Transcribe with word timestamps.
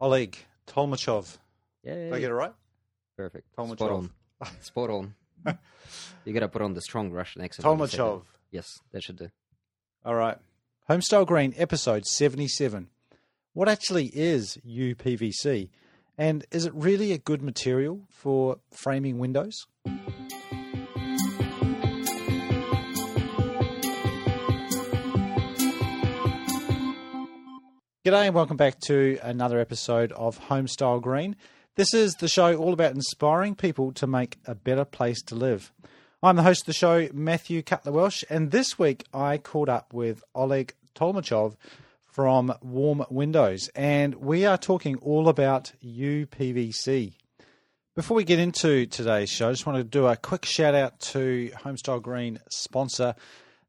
Oleg 0.00 0.36
Tolmachev. 0.66 1.38
Yeah, 1.82 1.94
Did 1.94 2.12
I 2.12 2.20
get 2.20 2.30
it 2.30 2.34
right? 2.34 2.52
perfect. 3.16 3.46
Tolmachev. 3.56 3.76
Spot 3.76 3.90
on. 3.90 4.10
Spot 4.60 4.90
on. 4.90 5.14
you 6.24 6.32
gotta 6.32 6.48
put 6.48 6.62
on 6.62 6.74
the 6.74 6.80
strong 6.80 7.10
Russian 7.10 7.42
accent. 7.42 7.66
when 7.66 7.78
you 7.78 7.86
say 7.86 7.96
that. 7.98 8.02
Tolmachev. 8.02 8.22
Yes, 8.50 8.68
that 8.92 9.02
should 9.02 9.16
do. 9.16 9.28
All 10.04 10.14
right. 10.14 10.38
Homestyle 10.88 11.26
Green, 11.26 11.54
episode 11.56 12.04
77. 12.06 12.88
What 13.54 13.68
actually 13.68 14.06
is 14.06 14.58
UPVC? 14.66 15.70
And 16.18 16.44
is 16.50 16.66
it 16.66 16.74
really 16.74 17.12
a 17.12 17.18
good 17.18 17.42
material 17.42 18.02
for 18.10 18.58
framing 18.70 19.18
windows? 19.18 19.66
G'day 28.04 28.26
and 28.26 28.34
welcome 28.34 28.58
back 28.58 28.80
to 28.80 29.18
another 29.22 29.58
episode 29.58 30.12
of 30.12 30.38
Homestyle 30.38 31.00
Green. 31.00 31.36
This 31.76 31.94
is 31.94 32.12
the 32.12 32.28
show 32.28 32.54
all 32.54 32.74
about 32.74 32.92
inspiring 32.92 33.54
people 33.54 33.92
to 33.92 34.06
make 34.06 34.36
a 34.44 34.54
better 34.54 34.84
place 34.84 35.22
to 35.22 35.34
live. 35.34 35.72
I'm 36.22 36.36
the 36.36 36.42
host 36.42 36.64
of 36.64 36.66
the 36.66 36.74
show, 36.74 37.08
Matthew 37.14 37.62
Cutler 37.62 37.92
Welsh, 37.92 38.22
and 38.28 38.50
this 38.50 38.78
week 38.78 39.06
I 39.14 39.38
caught 39.38 39.70
up 39.70 39.94
with 39.94 40.22
Oleg 40.34 40.74
Tolmachev 40.94 41.56
from 42.04 42.52
Warm 42.60 43.06
Windows, 43.08 43.70
and 43.74 44.16
we 44.16 44.44
are 44.44 44.58
talking 44.58 44.96
all 44.96 45.30
about 45.30 45.72
UPVC. 45.82 47.14
Before 47.94 48.18
we 48.18 48.24
get 48.24 48.38
into 48.38 48.84
today's 48.84 49.30
show, 49.30 49.48
I 49.48 49.52
just 49.52 49.64
want 49.64 49.78
to 49.78 49.82
do 49.84 50.08
a 50.08 50.16
quick 50.16 50.44
shout 50.44 50.74
out 50.74 51.00
to 51.00 51.50
Homestyle 51.62 52.02
Green 52.02 52.38
sponsor, 52.50 53.14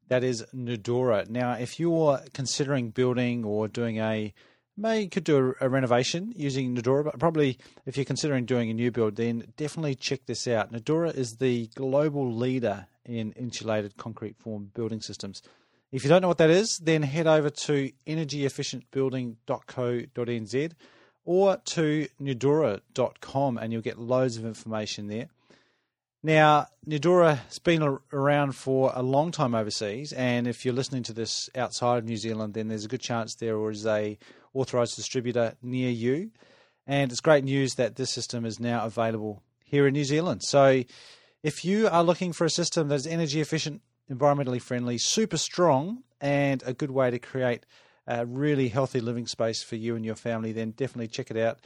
that 0.08 0.24
is 0.24 0.44
Nudura. 0.54 1.28
Now, 1.28 1.52
if 1.52 1.80
you're 1.80 2.20
considering 2.32 2.90
building 2.90 3.44
or 3.44 3.68
doing 3.68 3.98
a 3.98 4.32
May 4.78 5.00
you 5.02 5.08
could 5.08 5.24
do 5.24 5.54
a, 5.60 5.66
a 5.66 5.68
renovation 5.70 6.34
using 6.36 6.76
Nudura, 6.76 7.04
but 7.04 7.18
probably 7.18 7.56
if 7.86 7.96
you're 7.96 8.04
considering 8.04 8.44
doing 8.44 8.68
a 8.68 8.74
new 8.74 8.90
build, 8.90 9.16
then 9.16 9.54
definitely 9.56 9.94
check 9.94 10.26
this 10.26 10.46
out. 10.46 10.70
Nudura 10.70 11.14
is 11.14 11.36
the 11.36 11.68
global 11.68 12.30
leader 12.30 12.86
in 13.06 13.32
insulated 13.32 13.96
concrete 13.96 14.36
form 14.36 14.72
building 14.74 15.00
systems. 15.00 15.40
If 15.92 16.04
you 16.04 16.10
don't 16.10 16.20
know 16.20 16.28
what 16.28 16.36
that 16.38 16.50
is, 16.50 16.78
then 16.78 17.04
head 17.04 17.26
over 17.26 17.48
to 17.48 17.90
energyefficientbuilding.co.nz 18.06 20.72
or 21.24 21.56
to 21.56 22.08
nudura.com 22.20 23.58
and 23.58 23.72
you'll 23.72 23.82
get 23.82 23.98
loads 23.98 24.36
of 24.36 24.44
information 24.44 25.06
there. 25.06 25.28
Now, 26.22 26.66
Nudura 26.86 27.38
has 27.44 27.58
been 27.58 27.98
around 28.12 28.52
for 28.56 28.90
a 28.94 29.02
long 29.02 29.30
time 29.30 29.54
overseas, 29.54 30.12
and 30.12 30.46
if 30.46 30.64
you're 30.64 30.74
listening 30.74 31.02
to 31.04 31.12
this 31.12 31.48
outside 31.54 31.98
of 31.98 32.04
New 32.04 32.16
Zealand, 32.16 32.54
then 32.54 32.68
there's 32.68 32.84
a 32.84 32.88
good 32.88 33.00
chance 33.00 33.34
there 33.34 33.70
is 33.70 33.86
a 33.86 34.18
authorized 34.54 34.96
distributor 34.96 35.54
near 35.62 35.90
you. 35.90 36.30
And 36.86 37.10
it's 37.12 37.20
great 37.20 37.44
news 37.44 37.74
that 37.74 37.96
this 37.96 38.10
system 38.10 38.44
is 38.44 38.58
now 38.58 38.84
available 38.84 39.42
here 39.64 39.86
in 39.86 39.92
New 39.92 40.04
Zealand. 40.04 40.42
So, 40.42 40.84
if 41.42 41.64
you 41.64 41.88
are 41.88 42.02
looking 42.02 42.32
for 42.32 42.44
a 42.44 42.50
system 42.50 42.88
that's 42.88 43.06
energy 43.06 43.40
efficient, 43.40 43.82
environmentally 44.10 44.60
friendly, 44.60 44.98
super 44.98 45.36
strong, 45.36 46.02
and 46.20 46.62
a 46.64 46.72
good 46.72 46.90
way 46.90 47.10
to 47.10 47.18
create 47.18 47.66
a 48.06 48.24
really 48.24 48.68
healthy 48.68 49.00
living 49.00 49.26
space 49.26 49.62
for 49.62 49.76
you 49.76 49.96
and 49.96 50.04
your 50.04 50.14
family, 50.14 50.52
then 50.52 50.70
definitely 50.70 51.08
check 51.08 51.30
it 51.30 51.36
out. 51.36 51.60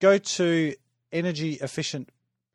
Go 0.00 0.18
to 0.18 0.74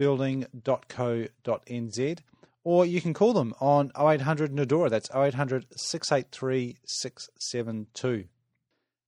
energyefficientbuilding.co.nz 0.02 2.20
or 2.64 2.86
you 2.86 3.02
can 3.02 3.14
call 3.14 3.34
them 3.34 3.54
on 3.60 3.92
0800 4.00 4.52
Nudura. 4.52 4.90
That's 4.90 5.10
0800 5.16 5.66
683 5.76 6.78
672. 6.86 8.26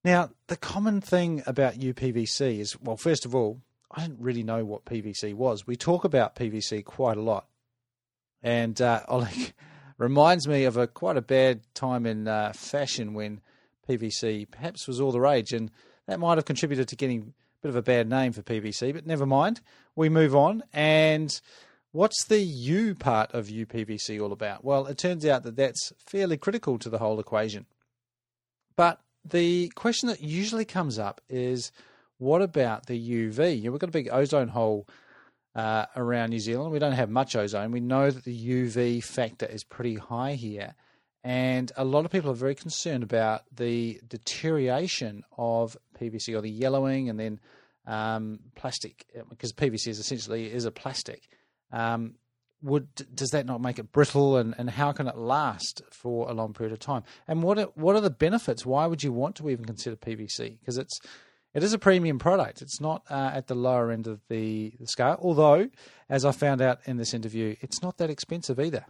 Now, 0.03 0.31
the 0.47 0.57
common 0.57 1.01
thing 1.01 1.43
about 1.45 1.75
UPVC 1.75 2.59
is, 2.59 2.79
well, 2.81 2.97
first 2.97 3.25
of 3.25 3.35
all, 3.35 3.61
I 3.91 4.01
didn't 4.01 4.21
really 4.21 4.43
know 4.43 4.65
what 4.65 4.85
PVC 4.85 5.35
was. 5.35 5.67
We 5.67 5.75
talk 5.75 6.03
about 6.03 6.35
PVC 6.35 6.83
quite 6.83 7.15
a 7.15 7.21
lot. 7.21 7.47
And 8.41 8.81
uh, 8.81 9.03
Oleg 9.07 9.53
reminds 9.97 10.47
me 10.47 10.65
of 10.65 10.75
a 10.75 10.87
quite 10.87 11.17
a 11.17 11.21
bad 11.21 11.61
time 11.75 12.07
in 12.07 12.27
uh, 12.27 12.53
fashion 12.53 13.13
when 13.13 13.39
PVC 13.87 14.49
perhaps 14.49 14.87
was 14.87 14.99
all 14.99 15.11
the 15.11 15.21
rage. 15.21 15.53
And 15.53 15.69
that 16.07 16.19
might 16.19 16.39
have 16.39 16.45
contributed 16.45 16.87
to 16.87 16.95
getting 16.95 17.35
bit 17.63 17.69
of 17.69 17.75
a 17.77 17.81
bad 17.81 18.09
name 18.09 18.33
for 18.33 18.41
PVC, 18.41 18.93
but 18.93 19.07
never 19.07 19.25
mind. 19.25 19.61
We 19.95 20.09
move 20.09 20.35
on. 20.35 20.63
And 20.73 21.39
what's 21.93 22.25
the 22.25 22.41
U 22.41 22.93
part 22.93 23.31
of 23.31 23.47
UPVC 23.47 24.21
all 24.21 24.33
about? 24.33 24.65
Well, 24.65 24.85
it 24.85 24.97
turns 24.97 25.25
out 25.25 25.43
that 25.43 25.55
that's 25.55 25.93
fairly 25.97 26.35
critical 26.35 26.77
to 26.79 26.89
the 26.89 26.97
whole 26.97 27.21
equation. 27.21 27.65
But 28.75 28.99
the 29.23 29.69
question 29.75 30.09
that 30.09 30.21
usually 30.21 30.65
comes 30.65 30.99
up 30.99 31.21
is 31.29 31.71
what 32.17 32.41
about 32.41 32.87
the 32.87 32.99
UV? 32.99 33.57
You 33.57 33.63
know, 33.63 33.71
we've 33.71 33.79
got 33.79 33.89
a 33.89 33.93
big 33.93 34.09
ozone 34.11 34.49
hole 34.49 34.85
uh, 35.55 35.85
around 35.95 36.31
New 36.31 36.39
Zealand. 36.39 36.71
We 36.71 36.79
don't 36.79 36.91
have 36.91 37.09
much 37.09 37.33
ozone. 37.33 37.71
We 37.71 37.79
know 37.79 38.11
that 38.11 38.25
the 38.25 38.49
UV 38.65 39.01
factor 39.01 39.45
is 39.45 39.63
pretty 39.63 39.95
high 39.95 40.33
here. 40.33 40.75
And 41.23 41.71
a 41.77 41.85
lot 41.85 42.03
of 42.03 42.11
people 42.11 42.31
are 42.31 42.35
very 42.35 42.55
concerned 42.55 43.03
about 43.03 43.43
the 43.55 44.01
deterioration 44.05 45.23
of 45.37 45.77
PVC 45.93 46.35
or 46.35 46.41
the 46.41 46.49
yellowing 46.49 47.09
and 47.09 47.19
then 47.19 47.39
um, 47.85 48.39
plastic, 48.55 49.05
because 49.29 49.53
PVC 49.53 49.87
is 49.87 49.99
essentially 49.99 50.51
is 50.51 50.65
a 50.65 50.71
plastic. 50.71 51.27
Um, 51.71 52.15
would 52.63 52.87
does 53.13 53.31
that 53.31 53.45
not 53.45 53.61
make 53.61 53.77
it 53.77 53.91
brittle 53.91 54.37
and, 54.37 54.55
and 54.57 54.69
how 54.69 54.93
can 54.93 55.07
it 55.07 55.17
last 55.17 55.81
for 55.91 56.29
a 56.29 56.33
long 56.33 56.53
period 56.53 56.71
of 56.71 56.79
time? 56.79 57.03
And 57.27 57.43
what 57.43 57.59
are, 57.59 57.67
what 57.75 57.95
are 57.95 58.01
the 58.01 58.09
benefits? 58.09 58.65
Why 58.65 58.87
would 58.87 59.03
you 59.03 59.11
want 59.11 59.35
to 59.35 59.49
even 59.49 59.65
consider 59.65 59.97
PVC 59.97 60.59
because 60.59 60.77
it's 60.77 60.99
it 61.53 61.61
is 61.61 61.71
a 61.71 61.77
premium 61.77 62.17
product. 62.17 62.63
It's 62.63 62.81
not 62.81 63.03
uh, 63.11 63.29
at 63.31 63.45
the 63.45 63.53
lower 63.53 63.91
end 63.91 64.07
of 64.07 64.21
the, 64.29 64.73
the 64.79 64.87
scale 64.87 65.19
although 65.21 65.69
as 66.09 66.25
I 66.25 66.31
found 66.31 66.61
out 66.61 66.79
in 66.85 66.97
this 66.97 67.13
interview 67.13 67.55
it's 67.59 67.81
not 67.81 67.97
that 67.97 68.09
expensive 68.09 68.59
either. 68.59 68.85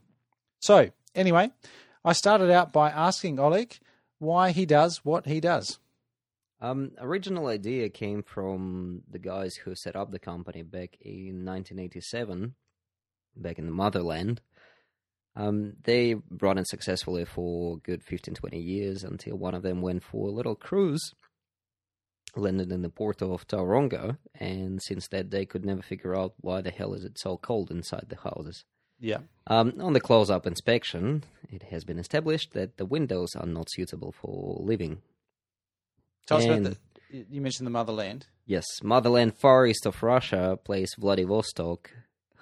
So 0.59 0.92
anyway 1.16 1.52
I 2.06 2.13
started 2.13 2.52
out 2.52 2.72
by 2.72 2.92
asking 2.92 3.40
Oleg 3.40 3.80
why 4.19 4.52
he 4.52 4.68
does 4.68 5.03
what 5.03 5.25
he 5.25 5.40
does 5.40 5.80
Um, 6.63 6.91
original 6.97 7.47
idea 7.47 7.90
came 7.90 8.24
from 8.24 9.01
the 9.12 9.19
guys 9.19 9.53
who 9.56 9.75
set 9.75 9.97
up 9.97 10.12
the 10.12 10.18
company 10.19 10.63
back 10.63 10.96
in 11.01 11.44
1987, 11.44 12.56
back 13.35 13.59
in 13.59 13.66
the 13.66 13.72
motherland. 13.74 14.40
Um, 15.35 15.74
they 15.84 16.13
brought 16.13 16.57
in 16.57 16.63
successfully 16.63 17.25
for 17.25 17.79
good 17.79 18.01
15, 18.01 18.35
20 18.35 18.57
years 18.57 19.03
until 19.03 19.38
one 19.38 19.56
of 19.56 19.62
them 19.62 19.81
went 19.81 20.03
for 20.03 20.29
a 20.29 20.31
little 20.31 20.56
cruise, 20.56 21.13
landed 22.34 22.72
in 22.72 22.81
the 22.81 22.90
port 22.90 23.22
of 23.22 23.45
Tauranga, 23.45 24.18
and 24.40 24.81
since 24.81 25.09
that 25.09 25.30
day 25.30 25.45
could 25.45 25.66
never 25.66 25.81
figure 25.81 26.16
out 26.16 26.34
why 26.40 26.62
the 26.62 26.72
hell 26.72 26.94
is 26.94 27.03
it 27.03 27.19
so 27.19 27.35
cold 27.35 27.72
inside 27.72 28.06
the 28.07 28.16
houses. 28.16 28.63
yeah 29.01 29.18
Um, 29.47 29.74
on 29.81 29.91
the 29.91 30.00
close-up 30.00 30.47
inspection, 30.47 31.25
it 31.50 31.63
has 31.63 31.84
been 31.84 32.00
established 32.00 32.53
that 32.53 32.78
the 32.78 32.85
windows 32.85 33.35
are 33.35 33.47
not 33.47 33.69
suitable 33.69 34.13
for 34.13 34.62
living 34.63 35.01
tell 36.25 36.38
us 36.38 36.45
about 36.45 36.63
the 36.63 36.78
you 37.29 37.41
mentioned 37.41 37.67
the 37.67 37.72
motherland 37.72 38.25
Yes, 38.45 38.66
motherland 38.84 39.38
far 39.38 39.66
east 39.66 39.85
of 39.85 40.01
Russia, 40.03 40.59
place 40.63 40.95
Vladivostok, 41.00 41.91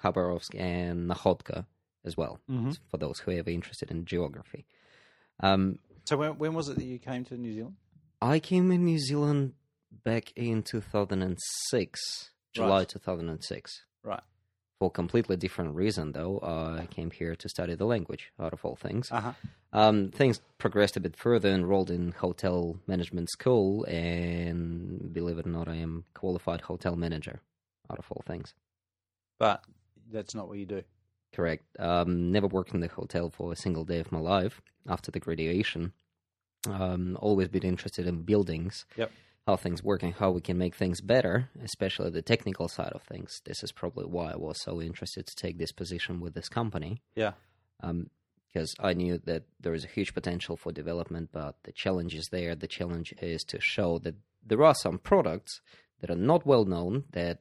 Khabarovsk, 0.02 0.58
and 0.58 1.08
Nakhodka 1.08 1.66
as 2.04 2.16
well, 2.16 2.40
Mhm. 2.50 2.76
for 2.90 2.96
those 2.96 3.20
who 3.20 3.30
are 3.30 3.34
ever 3.34 3.50
interested 3.50 3.88
in 3.90 4.04
geography. 4.04 4.66
Um, 5.40 5.78
so 6.04 6.16
when, 6.16 6.38
when 6.38 6.54
was 6.54 6.68
it 6.68 6.76
that 6.76 6.84
you 6.84 6.98
came 6.98 7.24
to 7.26 7.36
New 7.36 7.52
Zealand 7.54 7.76
I 8.20 8.40
came 8.40 8.70
in 8.72 8.84
New 8.84 8.98
Zealand 8.98 9.54
back 10.04 10.32
in 10.36 10.62
2006, 10.64 12.00
July 12.52 12.78
Right. 12.78 12.88
2006. 12.88 13.84
right 14.02 14.22
For 14.82 14.90
completely 14.90 15.36
different 15.36 15.76
reason, 15.76 16.10
though. 16.10 16.40
Uh, 16.42 16.80
I 16.82 16.86
came 16.86 17.12
here 17.12 17.36
to 17.36 17.48
study 17.48 17.76
the 17.76 17.84
language, 17.84 18.32
out 18.40 18.52
of 18.52 18.64
all 18.64 18.74
things. 18.74 19.12
uh-huh 19.12 19.34
Um, 19.72 20.10
things 20.10 20.40
progressed 20.58 20.96
a 20.96 21.00
bit 21.00 21.14
further, 21.14 21.50
enrolled 21.50 21.88
in 21.88 22.10
hotel 22.10 22.80
management 22.88 23.30
school, 23.30 23.84
and 23.84 25.12
believe 25.12 25.38
it 25.38 25.46
or 25.46 25.50
not, 25.50 25.68
I 25.68 25.76
am 25.76 26.02
qualified 26.14 26.62
hotel 26.62 26.96
manager, 26.96 27.38
out 27.88 28.00
of 28.00 28.06
all 28.10 28.24
things. 28.26 28.54
but 29.38 29.62
that's 30.10 30.34
not 30.34 30.48
what 30.48 30.58
you 30.58 30.66
do 30.66 30.82
Correct. 31.32 31.62
Um, 31.78 32.32
never 32.32 32.48
worked 32.48 32.74
in 32.74 32.80
the 32.80 32.88
hotel 32.88 33.30
for 33.30 33.52
a 33.52 33.56
single 33.64 33.84
day 33.84 34.00
of 34.00 34.10
my 34.10 34.18
life 34.18 34.60
after 34.88 35.12
the 35.12 35.20
graduation. 35.20 35.92
Um, 36.68 37.16
always 37.20 37.46
been 37.46 37.62
interested 37.62 38.08
in 38.08 38.22
buildings, 38.22 38.84
Yep. 38.96 39.12
How 39.46 39.56
things 39.56 39.82
work, 39.82 40.02
and 40.02 40.14
how 40.14 40.30
we 40.30 40.40
can 40.40 40.56
make 40.56 40.74
things 40.74 41.00
better, 41.00 41.48
especially 41.62 42.10
the 42.10 42.22
technical 42.22 42.68
side 42.68 42.92
of 42.92 43.02
things. 43.02 43.42
This 43.44 43.62
is 43.62 43.72
probably 43.72 44.04
why 44.04 44.32
I 44.32 44.36
was 44.36 44.60
so 44.60 44.80
interested 44.80 45.26
to 45.26 45.36
take 45.36 45.58
this 45.58 45.72
position 45.72 46.20
with 46.20 46.34
this 46.34 46.48
company. 46.48 47.02
yeah 47.14 47.32
um, 47.82 48.10
because 48.52 48.74
I 48.78 48.92
knew 48.92 49.18
that 49.24 49.44
there 49.60 49.72
is 49.72 49.84
a 49.84 49.88
huge 49.88 50.12
potential 50.12 50.56
for 50.56 50.72
development, 50.72 51.30
but 51.32 51.56
the 51.62 51.72
challenge 51.72 52.14
is 52.14 52.28
there. 52.28 52.54
The 52.54 52.66
challenge 52.66 53.14
is 53.22 53.44
to 53.44 53.60
show 53.60 53.98
that 54.00 54.16
there 54.44 54.62
are 54.62 54.74
some 54.74 54.98
products 54.98 55.62
that 56.00 56.10
are 56.10 56.16
not 56.16 56.44
well 56.44 56.66
known 56.66 57.04
that 57.12 57.40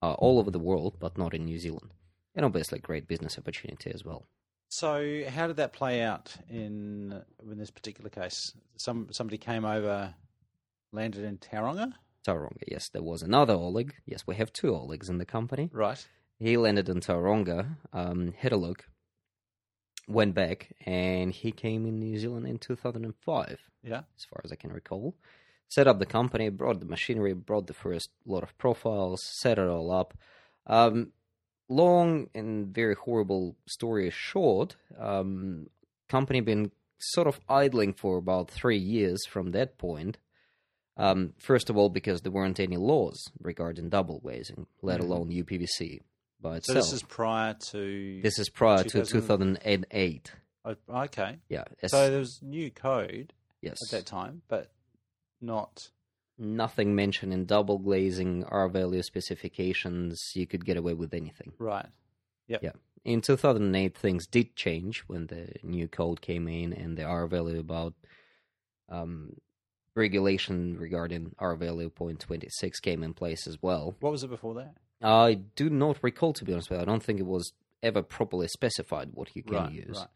are 0.00 0.14
all 0.14 0.40
over 0.40 0.50
the 0.50 0.58
world, 0.58 0.96
but 0.98 1.16
not 1.16 1.32
in 1.32 1.44
New 1.44 1.58
Zealand. 1.58 1.92
And 2.34 2.44
obviously, 2.44 2.80
great 2.80 3.06
business 3.06 3.38
opportunity 3.38 3.92
as 3.94 4.04
well. 4.04 4.26
So, 4.68 5.22
how 5.28 5.46
did 5.46 5.56
that 5.56 5.72
play 5.72 6.02
out 6.02 6.34
in 6.48 7.22
in 7.48 7.58
this 7.58 7.70
particular 7.70 8.10
case? 8.10 8.52
Some 8.76 9.08
somebody 9.12 9.38
came 9.38 9.64
over, 9.64 10.14
landed 10.92 11.24
in 11.24 11.38
Tauranga. 11.38 11.94
Tauranga, 12.26 12.62
yes. 12.68 12.88
There 12.88 13.02
was 13.02 13.22
another 13.22 13.54
Oleg. 13.54 13.94
Yes, 14.06 14.26
we 14.26 14.36
have 14.36 14.52
two 14.52 14.72
Olegs 14.72 15.08
in 15.08 15.18
the 15.18 15.24
company. 15.24 15.70
Right. 15.72 16.04
He 16.38 16.56
landed 16.56 16.88
in 16.88 17.00
Tauranga, 17.00 17.76
um, 17.92 18.32
had 18.36 18.52
a 18.52 18.56
look, 18.56 18.86
went 20.08 20.34
back, 20.34 20.72
and 20.86 21.32
he 21.32 21.52
came 21.52 21.86
in 21.86 21.98
New 21.98 22.18
Zealand 22.18 22.46
in 22.46 22.58
2005, 22.58 23.58
Yeah. 23.82 24.02
as 24.16 24.24
far 24.24 24.40
as 24.44 24.52
I 24.52 24.56
can 24.56 24.72
recall. 24.72 25.14
Set 25.68 25.86
up 25.86 25.98
the 25.98 26.06
company, 26.06 26.48
brought 26.50 26.80
the 26.80 26.86
machinery, 26.86 27.32
brought 27.32 27.66
the 27.66 27.74
first 27.74 28.10
lot 28.26 28.42
of 28.42 28.56
profiles, 28.58 29.20
set 29.40 29.58
it 29.58 29.68
all 29.68 29.90
up. 29.90 30.14
Um, 30.66 31.12
long 31.68 32.28
and 32.34 32.74
very 32.74 32.94
horrible 32.94 33.56
story 33.66 34.10
short, 34.10 34.76
um, 34.98 35.68
company 36.08 36.40
been 36.40 36.72
sort 36.98 37.26
of 37.26 37.40
idling 37.48 37.94
for 37.94 38.18
about 38.18 38.50
three 38.50 38.76
years 38.78 39.24
from 39.26 39.52
that 39.52 39.78
point. 39.78 40.18
Um, 40.96 41.32
first 41.38 41.70
of 41.70 41.76
all, 41.76 41.88
because 41.88 42.20
there 42.20 42.32
weren't 42.32 42.60
any 42.60 42.76
laws 42.76 43.30
regarding 43.40 43.88
double 43.88 44.20
glazing, 44.20 44.66
let 44.82 45.00
Mhm. 45.00 45.04
alone 45.04 45.30
UPVC 45.30 46.02
by 46.40 46.50
So 46.54 46.56
itself. 46.56 46.76
this 46.76 46.92
is 46.92 47.02
prior 47.02 47.54
to. 47.54 48.20
This 48.22 48.38
is 48.38 48.48
prior 48.50 48.84
to 48.84 49.04
2008. 49.04 50.32
Oh, 50.64 50.76
okay. 50.88 51.38
Yeah. 51.48 51.64
So 51.86 52.10
there 52.10 52.18
was 52.18 52.40
new 52.42 52.70
code 52.70 53.32
yes. 53.60 53.78
at 53.86 53.90
that 53.96 54.06
time, 54.06 54.42
but 54.48 54.70
not. 55.40 55.90
Nothing 56.38 56.94
mentioned 56.94 57.32
in 57.32 57.46
double 57.46 57.78
glazing, 57.78 58.44
R 58.44 58.68
value 58.68 59.02
specifications. 59.02 60.20
You 60.34 60.46
could 60.46 60.64
get 60.64 60.76
away 60.76 60.94
with 60.94 61.14
anything. 61.14 61.52
Right. 61.58 61.86
Yep. 62.48 62.62
Yeah. 62.62 62.72
In 63.04 63.20
2008, 63.20 63.96
things 63.96 64.26
did 64.26 64.54
change 64.56 65.00
when 65.08 65.26
the 65.26 65.54
new 65.62 65.88
code 65.88 66.20
came 66.20 66.46
in 66.48 66.72
and 66.72 66.96
the 66.96 67.04
R 67.04 67.26
value 67.26 67.58
about 67.58 67.94
um, 68.88 69.36
regulation 69.94 70.76
regarding 70.78 71.34
R 71.38 71.54
value 71.56 71.90
point 71.90 72.20
26 72.20 72.80
came 72.80 73.02
in 73.02 73.14
place 73.14 73.46
as 73.46 73.58
well. 73.62 73.94
What 74.00 74.12
was 74.12 74.24
it 74.24 74.30
before 74.30 74.54
that? 74.54 74.74
I 75.02 75.34
do 75.56 75.68
not 75.68 75.98
recall, 76.02 76.32
to 76.34 76.44
be 76.44 76.52
honest 76.52 76.70
with 76.70 76.78
you. 76.78 76.82
I 76.82 76.86
don't 76.86 77.02
think 77.02 77.18
it 77.18 77.26
was 77.26 77.52
ever 77.82 78.02
properly 78.02 78.48
specified 78.48 79.10
what 79.12 79.34
you 79.34 79.42
can 79.42 79.56
right. 79.56 79.72
use. 79.72 79.98
Right. 79.98 80.06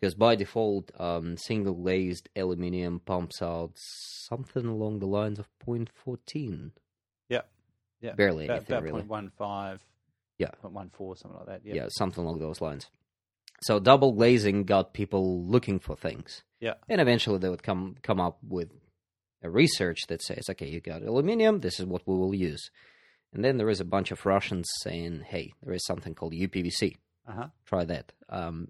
because 0.00 0.14
by 0.14 0.34
default, 0.34 0.90
um, 0.98 1.36
single 1.36 1.74
glazed 1.74 2.28
aluminium 2.34 3.00
pumps 3.00 3.42
out 3.42 3.72
something 3.76 4.64
along 4.64 5.00
the 5.00 5.06
lines 5.06 5.38
of 5.38 5.46
0.14. 5.66 6.70
Yeah. 7.28 7.42
Yeah. 8.00 8.14
Barely 8.14 8.46
About, 8.46 8.56
anything, 8.56 8.76
about 8.76 8.84
really. 8.84 9.02
0.15. 9.02 9.78
Yeah. 10.38 10.48
0.14, 10.64 11.18
something 11.18 11.38
like 11.38 11.46
that. 11.46 11.60
Yeah. 11.64 11.74
Yeah. 11.74 11.86
something 11.90 12.24
along 12.24 12.38
those 12.38 12.60
lines. 12.60 12.88
So 13.62 13.78
double 13.78 14.12
glazing 14.12 14.64
got 14.64 14.92
people 14.92 15.44
looking 15.44 15.78
for 15.78 15.94
things. 15.94 16.42
Yeah. 16.58 16.74
And 16.88 17.00
eventually 17.00 17.38
they 17.38 17.48
would 17.48 17.62
come 17.62 17.96
come 18.02 18.20
up 18.20 18.38
with 18.42 18.70
research 19.50 20.00
that 20.08 20.22
says, 20.22 20.44
okay, 20.50 20.68
you 20.68 20.80
got 20.80 21.02
aluminium, 21.02 21.60
this 21.60 21.80
is 21.80 21.86
what 21.86 22.02
we 22.06 22.14
will 22.14 22.34
use. 22.34 22.70
And 23.32 23.44
then 23.44 23.56
there 23.56 23.70
is 23.70 23.80
a 23.80 23.84
bunch 23.84 24.10
of 24.10 24.24
Russians 24.26 24.68
saying, 24.82 25.22
hey, 25.26 25.52
there 25.62 25.74
is 25.74 25.84
something 25.86 26.14
called 26.14 26.32
UPVC. 26.34 26.96
Uh 27.26 27.32
huh. 27.32 27.46
try 27.64 27.84
that. 27.84 28.12
Um, 28.28 28.68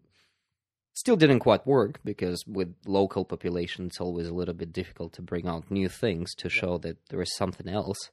still 0.94 1.16
didn't 1.16 1.40
quite 1.40 1.66
work 1.66 2.00
because 2.04 2.44
with 2.46 2.74
local 2.86 3.24
population, 3.24 3.86
it's 3.86 4.00
always 4.00 4.26
a 4.28 4.34
little 4.34 4.54
bit 4.54 4.72
difficult 4.72 5.14
to 5.14 5.22
bring 5.22 5.48
out 5.48 5.70
new 5.70 5.88
things 5.88 6.34
to 6.36 6.48
show 6.48 6.78
that 6.78 6.98
there 7.08 7.22
is 7.22 7.34
something 7.34 7.69
else. 7.69 8.10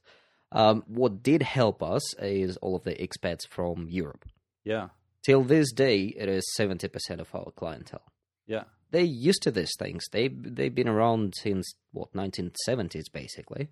Um, 0.52 0.82
what 0.88 1.22
did 1.22 1.42
help 1.42 1.82
us 1.82 2.14
is 2.14 2.56
all 2.56 2.74
of 2.74 2.84
the 2.84 2.94
expats 2.94 3.46
from 3.46 3.86
Europe. 3.88 4.24
Yeah. 4.64 4.88
Till 5.24 5.44
this 5.44 5.70
day, 5.72 6.14
it 6.16 6.28
is 6.28 6.42
seventy 6.56 6.88
percent 6.88 7.20
of 7.20 7.32
our 7.34 7.52
clientele. 7.54 8.10
Yeah. 8.46 8.64
They 8.90 9.02
used 9.02 9.42
to 9.42 9.50
these 9.50 9.72
things. 9.78 10.04
They 10.10 10.28
they've 10.28 10.74
been 10.74 10.88
around 10.88 11.34
since 11.36 11.74
what 11.92 12.14
nineteen 12.14 12.50
seventies 12.64 13.08
basically, 13.08 13.68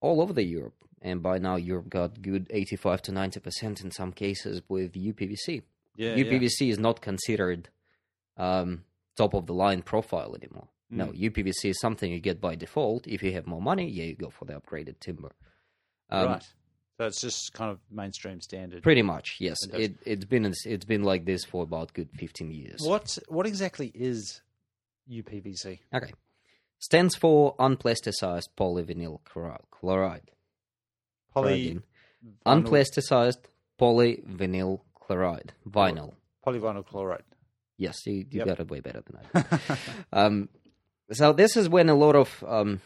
all 0.00 0.20
over 0.20 0.32
the 0.32 0.44
Europe. 0.44 0.74
And 1.02 1.22
by 1.22 1.38
now, 1.38 1.56
Europe 1.56 1.88
got 1.88 2.20
good 2.20 2.46
eighty-five 2.50 3.02
to 3.02 3.12
ninety 3.12 3.40
percent 3.40 3.80
in 3.80 3.90
some 3.90 4.12
cases 4.12 4.62
with 4.68 4.92
UPVC. 4.92 5.62
Yeah. 5.96 6.14
yeah. 6.14 6.24
UPVC 6.24 6.70
is 6.70 6.78
not 6.78 7.00
considered 7.00 7.68
um, 8.36 8.84
top 9.16 9.34
of 9.34 9.46
the 9.46 9.54
line 9.54 9.82
profile 9.82 10.34
anymore. 10.34 10.68
No, 10.90 11.06
Mm. 11.06 11.30
UPVC 11.30 11.70
is 11.70 11.80
something 11.80 12.10
you 12.12 12.18
get 12.20 12.40
by 12.40 12.56
default. 12.56 13.06
If 13.06 13.22
you 13.22 13.32
have 13.32 13.46
more 13.46 13.62
money, 13.62 13.88
yeah, 13.88 14.04
you 14.04 14.16
go 14.16 14.28
for 14.30 14.44
the 14.44 14.54
upgraded 14.54 14.98
timber. 14.98 15.30
Um, 16.10 16.26
right. 16.26 16.48
It's 17.06 17.20
just 17.20 17.52
kind 17.52 17.70
of 17.70 17.78
mainstream 17.90 18.40
standard. 18.40 18.82
Pretty 18.82 19.02
much, 19.02 19.36
yes. 19.38 19.56
It 19.72 19.94
it's 20.04 20.24
been 20.24 20.44
it's 20.64 20.84
been 20.84 21.02
like 21.04 21.24
this 21.24 21.44
for 21.44 21.62
about 21.62 21.92
good 21.94 22.08
fifteen 22.16 22.50
years. 22.50 22.80
What 22.82 23.18
What 23.28 23.46
exactly 23.46 23.90
is 23.94 24.40
UPVC? 25.10 25.78
Okay, 25.94 26.12
stands 26.78 27.16
for 27.16 27.54
unplasticized 27.56 28.48
polyvinyl 28.56 29.20
chloride. 29.24 29.64
chloride. 29.70 30.30
Poly. 31.34 31.80
Unplasticized 32.44 33.38
polyvinyl 33.80 34.80
chloride. 34.94 35.52
Vinyl. 35.68 36.14
Polyvinyl 36.46 36.84
chloride. 36.86 37.22
Yes, 37.76 38.04
you, 38.06 38.12
you 38.14 38.26
Yep. 38.40 38.46
got 38.46 38.60
it 38.60 38.70
way 38.70 38.80
better 38.80 39.02
than 39.02 39.18
I. 39.34 39.78
Um, 40.12 40.48
so 41.12 41.32
this 41.32 41.56
is 41.56 41.68
when 41.68 41.88
a 41.88 41.94
lot 41.94 42.14
of 42.14 42.44
um, 42.46 42.80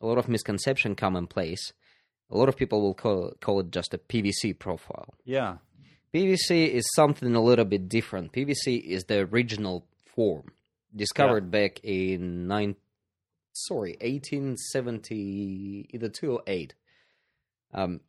a 0.00 0.06
lot 0.06 0.18
of 0.18 0.28
misconception 0.28 0.94
come 0.96 1.16
in 1.16 1.26
place. 1.26 1.72
A 2.30 2.36
lot 2.36 2.48
of 2.48 2.56
people 2.56 2.80
will 2.82 2.94
call 2.94 3.32
call 3.40 3.60
it 3.60 3.70
just 3.70 3.94
a 3.94 3.98
PVC 3.98 4.58
profile. 4.58 5.14
yeah. 5.24 5.56
PVC 6.12 6.68
is 6.68 6.84
something 6.94 7.34
a 7.34 7.42
little 7.42 7.64
bit 7.64 7.88
different. 7.88 8.32
PVC 8.32 8.80
is 8.80 9.04
the 9.04 9.20
original 9.32 9.84
form, 10.14 10.52
discovered 10.94 11.50
back 11.50 11.80
in 11.82 12.46
nine, 12.46 12.76
sorry, 13.52 13.96
eighteen 14.00 14.56
seventy, 14.56 15.88
either 15.92 16.08
two 16.08 16.32
or 16.34 16.42
eight. 16.46 16.74
Um, 17.72 18.00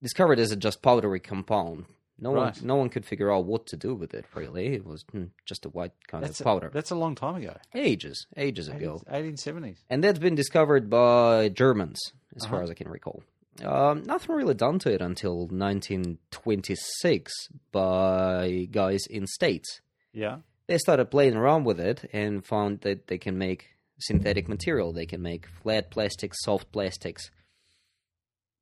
discovered 0.00 0.38
as 0.38 0.52
a 0.52 0.56
just 0.56 0.80
powdery 0.80 1.18
compound. 1.18 1.86
No 2.20 2.32
Right. 2.34 2.54
one, 2.56 2.66
no 2.66 2.74
one 2.76 2.88
could 2.88 3.04
figure 3.06 3.32
out 3.32 3.44
what 3.44 3.66
to 3.68 3.76
do 3.76 3.94
with 3.94 4.12
it. 4.14 4.24
Really, 4.34 4.74
it 4.74 4.84
was 4.84 5.04
hmm, 5.12 5.26
just 5.46 5.64
a 5.64 5.68
white 5.68 5.92
kind 6.08 6.24
That's 6.24 6.40
of 6.40 6.46
a, 6.46 6.50
powder. 6.50 6.70
that's 6.72 6.90
a 6.90 6.96
long 6.96 7.14
time 7.14 7.36
ago. 7.36 7.56
ages, 7.74 8.26
ages 8.36 8.66
ago, 8.68 9.00
1870s. 9.10 9.76
and 9.88 10.02
that's 10.02 10.18
been 10.18 10.34
discovered 10.34 10.90
by 10.90 11.48
Germans, 11.48 11.98
as 12.34 12.44
far 12.44 12.56
Uh-huh. 12.56 12.64
as 12.64 12.70
I 12.70 12.74
can 12.74 12.88
recall. 12.88 13.22
Um, 13.64 14.02
nothing 14.04 14.34
really 14.36 14.54
done 14.54 14.78
to 14.80 14.92
it 14.92 15.00
until 15.00 15.46
1926 15.48 17.32
by 17.72 18.68
guys 18.70 19.06
in 19.08 19.26
states. 19.26 19.80
Yeah. 20.12 20.38
They 20.66 20.78
started 20.78 21.06
playing 21.10 21.34
around 21.36 21.64
with 21.64 21.80
it 21.80 22.08
and 22.12 22.44
found 22.44 22.80
that 22.82 23.06
they 23.06 23.18
can 23.18 23.38
make 23.38 23.70
synthetic 24.00 24.48
material. 24.48 24.92
They 24.92 25.06
can 25.06 25.22
make 25.22 25.46
flat 25.46 25.90
plastics, 25.90 26.38
soft 26.42 26.70
plastics. 26.72 27.30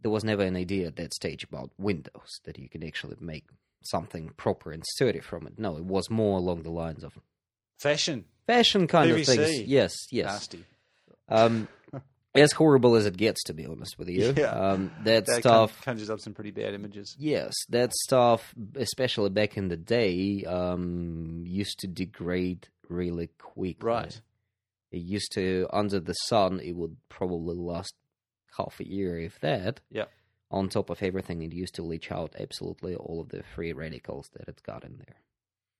There 0.03 0.11
was 0.11 0.25
never 0.25 0.43
an 0.43 0.57
idea 0.57 0.87
at 0.89 0.97
that 0.97 1.15
stage 1.15 1.45
about 1.45 1.71
windows 1.79 2.41
that 2.45 2.59
you 2.59 2.69
could 2.69 2.85
actually 2.85 3.17
make 3.21 3.45
something 3.83 4.31
proper 4.37 4.73
and 4.73 4.85
sturdy 4.85 5.21
from 5.21 5.47
it. 5.47 5.59
No, 5.59 5.77
it 5.77 5.85
was 5.85 6.11
more 6.11 6.39
along 6.39 6.63
the 6.63 6.71
lines 6.71 7.03
of 7.05 7.19
Fashion. 7.79 8.25
fashion 8.47 8.87
kind 8.87 9.11
of 9.11 9.25
things. 9.25 9.61
Yes, 9.63 9.95
yes. 10.11 10.27
Nasty. 10.27 10.65
Um, 11.29 11.69
as 12.35 12.53
horrible 12.53 12.95
as 12.97 13.07
it 13.07 13.17
gets, 13.17 13.43
to 13.45 13.55
be 13.55 13.67
honest 13.67 13.99
with 13.99 14.09
you. 14.09 14.33
Yeah. 14.37 14.51
Um, 14.51 14.91
that, 15.05 15.27
That 15.27 15.41
stuff. 15.41 15.81
conjures 15.83 16.11
up 16.11 16.21
some 16.21 16.35
pretty 16.35 16.51
bad 16.53 16.75
images. 16.75 17.15
Yes, 17.19 17.55
that 17.71 17.93
stuff, 17.95 18.55
especially 18.77 19.31
back 19.31 19.57
in 19.57 19.69
the 19.69 19.77
day, 19.77 20.45
um, 20.45 21.43
used 21.47 21.79
to 21.81 21.87
degrade 21.87 22.69
really 22.89 23.29
quickly. 23.39 23.87
Right. 23.89 24.21
It 24.93 24.99
used 25.03 25.33
to, 25.35 25.67
under 25.73 25.99
the 26.01 26.13
sun, 26.15 26.61
it 26.61 26.73
would 26.77 26.97
probably 27.09 27.57
last 27.57 27.93
half 28.57 28.81
a 28.81 28.89
year, 28.89 29.19
if 29.19 29.39
that. 29.41 29.81
Yeah. 29.91 30.05
On 30.51 30.69
top 30.69 30.91
of 30.91 31.03
everything, 31.03 31.43
it 31.43 31.53
used 31.53 31.75
to 31.75 31.83
leach 31.83 32.13
out 32.13 32.35
absolutely 32.39 32.95
all 32.95 33.21
of 33.21 33.31
the 33.31 33.43
free 33.43 33.73
radicals 33.73 34.29
that 34.35 34.49
it's 34.49 34.63
got 34.63 34.85
in 34.85 34.97
there. 34.99 35.17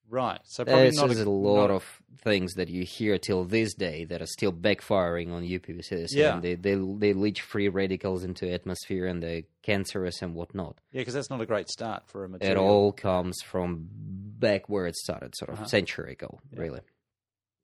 Right. 0.09 0.41
So 0.45 0.65
probably 0.65 0.87
This 0.91 0.97
not 0.97 1.11
is 1.11 1.21
a, 1.21 1.25
a 1.25 1.31
lot 1.31 1.69
not- 1.69 1.71
of 1.71 2.03
things 2.19 2.55
that 2.55 2.69
you 2.69 2.85
hear 2.85 3.19
till 3.19 3.45
this 3.45 3.75
day 3.75 4.05
that 4.05 4.23
are 4.23 4.27
still 4.27 4.53
backfiring 4.53 5.33
on 5.33 5.43
UPVC. 5.43 6.07
Yeah. 6.11 6.39
They, 6.41 6.55
they, 6.55 6.75
they 6.75 7.13
leach 7.13 7.43
free 7.43 7.69
radicals 7.69 8.23
into 8.23 8.49
atmosphere 8.53 9.07
and 9.07 9.21
they're 9.23 9.43
cancerous 9.63 10.23
and 10.23 10.35
whatnot. 10.35 10.81
Yeah, 10.93 11.01
because 11.01 11.15
that's 11.15 11.31
not 11.31 11.41
a 11.41 11.47
great 11.47 11.69
start 11.69 12.05
for 12.07 12.25
a 12.25 12.29
material. 12.29 12.57
It 12.57 12.61
all 12.65 12.93
comes 12.93 13.37
from 13.45 13.89
back 13.93 14.69
where 14.69 14.87
it 14.87 14.95
started, 14.97 15.35
sort 15.37 15.51
of 15.51 15.57
Uh-huh. 15.57 15.67
century 15.67 16.13
ago, 16.13 16.39
Yeah. 16.53 16.61
really. 16.61 16.81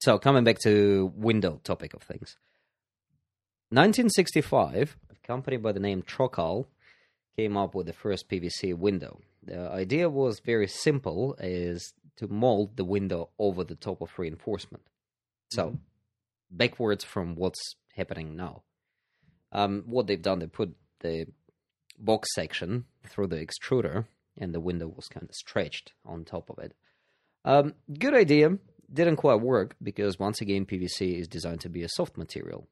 So 0.01 0.19
coming 0.19 0.43
back 0.43 0.59
to 0.65 1.13
window 1.15 1.61
topic 1.63 1.95
of 1.95 2.03
things. 2.03 2.37
1965, 3.73 4.99
a 5.11 5.27
company 5.27 5.57
by 5.57 5.73
the 5.73 5.81
name 5.81 6.03
Trocal 6.03 6.69
came 7.39 7.57
up 7.57 7.75
with 7.75 7.87
the 7.87 7.95
first 7.95 8.29
PVC 8.29 8.77
window. 8.77 9.23
The 9.43 9.61
idea 9.71 10.11
was 10.11 10.41
very 10.41 10.69
simple, 10.69 11.35
is 11.41 11.95
to 12.17 12.29
mold 12.29 12.77
the 12.77 12.85
window 12.85 13.31
over 13.39 13.65
the 13.65 13.75
top 13.75 14.03
of 14.03 14.19
reinforcement. 14.19 14.85
So, 15.51 15.71
Mhm. 15.71 15.79
backwards 16.51 17.03
from 17.03 17.35
what's 17.35 17.77
happening 17.95 18.37
now. 18.37 18.63
Um, 19.53 19.85
what 19.87 20.07
they've 20.07 20.21
done, 20.21 20.41
they 20.41 20.49
put 20.49 20.77
the 21.01 21.29
box 21.99 22.29
section 22.35 22.85
through 23.05 23.29
the 23.29 23.37
extruder, 23.47 24.07
and 24.37 24.55
the 24.55 24.61
window 24.61 24.89
was 24.89 25.09
kind 25.09 25.27
of 25.27 25.35
stretched 25.35 25.95
on 26.05 26.27
top 26.27 26.51
of 26.51 26.59
it. 26.59 26.75
Um, 27.47 27.75
good 27.99 28.13
idea. 28.15 28.59
Didn't 28.93 29.17
quite 29.17 29.41
work 29.41 29.77
because 29.83 30.19
once 30.19 30.43
again, 30.43 30.67
PVC 30.67 31.17
is 31.17 31.27
designed 31.27 31.63
to 31.63 31.71
be 31.71 31.83
a 31.83 31.89
soft 31.89 32.19
material. 32.19 32.69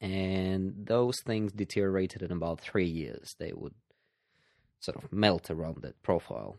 And 0.00 0.74
those 0.86 1.16
things 1.24 1.52
deteriorated 1.52 2.22
in 2.22 2.30
about 2.30 2.60
three 2.60 2.88
years. 2.88 3.34
They 3.38 3.52
would 3.52 3.74
sort 4.80 5.02
of 5.02 5.12
melt 5.12 5.50
around 5.50 5.82
that 5.82 6.00
profile. 6.02 6.56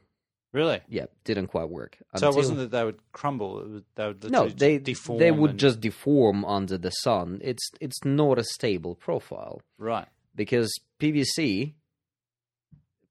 Really? 0.51 0.81
Yeah, 0.88 1.05
didn't 1.25 1.48
quite 1.48 1.69
work. 1.69 1.98
So 2.15 2.29
it 2.29 2.36
wasn't 2.36 2.58
that 2.58 2.72
they 2.72 2.84
would 2.84 3.00
crumble; 3.12 3.81
they 3.96 4.08
would 4.08 4.31
no, 4.31 4.50
they 4.50 4.79
deform. 4.79 5.19
they 5.19 5.31
would 5.31 5.51
and- 5.51 5.60
just 5.60 5.79
deform 5.79 6.43
under 6.43 6.77
the 6.77 6.89
sun. 6.89 7.39
It's 7.43 7.69
it's 7.79 8.03
not 8.03 8.39
a 8.39 8.43
stable 8.43 8.96
profile 8.96 9.62
right. 9.77 10.08
because 10.36 10.74
PVC. 11.00 11.74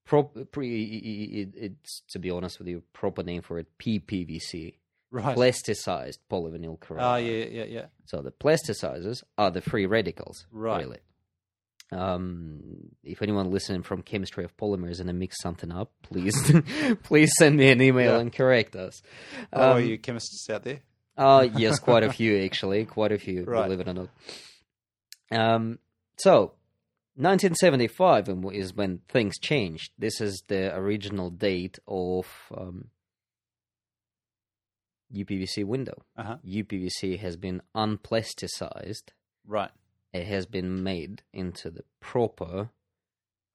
Prop, 0.05 0.35
pre, 0.53 0.85
it, 0.85 1.49
it's 1.55 2.01
to 2.13 2.19
be 2.19 2.31
honest 2.31 2.59
with 2.59 2.67
you, 2.67 2.83
proper 2.95 3.23
name 3.23 3.43
for 3.43 3.59
it 3.59 3.67
PPVC, 3.79 4.77
Right. 5.11 5.37
plasticized 5.37 6.19
polyvinyl 6.31 6.79
chloride. 6.81 7.05
Oh 7.05 7.17
yeah, 7.25 7.45
yeah, 7.47 7.65
yeah. 7.65 7.87
So 8.07 8.21
the 8.23 8.31
plasticizers 8.31 9.23
are 9.39 9.51
the 9.51 9.61
free 9.63 9.87
radicals, 9.87 10.47
Right. 10.53 10.81
Really. 10.85 10.99
Um, 11.91 12.91
if 13.03 13.23
anyone 13.23 13.51
listening 13.51 13.83
from 13.83 14.03
chemistry 14.03 14.45
of 14.45 14.55
polymers 14.59 15.01
and 15.01 15.09
I 15.09 15.13
mix 15.15 15.41
something 15.41 15.73
up, 15.73 15.91
please, 16.03 16.35
please 17.03 17.33
send 17.39 17.57
me 17.57 17.71
an 17.71 17.81
email 17.81 18.13
Yeah. 18.15 18.19
and 18.21 18.31
correct 18.31 18.77
us. 18.77 19.01
Oh, 19.55 19.61
are 19.73 19.79
Um, 19.79 19.85
you 19.85 19.97
chemists 19.99 20.49
out 20.51 20.65
there? 20.65 20.81
uh, 21.17 21.49
yes, 21.57 21.79
quite 21.79 22.03
a 22.03 22.13
few 22.13 22.45
actually, 22.45 22.85
quite 22.85 23.13
a 23.13 23.19
few, 23.19 23.45
Right. 23.45 23.65
believe 23.65 23.81
it 23.81 23.89
or 23.89 23.95
not. 23.95 24.09
Um, 25.31 25.79
so 26.19 26.53
1975 27.17 28.29
is 28.55 28.75
when 28.75 29.01
things 29.09 29.39
changed. 29.39 29.93
This 29.99 30.21
is 30.21 30.43
the 30.49 30.75
original 30.77 31.31
date 31.31 31.79
of 31.89 32.27
um, 32.57 32.89
UPVC 35.15 35.65
window. 35.65 36.03
Uh-huh. 36.17 36.37
UPVC 36.47 37.19
has 37.21 37.37
been 37.37 37.63
unplasticized. 37.75 39.11
Right. 39.47 39.71
It 40.13 40.27
has 40.27 40.47
been 40.47 40.83
made 40.83 41.23
into 41.33 41.71
the 41.71 41.85
proper 42.01 42.71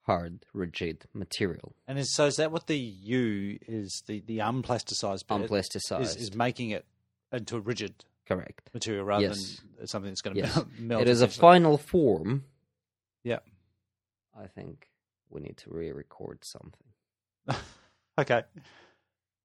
hard, 0.03 0.45
rigid 0.53 1.05
material. 1.13 1.75
And 1.88 1.98
is, 1.98 2.13
so 2.13 2.25
is 2.25 2.36
that 2.38 2.51
what 2.51 2.67
the 2.67 2.77
U 2.77 3.57
is? 3.67 4.03
The 4.07 4.22
the 4.25 4.39
unplasticized 4.39 5.27
bit 5.27 5.50
Unplasticized. 5.50 6.01
is, 6.01 6.15
is 6.17 6.36
making 6.36 6.72
it 6.72 6.86
into 7.31 7.55
a 7.55 7.60
rigid 7.60 8.03
Correct. 8.27 8.69
material 8.74 9.05
rather 9.05 9.24
Yes. 9.27 9.62
than 9.77 9.88
something 9.88 10.12
that's 10.12 10.22
going 10.22 10.36
to 10.36 10.41
Yes. 10.41 10.55
melt. 10.55 10.67
melt 10.79 11.01
it 11.03 11.07
is 11.10 11.22
a 11.22 11.27
final 11.27 11.77
form. 11.77 12.43
Yeah. 13.24 13.39
I 14.38 14.48
think 14.48 14.89
we 15.29 15.41
need 15.41 15.57
to 15.57 15.69
re-record 15.69 16.39
something. 16.43 16.88
Okay. 18.15 18.43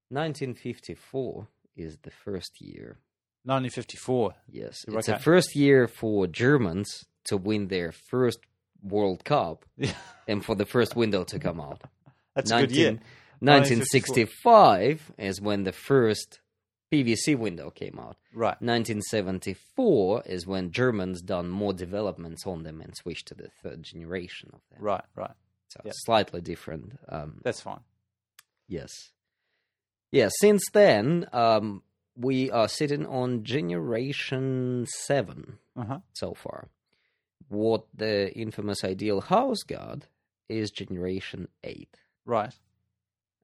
1954 0.09 1.47
is 1.79 1.97
the 2.03 2.11
first 2.11 2.61
year. 2.61 2.97
1954. 3.43 4.33
Yes, 4.51 4.85
Okay. 4.87 4.97
it's 4.97 5.07
the 5.07 5.17
first 5.17 5.55
year 5.55 5.87
for 5.87 6.27
Germans 6.27 7.05
to 7.25 7.37
win 7.37 7.67
their 7.67 7.91
first 7.91 8.39
World 8.83 9.23
Cup 9.23 9.65
and 10.27 10.43
for 10.43 10.55
the 10.55 10.65
first 10.65 10.95
window 10.95 11.23
to 11.25 11.39
come 11.39 11.59
out. 11.61 11.81
That's 12.35 12.51
a 12.51 12.61
good 12.61 12.71
year. 12.71 12.99
1965 13.39 15.11
is 15.17 15.41
when 15.41 15.63
the 15.63 15.71
first 15.71 16.39
PVC 16.91 17.37
window 17.37 17.69
came 17.69 17.97
out. 17.99 18.17
Right. 18.33 18.59
1974 18.61 20.23
is 20.25 20.45
when 20.47 20.71
Germans 20.71 21.21
done 21.21 21.49
more 21.49 21.73
developments 21.73 22.45
on 22.45 22.63
them 22.63 22.81
and 22.81 22.95
switched 22.95 23.27
to 23.29 23.35
the 23.35 23.49
third 23.63 23.83
generation 23.83 24.49
of 24.53 24.61
them. 24.71 24.79
Right. 24.83 25.03
Right. 25.15 25.31
So 25.69 25.81
yeah. 25.85 25.91
slightly 25.95 26.41
different. 26.41 26.99
Um, 27.07 27.41
That's 27.43 27.61
fine. 27.61 27.81
yes. 28.67 28.91
Yeah, 30.11 30.29
since 30.39 30.63
then, 30.73 31.27
um, 31.33 31.83
we 32.15 32.49
are 32.51 32.67
sitting 32.67 33.05
on 33.05 33.43
generation 33.43 34.85
7 34.89 35.57
Uh 35.75 35.83
huh. 35.85 35.99
so 36.13 36.33
far. 36.33 36.67
What 37.47 37.85
the 37.95 38.31
infamous 38.35 38.83
ideal 38.83 39.21
house 39.21 39.63
got 39.63 40.07
is 40.47 40.71
generation 40.71 41.47
8. 41.63 41.95
Right. 42.25 42.53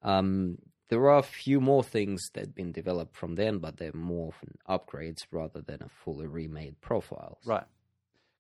Um, 0.01 0.57
there 0.89 1.09
are 1.09 1.17
a 1.17 1.23
few 1.23 1.59
more 1.59 1.83
things 1.83 2.21
that 2.33 2.41
have 2.41 2.55
been 2.55 2.71
developed 2.71 3.15
from 3.15 3.35
then, 3.35 3.57
but 3.57 3.77
they're 3.77 3.93
more 3.93 4.29
of 4.29 4.35
an 4.47 4.57
upgrades 4.69 5.25
rather 5.31 5.61
than 5.61 5.81
a 5.81 5.89
fully 5.89 6.27
remade 6.27 6.79
profile. 6.81 7.39
Right. 7.45 7.63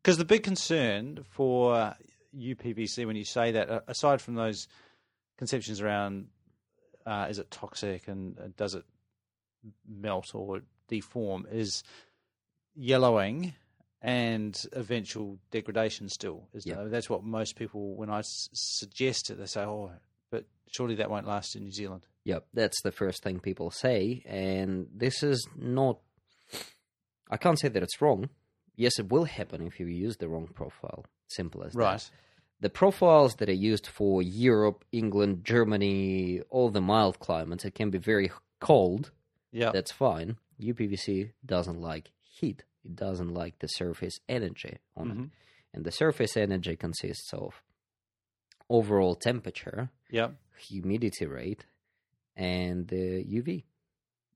Because 0.03 0.17
the 0.19 0.25
big 0.25 0.43
concern 0.43 1.25
for 1.31 1.95
UPVC, 2.37 3.07
when 3.07 3.15
you 3.15 3.23
say 3.25 3.51
that, 3.53 3.83
aside 3.87 4.21
from 4.21 4.35
those 4.35 4.67
conceptions 5.37 5.81
around 5.81 6.27
uh, 7.05 7.27
is 7.29 7.39
it 7.39 7.51
toxic 7.51 8.07
and 8.07 8.55
does 8.57 8.75
it 8.75 8.83
melt 9.87 10.33
or 10.33 10.61
deform, 10.87 11.47
is 11.51 11.83
yellowing 12.75 13.53
and 14.01 14.55
eventual 14.73 15.39
degradation 15.51 16.09
still. 16.09 16.47
Is 16.53 16.65
Yeah. 16.65 16.83
That's 16.83 17.09
what 17.09 17.23
most 17.23 17.55
people, 17.55 17.95
when 17.95 18.09
I 18.09 18.19
s- 18.19 18.49
suggest 18.53 19.29
it, 19.29 19.35
they 19.39 19.45
say, 19.45 19.61
oh, 19.61 19.91
but 20.29 20.45
surely 20.71 20.95
that 20.95 21.09
won't 21.09 21.27
last 21.27 21.55
in 21.55 21.63
New 21.63 21.71
Zealand. 21.71 22.05
Yep, 22.25 22.45
that's 22.53 22.81
the 22.83 22.91
first 22.91 23.23
thing 23.23 23.39
people 23.39 23.71
say, 23.71 24.23
and 24.25 24.87
this 24.93 25.23
is 25.23 25.47
not. 25.55 25.99
I 27.29 27.37
can't 27.37 27.59
say 27.59 27.67
that 27.69 27.81
it's 27.83 28.01
wrong. 28.01 28.29
Yes, 28.75 28.99
it 28.99 29.09
will 29.09 29.25
happen 29.25 29.61
if 29.65 29.79
you 29.79 29.87
use 29.87 30.17
the 30.17 30.27
wrong 30.27 30.47
profile. 30.53 31.05
Simple 31.27 31.63
as 31.63 31.73
that. 31.73 32.11
The 32.65 32.71
profiles 32.71 33.35
that 33.35 33.47
are 33.47 33.61
used 33.71 33.85
for 33.85 34.23
Europe, 34.23 34.85
England, 34.91 35.45
Germany, 35.45 36.41
all 36.49 36.71
the 36.71 36.81
mild 36.81 37.19
climates, 37.19 37.63
it 37.63 37.75
can 37.75 37.91
be 37.91 37.99
very 37.99 38.31
cold. 38.59 39.11
Yeah. 39.51 39.69
That's 39.71 39.91
fine. 39.91 40.37
UPVC 40.59 41.33
doesn't 41.45 41.79
like 41.79 42.09
heat. 42.23 42.63
It 42.83 42.95
doesn't 42.95 43.31
like 43.35 43.59
the 43.59 43.67
surface 43.67 44.17
energy 44.27 44.79
on 44.97 45.11
it. 45.11 45.17
Mhm. 45.17 45.29
And 45.75 45.85
the 45.85 45.91
surface 45.91 46.35
energy 46.35 46.75
consists 46.75 47.31
of 47.35 47.61
overall 48.67 49.13
temperature, 49.13 49.91
Yeah. 50.09 50.31
humidity 50.57 51.27
rate, 51.27 51.67
and 52.35 52.87
the 52.87 53.23
UV. 53.27 53.65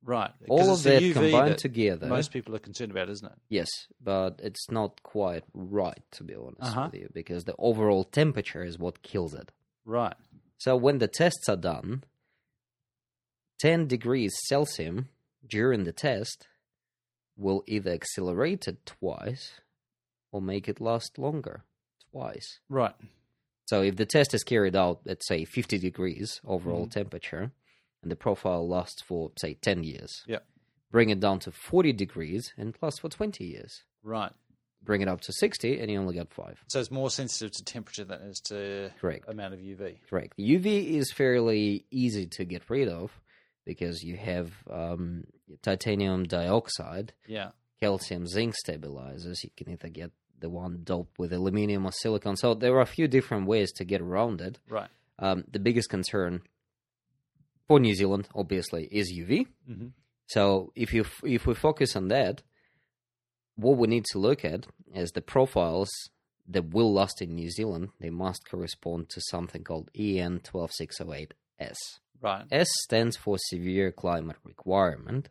Right. 0.03 0.31
All 0.47 0.71
of 0.73 0.83
that 0.83 1.01
combined 1.13 1.51
that 1.51 1.57
together. 1.57 2.07
Most 2.07 2.31
people 2.31 2.55
are 2.55 2.59
concerned 2.59 2.91
about, 2.91 3.09
isn't 3.09 3.27
it? 3.31 3.37
Yes, 3.49 3.67
but 4.01 4.39
it's 4.41 4.69
not 4.71 5.03
quite 5.03 5.43
right, 5.53 6.01
to 6.11 6.23
be 6.23 6.35
honest 6.35 6.61
Uh-huh. 6.61 6.89
with 6.91 7.01
you, 7.01 7.09
because 7.13 7.43
the 7.43 7.55
overall 7.59 8.03
temperature 8.05 8.63
is 8.63 8.79
what 8.79 9.01
kills 9.03 9.33
it. 9.33 9.51
Right. 9.85 10.15
So 10.57 10.75
when 10.77 10.99
the 10.99 11.07
tests 11.07 11.47
are 11.49 11.57
done, 11.57 12.03
10 13.59 13.87
degrees 13.87 14.33
Celsius 14.47 15.03
during 15.45 15.83
the 15.83 15.91
test 15.91 16.47
will 17.35 17.63
either 17.67 17.91
accelerate 17.91 18.67
it 18.67 18.85
twice 18.85 19.59
or 20.31 20.41
make 20.41 20.67
it 20.69 20.79
last 20.79 21.17
longer 21.17 21.63
twice. 22.11 22.59
Right. 22.69 22.95
So 23.67 23.81
if 23.81 23.97
the 23.97 24.05
test 24.05 24.33
is 24.33 24.43
carried 24.43 24.75
out 24.75 25.01
at 25.07 25.23
say 25.23 25.45
50 25.45 25.77
degrees 25.77 26.39
overall 26.45 26.87
Mhm. 26.87 26.91
temperature 26.91 27.51
and 28.01 28.11
the 28.11 28.15
profile 28.15 28.67
lasts 28.67 29.01
for 29.01 29.31
say 29.37 29.55
10 29.55 29.83
years. 29.83 30.23
Yeah. 30.27 30.39
Bring 30.91 31.09
it 31.09 31.19
down 31.19 31.39
to 31.39 31.51
40 31.51 31.93
degrees 31.93 32.53
and 32.57 32.73
plus 32.73 32.97
for 32.99 33.09
20 33.09 33.43
years. 33.43 33.83
Right. 34.03 34.31
Bring 34.81 35.01
it 35.01 35.07
up 35.09 35.21
to 35.21 35.33
60 35.33 35.79
and 35.79 35.91
you 35.91 35.99
only 35.99 36.15
got 36.15 36.31
5. 36.33 36.63
So 36.67 36.79
it's 36.79 36.89
more 36.89 37.09
sensitive 37.09 37.51
to 37.57 37.63
temperature 37.63 38.05
than 38.05 38.21
it 38.21 38.27
is 38.29 38.39
to 38.47 38.91
Correct. 38.99 39.25
amount 39.27 39.53
of 39.53 39.59
UV. 39.59 39.97
Correct. 40.09 40.33
UV 40.39 40.91
is 40.95 41.11
fairly 41.11 41.85
easy 41.91 42.25
to 42.27 42.45
get 42.45 42.69
rid 42.69 42.87
of 42.87 43.11
because 43.65 44.01
you 44.01 44.15
have 44.17 44.51
um, 44.71 45.25
titanium 45.61 46.23
dioxide, 46.23 47.13
Yeah. 47.27 47.51
calcium 47.81 48.25
zinc 48.25 48.55
stabilizers. 48.55 49.43
You 49.43 49.49
can 49.57 49.69
either 49.69 49.89
get 49.89 50.11
the 50.39 50.49
one 50.49 50.79
doped 50.85 51.19
with 51.19 51.33
aluminum 51.33 51.85
or 51.85 51.91
silicon. 51.91 52.37
So 52.37 52.53
there 52.53 52.73
are 52.75 52.81
a 52.81 52.85
few 52.85 53.07
different 53.09 53.45
ways 53.47 53.71
to 53.73 53.83
get 53.83 53.99
around 54.01 54.39
it. 54.41 54.57
Right. 54.69 54.89
Um, 55.19 55.43
the 55.51 55.59
biggest 55.59 55.89
concern 55.89 56.41
for 57.69 57.79
New 57.79 57.95
Zealand, 58.01 58.27
obviously, 58.41 58.83
is 58.99 59.07
UV. 59.21 59.45
hmm 59.67 59.89
So 60.35 60.71
if 60.83 60.89
you 60.95 61.03
if 61.37 61.41
we 61.47 61.53
focus 61.67 61.95
on 61.95 62.05
that, 62.09 62.35
what 63.63 63.77
we 63.77 63.87
need 63.87 64.05
to 64.11 64.17
look 64.27 64.41
at 64.53 64.61
is 65.03 65.11
the 65.11 65.21
profiles 65.35 65.89
that 66.53 66.65
will 66.75 66.91
last 66.99 67.21
in 67.21 67.29
New 67.41 67.49
Zealand. 67.57 67.85
They 68.03 68.09
must 68.25 68.41
correspond 68.51 69.01
to 69.13 69.19
something 69.31 69.63
called 69.69 69.87
EN 70.07 70.33
twelve 70.49 70.71
six 70.81 70.89
oh 71.03 71.13
eight 71.13 71.33
S. 71.59 71.77
Right. 72.21 72.45
S 72.51 72.67
stands 72.87 73.15
for 73.23 73.35
severe 73.53 73.89
climate 74.03 74.39
requirement, 74.51 75.29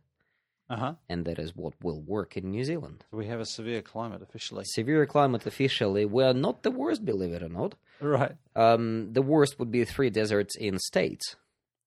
Uh 0.71 0.76
huh. 0.85 0.95
and 1.11 1.21
that 1.26 1.38
is 1.45 1.50
what 1.62 1.75
will 1.87 2.00
work 2.16 2.30
in 2.38 2.45
New 2.57 2.64
Zealand. 2.71 2.99
So 3.11 3.16
we 3.23 3.26
have 3.33 3.40
a 3.40 3.47
severe 3.59 3.83
climate 3.83 4.23
officially. 4.28 4.64
Severe 4.78 5.04
climate 5.07 5.45
officially, 5.52 6.04
we 6.16 6.23
are 6.28 6.38
not 6.47 6.57
the 6.62 6.71
worst, 6.80 7.00
believe 7.12 7.35
it 7.38 7.42
or 7.49 7.52
not. 7.61 7.73
Right. 8.00 8.35
Um, 8.64 9.12
the 9.18 9.26
worst 9.35 9.59
would 9.59 9.71
be 9.78 9.85
three 9.85 10.11
deserts 10.21 10.54
in 10.68 10.75
states, 10.78 11.26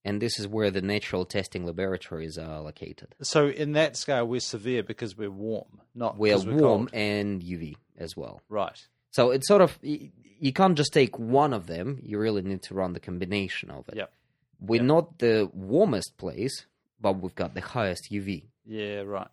and 0.03 0.21
this 0.21 0.39
is 0.39 0.47
where 0.47 0.71
the 0.71 0.81
natural 0.81 1.25
testing 1.25 1.65
laboratories 1.65 2.37
are 2.37 2.61
located. 2.61 3.15
So 3.21 3.47
in 3.49 3.73
that 3.73 3.95
scale, 3.97 4.27
we're 4.27 4.39
severe 4.39 4.83
because 4.83 5.15
we're 5.17 5.29
warm, 5.31 5.81
not 5.95 6.17
We 6.17 6.31
are 6.31 6.35
'cause 6.37 6.45
we're 6.47 6.53
warm 6.57 6.87
cold. 6.87 6.89
and 6.93 7.43
UV 7.43 7.75
as 7.97 8.15
well. 8.17 8.41
Right. 8.49 8.79
So 9.11 9.31
it's 9.31 9.47
sort 9.47 9.61
of 9.61 9.77
you 9.83 10.51
can't 10.53 10.75
just 10.75 10.91
take 10.93 11.19
one 11.19 11.53
of 11.53 11.67
them. 11.67 11.99
You 12.03 12.17
really 12.17 12.41
need 12.41 12.63
to 12.63 12.73
run 12.73 12.93
the 12.93 12.99
combination 12.99 13.69
of 13.69 13.87
it. 13.89 13.95
Yep. 13.95 14.11
We're 14.59 14.75
Yep. 14.77 14.85
not 14.85 15.19
the 15.19 15.49
warmest 15.53 16.17
place, 16.17 16.65
but 16.99 17.13
we've 17.19 17.35
got 17.35 17.53
the 17.53 17.61
highest 17.61 18.09
UV. 18.11 18.49
Yeah. 18.65 19.01
Right. 19.01 19.27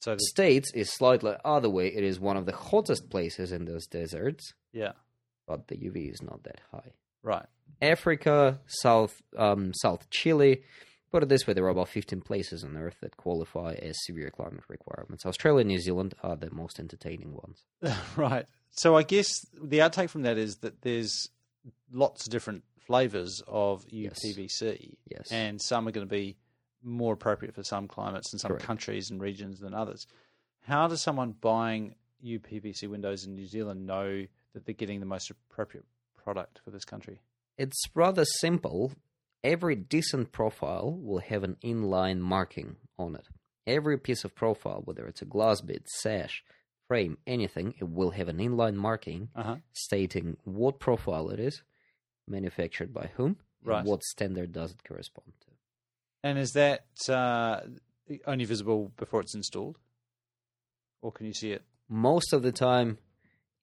So 0.00 0.14
the, 0.14 0.20
States 0.20 0.72
is 0.74 0.90
slightly 0.90 1.34
other 1.44 1.68
way. 1.68 1.88
It 1.88 2.02
is 2.02 2.18
one 2.18 2.36
of 2.36 2.46
the 2.46 2.56
hottest 2.56 3.10
places 3.10 3.52
in 3.52 3.66
those 3.66 3.86
deserts, 3.86 4.54
yeah, 4.72 4.92
but 5.46 5.68
the 5.68 5.76
UV 5.76 6.08
is 6.10 6.22
not 6.22 6.42
that 6.44 6.60
high. 6.72 6.92
right. 7.22 7.46
Africa, 7.82 8.60
South 8.66 9.20
um, 9.36 9.72
South 9.74 10.08
Chile. 10.10 10.62
Put 11.10 11.24
it 11.24 11.28
this 11.28 11.44
way, 11.44 11.54
there 11.54 11.64
are 11.64 11.70
about 11.70 11.88
15 11.88 12.20
places 12.20 12.62
on 12.62 12.76
Earth 12.76 12.98
that 13.00 13.16
qualify 13.16 13.72
as 13.82 13.96
severe 14.04 14.30
climate 14.30 14.62
requirements. 14.68 15.26
Australia 15.26 15.62
and 15.62 15.68
New 15.68 15.80
Zealand 15.80 16.14
are 16.22 16.36
the 16.36 16.52
most 16.54 16.78
entertaining 16.78 17.34
ones. 17.34 17.64
right. 18.16 18.46
So 18.70 18.96
I 18.96 19.02
guess 19.02 19.28
the 19.60 19.78
outtake 19.80 20.08
from 20.10 20.22
that 20.22 20.38
is 20.38 20.58
that 20.58 20.82
there's 20.82 21.28
lots 21.92 22.26
of 22.26 22.30
different 22.32 22.62
flavors 22.86 23.42
of. 23.48 23.84
UPVC, 23.88 24.94
Yes. 25.10 25.32
and 25.32 25.60
some 25.60 25.88
are 25.88 25.90
going 25.90 26.06
to 26.06 26.10
be 26.14 26.36
more 26.82 27.14
appropriate 27.14 27.54
for 27.56 27.64
some 27.64 27.88
climates 27.88 28.32
and 28.32 28.40
some 28.40 28.50
Correct. 28.50 28.64
countries 28.64 29.10
and 29.10 29.20
regions 29.20 29.58
than 29.58 29.74
others. 29.74 30.06
How 30.62 30.86
does 30.86 31.02
someone 31.02 31.32
buying 31.40 31.96
UPVC 32.24 32.88
windows 32.88 33.24
in 33.24 33.34
New 33.34 33.46
Zealand 33.46 33.84
know 33.86 34.26
that 34.54 34.64
they're 34.64 34.74
getting 34.74 35.00
the 35.00 35.06
most 35.06 35.28
appropriate 35.30 35.84
product 36.22 36.60
for 36.64 36.70
this 36.70 36.84
country? 36.84 37.20
It's 37.60 37.82
rather 37.94 38.24
simple. 38.24 38.92
Every 39.44 39.74
decent 39.76 40.32
profile 40.32 40.98
will 40.98 41.18
have 41.18 41.44
an 41.44 41.56
inline 41.62 42.20
marking 42.20 42.76
on 42.98 43.14
it. 43.14 43.26
Every 43.66 43.98
piece 43.98 44.24
of 44.24 44.34
profile, 44.34 44.80
whether 44.86 45.06
it's 45.06 45.20
a 45.20 45.26
glass 45.26 45.60
bit, 45.60 45.86
sash, 45.88 46.42
frame, 46.88 47.18
anything, 47.26 47.74
it 47.78 47.88
will 47.88 48.12
have 48.12 48.28
an 48.28 48.38
inline 48.38 48.76
marking 48.76 49.28
Uh 49.34 49.42
huh. 49.42 49.56
stating 49.74 50.38
what 50.44 50.78
profile 50.78 51.28
it 51.28 51.38
is, 51.38 51.62
manufactured 52.26 52.94
by 52.94 53.10
whom, 53.16 53.36
Right. 53.62 53.80
and 53.80 53.86
what 53.88 54.02
standard 54.04 54.52
does 54.52 54.70
it 54.70 54.82
correspond 54.82 55.32
to. 55.42 55.46
And 56.22 56.38
is 56.38 56.52
that 56.52 56.86
uh, 57.10 57.60
only 58.26 58.46
visible 58.46 58.90
before 58.96 59.20
it's 59.20 59.34
installed, 59.34 59.76
or 61.02 61.12
can 61.12 61.26
you 61.26 61.34
see 61.34 61.52
it? 61.52 61.62
Most 61.90 62.32
of 62.32 62.42
the 62.42 62.52
time, 62.52 62.98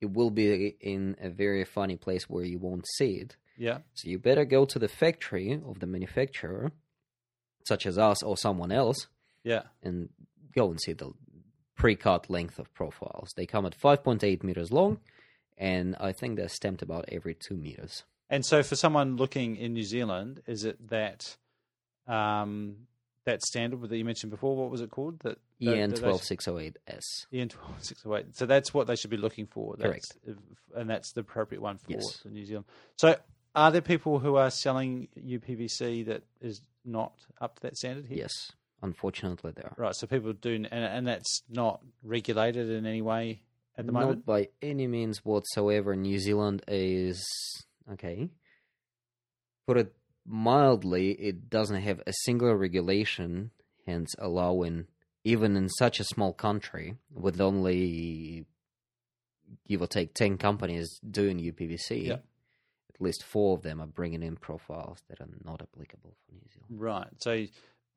it 0.02 0.14
will 0.14 0.30
be 0.30 0.76
in 0.80 1.16
a 1.20 1.30
very 1.30 1.66
funny 1.66 1.98
place 1.98 2.30
where 2.30 2.44
you 2.44 2.60
won't 2.60 2.86
see 2.98 3.14
it. 3.24 3.38
Yeah. 3.58 3.80
So 3.94 4.10
you 4.10 4.20
better 4.20 4.46
go 4.46 4.66
to 4.66 4.80
the 4.80 4.88
factory 4.88 5.52
of 5.54 5.80
the 5.80 5.88
manufacturer, 5.88 6.72
such 7.66 7.86
as 7.86 7.98
us 7.98 8.22
or 8.24 8.38
someone 8.38 8.72
else, 8.72 9.08
Yeah. 9.44 9.64
and 9.84 10.10
go 10.56 10.70
and 10.70 10.80
see 10.82 10.94
the 10.94 11.12
pre-cut 11.76 12.30
length 12.30 12.60
of 12.60 12.74
profiles. 12.74 13.30
They 13.36 13.46
come 13.46 13.66
at 13.66 13.76
5.8 13.78 14.44
meters 14.44 14.72
long, 14.72 15.00
and 15.58 15.96
I 16.00 16.12
think 16.12 16.36
they're 16.38 16.50
stamped 16.50 16.82
about 16.82 17.06
every 17.12 17.36
two 17.36 17.56
meters. 17.56 18.04
And 18.30 18.46
so, 18.46 18.62
for 18.64 18.76
someone 18.76 19.16
looking 19.16 19.56
in 19.56 19.74
New 19.74 19.84
Zealand, 19.84 20.42
is 20.48 20.64
it 20.66 20.90
that 20.90 21.38
um, 22.08 22.88
that 23.26 23.42
standard 23.42 23.82
that 23.90 23.98
you 23.98 24.06
mentioned 24.06 24.32
before? 24.32 24.56
What 24.56 24.70
was 24.70 24.82
it 24.82 24.90
called? 24.90 25.20
That 25.20 25.38
that- 25.60 25.78
EN 25.78 25.90
that 25.92 26.02
they- 26.02 26.08
12608S. 26.08 27.26
EN 27.34 27.50
twelve 27.50 27.84
six 27.84 28.02
oh 28.06 28.16
eight. 28.16 28.36
So 28.36 28.46
that's 28.46 28.74
what 28.74 28.88
they 28.88 28.96
should 28.96 29.10
be 29.10 29.18
looking 29.18 29.46
for. 29.48 29.76
Correct. 29.76 30.06
That's, 30.26 30.40
and 30.76 30.90
that's 30.90 31.12
the 31.14 31.22
appropriate 31.22 31.62
one 31.62 31.78
for 31.78 31.92
Yes. 31.92 32.18
for 32.22 32.30
New 32.30 32.46
Zealand. 32.46 32.66
So, 32.98 33.16
are 33.58 33.72
there 33.72 33.82
people 33.82 34.20
who 34.20 34.36
are 34.36 34.52
selling 34.52 35.08
UPVC 35.20 36.06
that 36.06 36.22
is 36.40 36.62
not 36.86 37.14
up 37.42 37.56
to 37.56 37.62
that 37.64 37.76
standard 37.76 38.06
here? 38.06 38.20
Yes, 38.20 38.52
unfortunately, 38.84 39.52
there 39.56 39.66
are. 39.66 39.84
Right. 39.84 39.96
So 39.96 40.06
people 40.06 40.32
do, 40.34 40.54
and, 40.54 40.68
and 40.72 41.08
that's 41.08 41.42
not 41.50 41.82
regulated 42.04 42.70
in 42.70 42.86
any 42.86 43.02
way 43.02 43.42
at 43.78 43.88
the 43.88 43.92
moment? 43.92 44.18
Not 44.20 44.26
by 44.26 44.50
any 44.62 44.88
means 44.88 45.26
whatsoever. 45.26 45.96
New 45.96 46.20
Zealand 46.20 46.64
is 46.68 47.26
okay. 47.94 48.30
Put 49.66 49.78
it 49.78 49.94
mildly, 50.26 51.12
it 51.12 51.50
doesn't 51.50 51.82
have 51.82 52.02
a 52.06 52.14
single 52.26 52.54
regulation, 52.54 53.52
hence 53.86 54.14
allowing 54.20 54.88
even 55.24 55.56
in 55.56 55.68
such 55.70 56.00
a 56.00 56.04
small 56.04 56.32
country 56.32 56.96
with 57.14 57.42
only 57.42 58.46
give 59.68 59.82
or 59.82 59.88
take 59.88 60.14
ten 60.14 60.38
companies 60.38 61.00
doing 61.10 61.40
UPVC. 61.40 62.08
Yeah. 62.08 62.18
At 63.00 63.04
least 63.06 63.24
four 63.24 63.56
of 63.56 63.64
them 63.64 63.80
are 63.82 63.88
bringing 63.88 64.24
in 64.24 64.36
profiles 64.38 65.00
that 65.10 65.22
are 65.22 65.28
not 65.44 65.62
applicable 65.62 66.16
for 66.26 66.34
New 66.34 66.42
Zealand. 66.52 66.82
Right. 66.82 67.08
So 67.20 67.46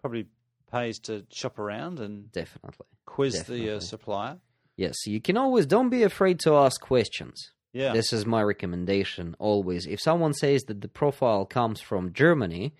probably 0.00 0.26
pays 0.70 0.98
to 1.00 1.24
shop 1.32 1.58
around 1.58 2.00
and 2.00 2.30
Definitely. 2.32 2.86
quiz 3.06 3.42
the 3.44 3.76
uh, 3.76 3.80
supplier. 3.80 4.38
Yes, 4.76 4.94
you 5.06 5.20
can 5.20 5.36
always 5.36 5.66
don't 5.66 5.88
be 5.90 6.02
afraid 6.02 6.38
to 6.40 6.54
ask 6.54 6.80
questions. 6.80 7.50
Yeah. 7.72 7.92
This 7.92 8.12
is 8.12 8.26
my 8.26 8.42
recommendation 8.42 9.36
always. 9.38 9.86
If 9.86 10.00
someone 10.00 10.32
says 10.34 10.64
that 10.64 10.80
the 10.80 10.88
profile 10.88 11.44
comes 11.46 11.80
from 11.80 12.12
Germany, 12.12 12.74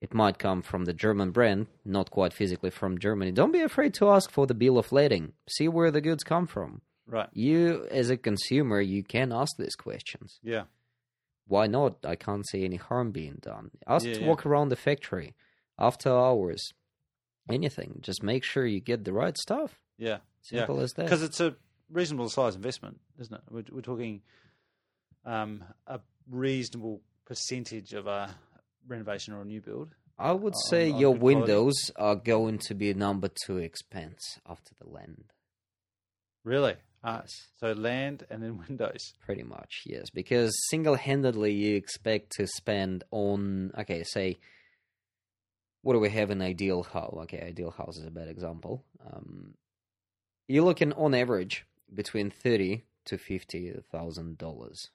it 0.00 0.14
might 0.14 0.38
come 0.38 0.62
from 0.62 0.86
the 0.86 0.92
German 0.94 1.30
brand, 1.30 1.66
not 1.84 2.10
quite 2.10 2.32
physically 2.32 2.70
from 2.70 2.98
Germany. 2.98 3.32
Don't 3.32 3.52
be 3.52 3.60
afraid 3.60 3.94
to 3.94 4.08
ask 4.10 4.30
for 4.30 4.46
the 4.46 4.54
bill 4.54 4.78
of 4.78 4.92
lading. 4.92 5.32
See 5.48 5.68
where 5.68 5.90
the 5.90 6.00
goods 6.00 6.24
come 6.24 6.46
from. 6.46 6.80
right. 7.06 7.28
You, 7.32 7.86
as 7.90 8.08
a 8.10 8.16
consumer, 8.16 8.80
you 8.80 9.02
can 9.02 9.30
ask 9.32 9.56
these 9.58 9.74
questions. 9.76 10.38
Yeah. 10.42 10.64
Why 11.50 11.66
not? 11.66 11.96
I 12.04 12.14
can't 12.14 12.46
see 12.48 12.64
any 12.64 12.76
harm 12.76 13.10
being 13.10 13.38
done. 13.40 13.72
Ask 13.86 14.06
Yeah, 14.06 14.14
to 14.14 14.20
yeah. 14.20 14.26
walk 14.28 14.46
around 14.46 14.68
the 14.68 14.76
factory 14.76 15.34
after 15.78 16.08
hours. 16.10 16.62
Anything. 17.50 17.98
Just 18.02 18.22
make 18.22 18.44
sure 18.44 18.64
you 18.64 18.80
get 18.80 19.04
the 19.04 19.12
right 19.12 19.36
stuff. 19.36 19.80
Yeah. 19.98 20.18
Simple 20.42 20.78
as 20.80 20.92
that. 20.92 21.06
Because 21.06 21.22
it's 21.24 21.40
a 21.40 21.56
reasonable 21.90 22.28
size 22.30 22.54
investment, 22.54 23.00
isn't 23.18 23.34
it? 23.34 23.40
We're, 23.50 23.64
we're 23.72 23.80
talking 23.80 24.22
um, 25.24 25.64
a 25.88 25.98
reasonable 26.30 27.00
percentage 27.26 27.94
of 27.94 28.06
a 28.06 28.34
renovation 28.86 29.34
or 29.34 29.42
a 29.42 29.44
new 29.44 29.60
build. 29.60 29.94
I 30.18 30.30
would 30.32 30.54
on- 30.54 30.60
say 30.70 30.92
on 30.92 30.98
your 31.00 31.14
good 31.14 31.20
quality. 31.20 31.40
windows 31.40 31.74
are 31.96 32.14
going 32.16 32.58
to 32.68 32.74
be 32.74 32.94
number 32.94 33.28
two 33.44 33.56
expense 33.58 34.38
after 34.48 34.72
the 34.80 34.88
land. 34.88 35.24
Really? 36.44 36.76
Yes. 37.04 37.48
so 37.58 37.72
land 37.72 38.24
and 38.30 38.42
then 38.42 38.58
windows. 38.68 39.14
Pretty 39.24 39.42
much, 39.42 39.82
yes. 39.86 40.10
Because 40.10 40.52
single 40.68 40.96
handedly 40.96 41.52
you 41.52 41.76
expect 41.76 42.32
to 42.32 42.46
spend 42.46 43.04
on 43.10 43.72
okay, 43.78 44.02
say 44.04 44.38
what 45.82 45.94
do 45.94 45.98
we 46.00 46.10
have 46.10 46.30
in 46.30 46.42
ideal 46.42 46.82
house? 46.82 47.14
Okay, 47.22 47.40
ideal 47.40 47.70
house 47.70 47.96
is 47.96 48.04
a 48.06 48.10
bad 48.10 48.28
example. 48.28 48.84
Um, 49.06 49.54
you're 50.46 50.64
looking 50.64 50.92
on 50.92 51.14
average 51.14 51.64
between 51.92 52.30
thirty 52.30 52.84
to 53.06 53.16
fifty 53.16 53.72
thousand 53.90 54.36
dollars 54.36 54.90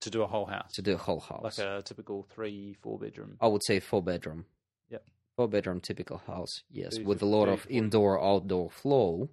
To 0.00 0.10
do 0.10 0.22
a 0.22 0.26
whole 0.26 0.44
house. 0.46 0.72
to 0.74 0.82
do 0.82 0.92
a 0.94 0.98
whole 0.98 1.20
house. 1.20 1.58
Like 1.58 1.66
a 1.66 1.80
typical 1.82 2.26
three, 2.34 2.76
four 2.82 2.98
bedroom. 2.98 3.38
I 3.40 3.46
would 3.46 3.64
say 3.64 3.80
four 3.80 4.02
bedroom. 4.02 4.44
Yep. 4.90 5.04
Four 5.36 5.48
bedroom 5.48 5.80
typical 5.80 6.18
house, 6.26 6.62
yes, 6.70 6.98
with 6.98 7.22
a 7.22 7.26
lot 7.26 7.48
of 7.48 7.66
indoor 7.70 8.22
outdoor 8.22 8.70
flow. 8.70 9.30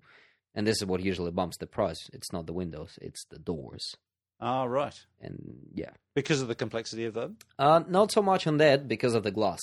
And 0.55 0.67
this 0.67 0.77
is 0.81 0.85
what 0.85 1.01
usually 1.01 1.31
bumps 1.31 1.57
the 1.57 1.67
price. 1.67 2.09
It's 2.13 2.31
not 2.31 2.45
the 2.45 2.53
windows, 2.53 2.97
it's 3.01 3.25
the 3.29 3.39
doors. 3.39 3.95
Ah, 4.39 4.63
right. 4.65 4.99
And 5.21 5.67
yeah. 5.73 5.91
Because 6.15 6.41
of 6.41 6.47
the 6.47 6.55
complexity 6.55 7.05
of 7.05 7.13
them. 7.13 7.37
Uh 7.57 7.83
not 7.87 8.11
so 8.11 8.21
much 8.21 8.45
on 8.47 8.57
that 8.57 8.87
because 8.87 9.13
of 9.15 9.23
the 9.23 9.31
glass. 9.31 9.59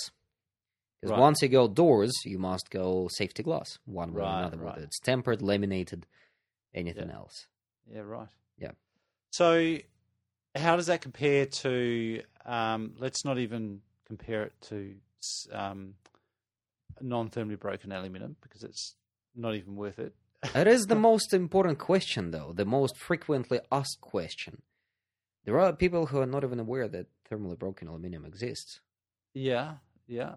Because 1.01 1.13
Right. 1.13 1.21
once 1.21 1.41
you 1.43 1.49
go 1.49 1.67
doors, 1.69 2.13
you 2.25 2.39
must 2.39 2.71
go 2.71 3.09
safety 3.13 3.43
glass, 3.43 3.79
one 3.87 4.13
way 4.13 4.23
or 4.23 4.27
another, 4.27 4.59
right. 4.59 4.75
whether 4.75 4.83
it's 4.83 5.01
tempered, 5.01 5.41
laminated, 5.41 6.07
anything 6.75 7.09
Yeah. 7.09 7.15
else. 7.17 7.47
Yeah, 7.91 8.01
right. 8.01 8.29
Yeah. 8.59 8.73
So, 9.31 9.79
how 10.55 10.77
does 10.77 10.87
that 10.87 11.01
compare 11.01 11.47
to? 11.47 12.23
Um, 12.45 12.95
let's 12.99 13.25
not 13.25 13.39
even 13.39 13.81
compare 14.05 14.43
it 14.43 14.53
to 14.69 14.97
um, 15.53 15.95
non-thermally 17.01 17.59
broken 17.59 17.93
aluminium 17.93 18.37
because 18.43 18.63
it's 18.63 18.95
not 19.35 19.55
even 19.55 19.77
worth 19.77 19.99
it. 19.99 20.15
It 20.55 20.67
is 20.67 20.87
the 20.87 20.95
most 20.95 21.35
important 21.35 21.79
question, 21.79 22.31
though, 22.31 22.53
the 22.55 22.65
most 22.65 22.97
frequently 22.97 23.61
asked 23.71 24.01
question. 24.01 24.63
There 25.45 25.59
are 25.59 25.73
people 25.73 26.07
who 26.07 26.19
are 26.19 26.27
not 26.27 26.45
even 26.45 26.61
aware 26.61 26.89
that 26.89 27.07
thermally 27.31 27.59
broken 27.59 27.89
aluminum 27.89 28.25
exists. 28.25 28.81
Yeah, 29.35 29.75
yeah, 30.07 30.35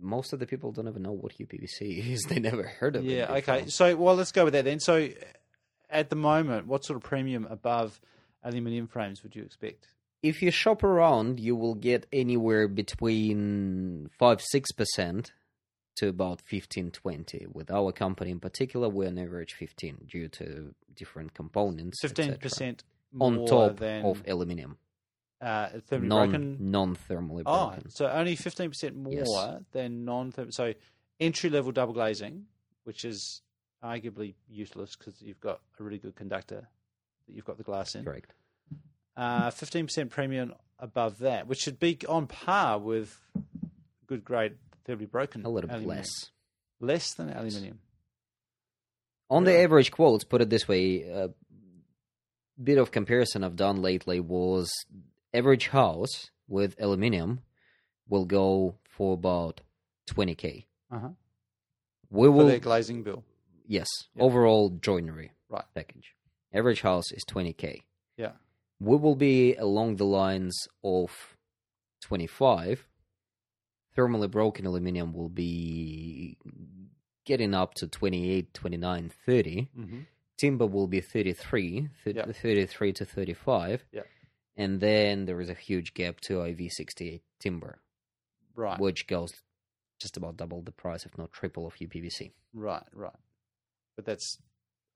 Most 0.00 0.32
of 0.32 0.38
the 0.38 0.46
people 0.46 0.72
don't 0.72 0.88
even 0.88 1.02
know 1.02 1.12
what 1.12 1.34
UPVC 1.38 2.12
is. 2.12 2.24
They 2.28 2.38
never 2.38 2.62
heard 2.64 2.96
of 2.96 3.04
it. 3.04 3.10
yeah. 3.10 3.32
Okay, 3.34 3.66
so 3.68 3.94
well, 3.96 4.14
let's 4.14 4.32
go 4.32 4.44
with 4.44 4.54
that 4.54 4.64
then. 4.64 4.80
So, 4.80 5.08
at 5.90 6.08
the 6.10 6.16
moment, 6.16 6.66
what 6.66 6.84
sort 6.84 6.96
of 6.96 7.02
premium 7.02 7.46
above 7.50 8.00
aluminium 8.42 8.86
frames 8.86 9.22
would 9.22 9.34
you 9.36 9.42
expect? 9.42 9.88
If 10.22 10.40
you 10.42 10.50
shop 10.50 10.82
around, 10.82 11.38
you 11.40 11.54
will 11.54 11.74
get 11.74 12.06
anywhere 12.12 12.68
between 12.68 14.08
5 14.18 14.40
6% 14.54 15.30
to 15.96 16.08
about 16.08 16.40
15 16.42 16.90
20 16.90 17.46
With 17.52 17.70
our 17.70 17.92
company 17.92 18.30
in 18.30 18.40
particular, 18.40 18.88
we're 18.88 19.08
on 19.08 19.18
average 19.18 19.54
15 19.54 20.06
due 20.08 20.28
to 20.28 20.74
different 20.94 21.34
components. 21.34 22.00
15% 22.02 22.80
on 23.20 23.46
top 23.46 23.78
than 23.78 24.04
of 24.04 24.22
aluminium, 24.26 24.76
uh, 25.40 25.68
thermally 25.90 26.02
non 26.02 26.28
broken. 26.30 26.70
non 26.70 26.96
thermally 26.96 27.42
Oh, 27.46 27.68
broken. 27.68 27.90
so 27.90 28.08
only 28.08 28.36
fifteen 28.36 28.68
percent 28.70 28.96
more 28.96 29.12
Yes. 29.12 29.62
than 29.72 30.04
non-thermal. 30.04 30.52
So 30.52 30.74
entry 31.20 31.48
level 31.50 31.72
double 31.72 31.94
glazing, 31.94 32.46
which 32.84 33.04
is 33.04 33.42
arguably 33.82 34.34
useless 34.48 34.96
because 34.96 35.20
you've 35.22 35.40
got 35.40 35.60
a 35.78 35.82
really 35.84 35.98
good 35.98 36.14
conductor 36.16 36.68
that 37.26 37.32
you've 37.34 37.44
got 37.44 37.56
the 37.58 37.62
glass 37.64 37.94
in. 37.94 38.04
Correct. 38.04 38.34
Uh, 39.16 39.50
Fifteen 39.50 39.86
percent 39.86 40.10
premium 40.10 40.52
above 40.78 41.18
that, 41.20 41.46
which 41.46 41.60
should 41.60 41.78
be 41.78 41.96
on 42.06 42.26
par 42.26 42.78
with 42.78 43.18
good 44.06 44.24
grade 44.24 44.56
thermally 44.86 45.10
broken. 45.10 45.44
A 45.44 45.48
little 45.48 45.68
bit 45.68 45.86
less. 45.86 46.08
less 46.80 47.14
than 47.14 47.30
aluminium. 47.30 47.80
On 49.28 49.44
the 49.44 49.50
Really? 49.52 49.64
average 49.64 49.90
quotes, 49.90 50.24
put 50.24 50.40
it 50.40 50.50
this 50.50 50.68
way, 50.68 51.02
a 51.02 51.30
bit 52.62 52.78
of 52.78 52.90
comparison 52.92 53.42
I've 53.44 53.56
done 53.56 53.82
lately 53.82 54.20
was 54.20 54.70
average 55.34 55.68
house 55.68 56.30
with 56.48 56.80
aluminium 56.80 57.40
will 58.08 58.24
go 58.24 58.76
for 58.88 59.14
about 59.14 59.62
20k. 60.06 60.64
Uh-huh. 60.90 61.08
We 62.10 62.26
For 62.28 62.30
will 62.30 62.46
their 62.46 62.60
glazing 62.60 63.02
bill. 63.02 63.24
yes, 63.66 63.88
Yeah. 64.14 64.22
overall 64.22 64.70
joinery 64.70 65.32
Right. 65.48 65.64
package. 65.74 66.14
Average 66.52 66.82
house 66.82 67.10
is 67.10 67.24
20k. 67.24 67.82
Yeah. 68.16 68.32
We 68.78 68.96
will 68.96 69.16
be 69.16 69.56
along 69.56 69.96
the 69.96 70.04
lines 70.06 70.54
of 70.84 71.36
25. 72.02 72.86
Thermally 73.96 74.30
broken 74.30 74.66
aluminium 74.66 75.12
will 75.12 75.28
be 75.28 76.36
getting 77.24 77.54
up 77.54 77.74
to 77.74 77.86
28, 77.88 78.52
29, 78.54 79.12
30. 79.24 79.68
Mm-hmm. 79.78 79.98
Timber 80.36 80.66
will 80.66 80.86
be 80.86 81.00
33, 81.00 81.88
thir- 82.04 82.10
Yeah. 82.14 82.26
33 82.30 82.92
to 82.92 83.04
35. 83.04 83.84
Yeah. 83.92 84.02
And 84.56 84.80
then 84.80 85.24
there 85.24 85.40
is 85.40 85.48
a 85.50 85.54
huge 85.54 85.94
gap 85.94 86.20
to 86.22 86.34
IV68 86.40 87.20
timber, 87.40 87.78
Right. 88.54 88.78
which 88.78 89.06
goes 89.06 89.32
just 90.00 90.16
about 90.16 90.36
double 90.36 90.62
the 90.62 90.72
price, 90.72 91.04
if 91.06 91.16
not 91.16 91.32
triple, 91.32 91.66
of 91.66 91.74
UPVC. 91.80 92.32
Right. 92.54 92.82
Right. 92.92 93.12
But 93.96 94.04
that's 94.04 94.38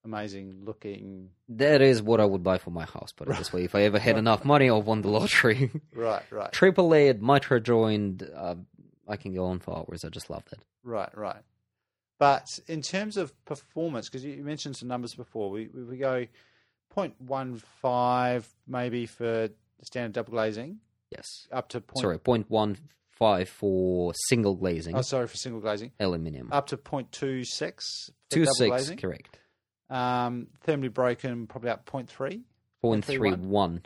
amazing 0.04 0.62
looking. 0.64 1.30
That 1.48 1.80
is 1.82 2.02
what 2.02 2.20
I 2.20 2.26
would 2.26 2.42
buy 2.42 2.58
for 2.58 2.70
my 2.70 2.84
house, 2.84 3.12
put 3.12 3.28
it 3.28 3.36
this 3.36 3.52
way. 3.52 3.64
If 3.64 3.74
I 3.74 3.82
ever 3.82 3.98
had 3.98 4.16
enough 4.18 4.44
money 4.44 4.68
or 4.70 4.82
won 4.82 5.00
the 5.02 5.08
lottery. 5.08 5.70
Right. 5.94 6.22
Right. 6.30 6.52
Triple 6.52 6.88
layered, 6.88 7.22
mitre 7.22 7.60
joined, 7.60 8.28
uh, 8.34 8.56
I 9.10 9.16
can 9.16 9.34
go 9.34 9.44
on 9.46 9.58
for 9.58 9.76
hours. 9.76 10.04
I 10.04 10.08
just 10.08 10.30
love 10.30 10.44
that. 10.50 10.60
Right, 10.82 11.14
right. 11.16 11.42
But 12.18 12.46
in 12.68 12.80
terms 12.82 13.16
of 13.16 13.32
performance, 13.44 14.08
because 14.08 14.24
you 14.24 14.42
mentioned 14.44 14.76
some 14.76 14.88
numbers 14.88 15.14
before, 15.14 15.50
we 15.50 15.68
we, 15.74 15.82
we 15.84 15.96
go 15.98 16.26
0.15 16.96 18.44
maybe 18.66 19.06
for 19.06 19.48
standard 19.82 20.12
double 20.12 20.32
glazing, 20.32 20.78
Yes. 21.10 21.48
up 21.50 21.68
to 21.70 21.80
point, 21.80 22.02
Sorry, 22.02 22.18
0.15 22.18 23.46
for 23.48 24.12
single 24.28 24.54
glazing, 24.54 24.96
Oh, 24.96 25.02
sorry 25.02 25.26
for 25.26 25.36
single 25.36 25.60
glazing, 25.60 25.92
aluminium. 26.00 26.48
up 26.52 26.66
to 26.68 26.76
0.26 26.76 28.06
for 28.08 28.12
Two 28.30 28.44
double 28.44 28.54
six, 28.54 28.68
glazing. 28.68 28.98
correct. 28.98 29.38
Um, 29.88 30.48
thermally 30.66 30.92
broken, 30.92 31.46
probably 31.46 31.70
up 31.70 31.84
0.3. 31.86 32.42
0.31. 32.84 33.02
0.31 33.02 33.80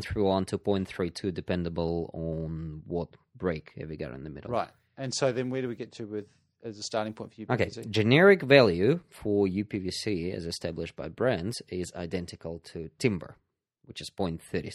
to 0.00 0.58
0.32, 0.58 1.32
dependable 1.34 2.10
on 2.14 2.82
what 2.86 3.08
break 3.36 3.72
have 3.78 3.90
you 3.90 3.96
got 3.96 4.12
in 4.12 4.24
the 4.24 4.30
middle. 4.30 4.50
Right. 4.50 4.68
And 4.96 5.12
so 5.14 5.32
then 5.32 5.50
where 5.50 5.62
do 5.62 5.68
we 5.68 5.74
get 5.74 5.92
to 5.92 6.06
with 6.06 6.26
as 6.64 6.78
a 6.78 6.82
starting 6.82 7.12
point 7.12 7.34
for 7.34 7.40
you? 7.40 7.46
Okay, 7.50 7.70
generic 7.90 8.42
value 8.42 9.00
for 9.10 9.46
UPVC 9.46 10.32
as 10.34 10.46
established 10.46 10.94
by 10.96 11.08
brands 11.08 11.60
is 11.68 11.92
identical 11.94 12.60
to 12.72 12.88
timber, 12.98 13.36
which 13.84 14.00
is 14.00 14.10
0.36. 14.16 14.72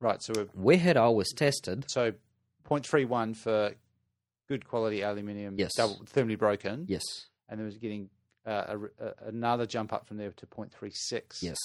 Right. 0.00 0.22
So 0.22 0.32
we're, 0.36 0.48
We 0.54 0.76
had 0.78 0.96
ours 0.96 1.28
tested. 1.36 1.84
so 1.90 2.12
0.31 2.68 3.36
for 3.36 3.72
good 4.48 4.66
quality 4.66 5.02
aluminium, 5.02 5.56
Yes. 5.58 5.74
double 5.76 6.00
thermally 6.06 6.38
broken. 6.38 6.86
Yes, 6.88 7.02
and 7.48 7.58
there 7.58 7.66
was 7.66 7.76
getting 7.76 8.08
uh, 8.46 8.76
a, 9.00 9.04
a, 9.04 9.14
another 9.26 9.66
jump 9.66 9.92
up 9.92 10.06
from 10.06 10.16
there 10.16 10.30
to 10.30 10.46
0.36 10.46 11.42
yes, 11.42 11.56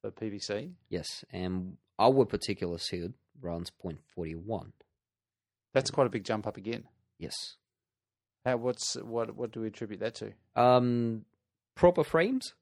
for 0.00 0.10
PVC. 0.12 0.72
yes. 0.90 1.24
And 1.32 1.76
our 2.00 2.24
particular 2.24 2.78
suit 2.78 3.14
runs 3.40 3.70
0.41. 3.84 4.72
That's 5.72 5.90
quite 5.90 6.06
a 6.06 6.10
big 6.10 6.24
jump 6.24 6.46
up 6.46 6.56
again. 6.56 6.84
Yes. 7.18 7.34
How, 8.44 8.56
what's 8.56 8.94
what 8.96 9.36
what 9.36 9.52
do 9.52 9.60
we 9.60 9.66
attribute 9.68 10.00
that 10.00 10.14
to? 10.16 10.32
Um, 10.56 11.24
proper 11.74 12.02
frames? 12.02 12.54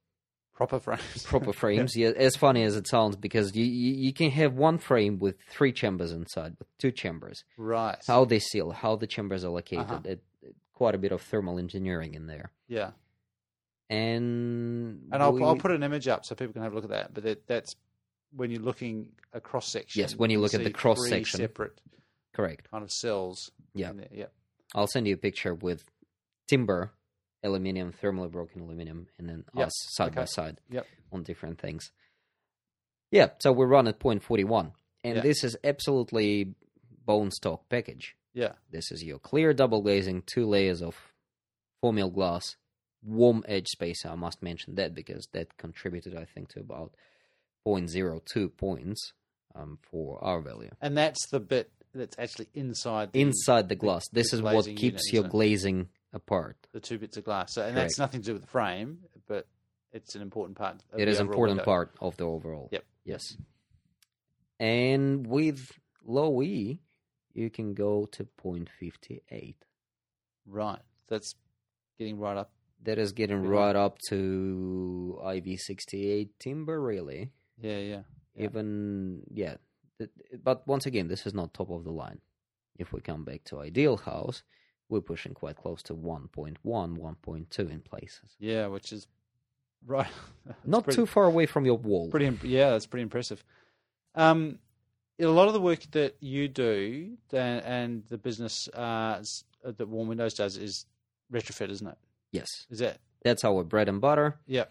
Proper 0.55 0.81
frames. 0.81 1.23
proper 1.25 1.53
frames. 1.53 1.97
yeah. 1.97 2.09
as 2.17 2.35
funny 2.35 2.65
as 2.65 2.75
it 2.75 2.89
sounds, 2.89 3.15
because 3.17 3.55
you, 3.55 3.65
you 3.65 3.95
you 3.95 4.13
can 4.13 4.31
have 4.33 4.55
one 4.55 4.79
frame 4.79 5.21
with 5.21 5.37
three 5.49 5.73
chambers 5.73 6.11
inside, 6.11 6.57
with 6.59 6.67
two 6.79 6.91
chambers. 6.91 7.45
right. 7.57 7.97
How 8.09 8.25
they 8.25 8.41
seal, 8.41 8.73
how 8.73 8.97
the 8.97 9.07
chambers 9.07 9.45
are 9.45 9.51
located, 9.51 9.85
Uh-huh. 9.85 10.01
it, 10.05 10.21
it- 10.43 10.55
quite 10.73 10.95
a 10.95 10.99
bit 10.99 11.11
of 11.13 11.21
thermal 11.23 11.59
engineering 11.59 12.15
in 12.15 12.27
there. 12.27 12.51
Yeah. 12.69 12.91
And 13.91 15.09
And 15.13 15.23
I'll 15.23 15.33
we- 15.33 15.43
I'll 15.43 15.57
put 15.57 15.71
an 15.73 15.83
image 15.83 16.09
up 16.09 16.25
so 16.25 16.35
people 16.35 16.53
can 16.53 16.63
have 16.63 16.73
a 16.73 16.75
look 16.75 16.85
at 16.85 16.91
that. 16.91 17.15
But 17.15 17.23
that, 17.25 17.47
that's 17.47 17.75
when 18.35 18.51
you're 18.51 18.63
looking 18.63 19.09
a 19.33 19.41
cross 19.41 19.71
section. 19.71 20.01
Yes, 20.01 20.17
when 20.17 20.31
you 20.31 20.41
look 20.41 20.55
at 20.55 20.65
the 20.65 20.71
cross 20.71 20.99
three 20.99 21.11
section. 21.11 21.39
separate 21.41 21.81
correct. 22.35 22.71
kind 22.71 22.83
of 22.85 22.91
cells. 22.93 23.51
Yeah. 23.75 23.93
Yeah. 24.13 24.27
I'll 24.75 24.87
send 24.87 25.07
you 25.07 25.15
a 25.15 25.19
picture 25.19 25.55
with 25.55 25.85
timber, 26.49 26.93
aluminium, 27.43 27.93
thermally 27.93 28.31
broken 28.31 28.61
aluminium, 28.63 29.09
and 29.19 29.29
then 29.29 29.45
Yep. 29.55 29.67
us 29.67 29.73
side 29.95 30.15
by 30.15 30.25
side 30.25 30.61
Yep. 30.71 30.87
on 31.13 31.23
different 31.23 31.59
things. 31.61 31.91
Yeah, 33.11 33.31
so 33.41 33.53
we 33.53 33.65
run 33.65 33.89
at 33.89 33.99
point 33.99 34.23
forty 34.23 34.45
one, 34.45 34.73
and 35.03 35.17
Yeah. 35.17 35.23
this 35.23 35.43
is 35.45 35.57
absolutely 35.65 36.55
bone 37.07 37.31
stock 37.31 37.69
package. 37.69 38.15
Yeah. 38.35 38.53
This 38.71 38.91
is 38.93 39.03
your 39.03 39.19
clear 39.19 39.55
double 39.55 39.81
glazing, 39.81 40.23
two 40.23 40.47
layers 40.47 40.83
of 40.83 40.95
four 41.81 41.93
mil 41.93 42.11
glass, 42.11 42.57
warm 43.03 43.43
edge 43.49 43.69
spacer. 43.69 44.09
I 44.09 44.15
must 44.15 44.43
mention 44.43 44.75
that 44.75 44.95
because 44.95 45.27
that 45.33 45.57
contributed, 45.57 46.15
I 46.15 46.25
think, 46.27 46.51
to 46.51 46.61
about 46.61 46.95
0.02 47.69 48.57
points 48.57 49.13
um, 49.55 49.79
for 49.91 50.23
R 50.23 50.41
value. 50.41 50.71
And 50.81 50.97
that's 50.97 51.29
the 51.31 51.41
bit 51.41 51.71
that's 51.95 52.19
actually 52.19 52.49
inside 52.55 53.13
the, 53.13 53.21
Inside 53.21 53.69
the 53.69 53.75
glass, 53.77 54.05
this 54.13 54.31
the 54.31 54.37
is 54.37 54.43
what 54.43 54.65
keeps 54.67 54.83
unit, 54.83 55.13
your 55.13 55.25
glazing 55.25 55.89
apart. 56.13 56.57
the 56.73 56.81
two 56.81 56.99
bits 56.99 57.17
of 57.17 57.25
glass. 57.25 57.55
So, 57.55 57.63
and 57.63 57.75
Correct. 57.75 57.89
that's 57.91 57.99
nothing 57.99 58.21
to 58.23 58.27
do 58.27 58.33
with 58.35 58.43
the 58.43 58.49
frame, 58.49 58.99
but 59.27 59.47
it's 59.93 60.15
an 60.15 60.23
important 60.23 60.57
part. 60.59 60.77
Of 60.93 61.01
It 61.01 61.07
the 61.07 61.11
is 61.11 61.21
overall 61.21 61.31
important 61.33 61.57
window. 61.59 61.65
part 61.65 61.95
of 62.01 62.17
the 62.19 62.25
overall. 62.25 62.69
Yep. 62.73 62.85
Yes. 63.05 63.23
And 64.61 65.27
with 65.27 65.67
low 66.05 66.43
E, 66.43 66.81
you 67.33 67.51
can 67.51 67.75
go 67.75 68.07
to 68.13 68.27
0.58. 68.45 69.55
Right. 70.47 70.81
That's 71.09 71.35
getting 71.99 72.19
right 72.19 72.37
up. 72.37 72.51
That 72.85 72.99
is 72.99 73.13
getting 73.13 73.43
right 73.45 73.75
up 73.75 73.99
to 74.09 75.19
IV68 75.25 76.29
timber, 76.39 76.81
really. 76.81 77.31
Yeah, 77.61 77.79
yeah. 77.79 78.03
Even, 78.37 79.23
yeah. 79.33 79.57
But 80.45 80.67
once 80.67 80.87
again, 80.87 81.09
this 81.09 81.27
is 81.27 81.35
not 81.35 81.53
top 81.55 81.71
of 81.71 81.85
the 81.85 81.91
line. 81.91 82.21
If 82.79 82.93
we 82.93 83.01
come 83.01 83.25
back 83.25 83.43
to 83.45 83.59
ideal 83.61 83.97
house, 83.97 84.43
we're 84.89 85.01
pushing 85.01 85.35
quite 85.35 85.57
close 85.57 85.83
to 85.85 85.95
1.1, 85.95 86.57
1.2 86.65 87.59
in 87.71 87.81
places. 87.81 88.37
Yeah, 88.39 88.69
which 88.69 88.93
is 88.93 89.09
right. 89.85 90.07
Not 90.65 90.85
pretty, 90.85 90.97
too 90.97 91.07
far 91.07 91.25
away 91.25 91.47
from 91.47 91.67
your 91.67 91.77
wall. 91.79 92.09
pretty. 92.11 92.27
imp- 92.27 92.45
Yeah, 92.45 92.71
that's 92.71 92.87
pretty 92.87 93.03
impressive. 93.03 93.43
Um, 94.15 94.61
a 95.21 95.27
lot 95.27 95.49
of 95.49 95.55
the 95.55 95.61
work 95.61 95.81
that 95.91 96.17
you 96.21 96.47
do 96.49 97.17
and, 97.33 97.63
and 97.65 98.03
the 98.09 98.19
business 98.19 98.69
uh, 98.69 99.21
that 99.65 99.89
Warm 99.89 100.07
Windows 100.09 100.35
does 100.35 100.57
is 100.57 100.87
retrofit, 101.33 101.71
isn't 101.71 101.87
it? 101.89 101.99
Yes. 102.31 102.67
Is 102.71 102.79
that? 102.79 102.99
That's 103.25 103.45
our 103.45 103.65
bread 103.65 103.89
and 103.89 104.01
butter. 104.01 104.37
Yeah. 104.47 104.65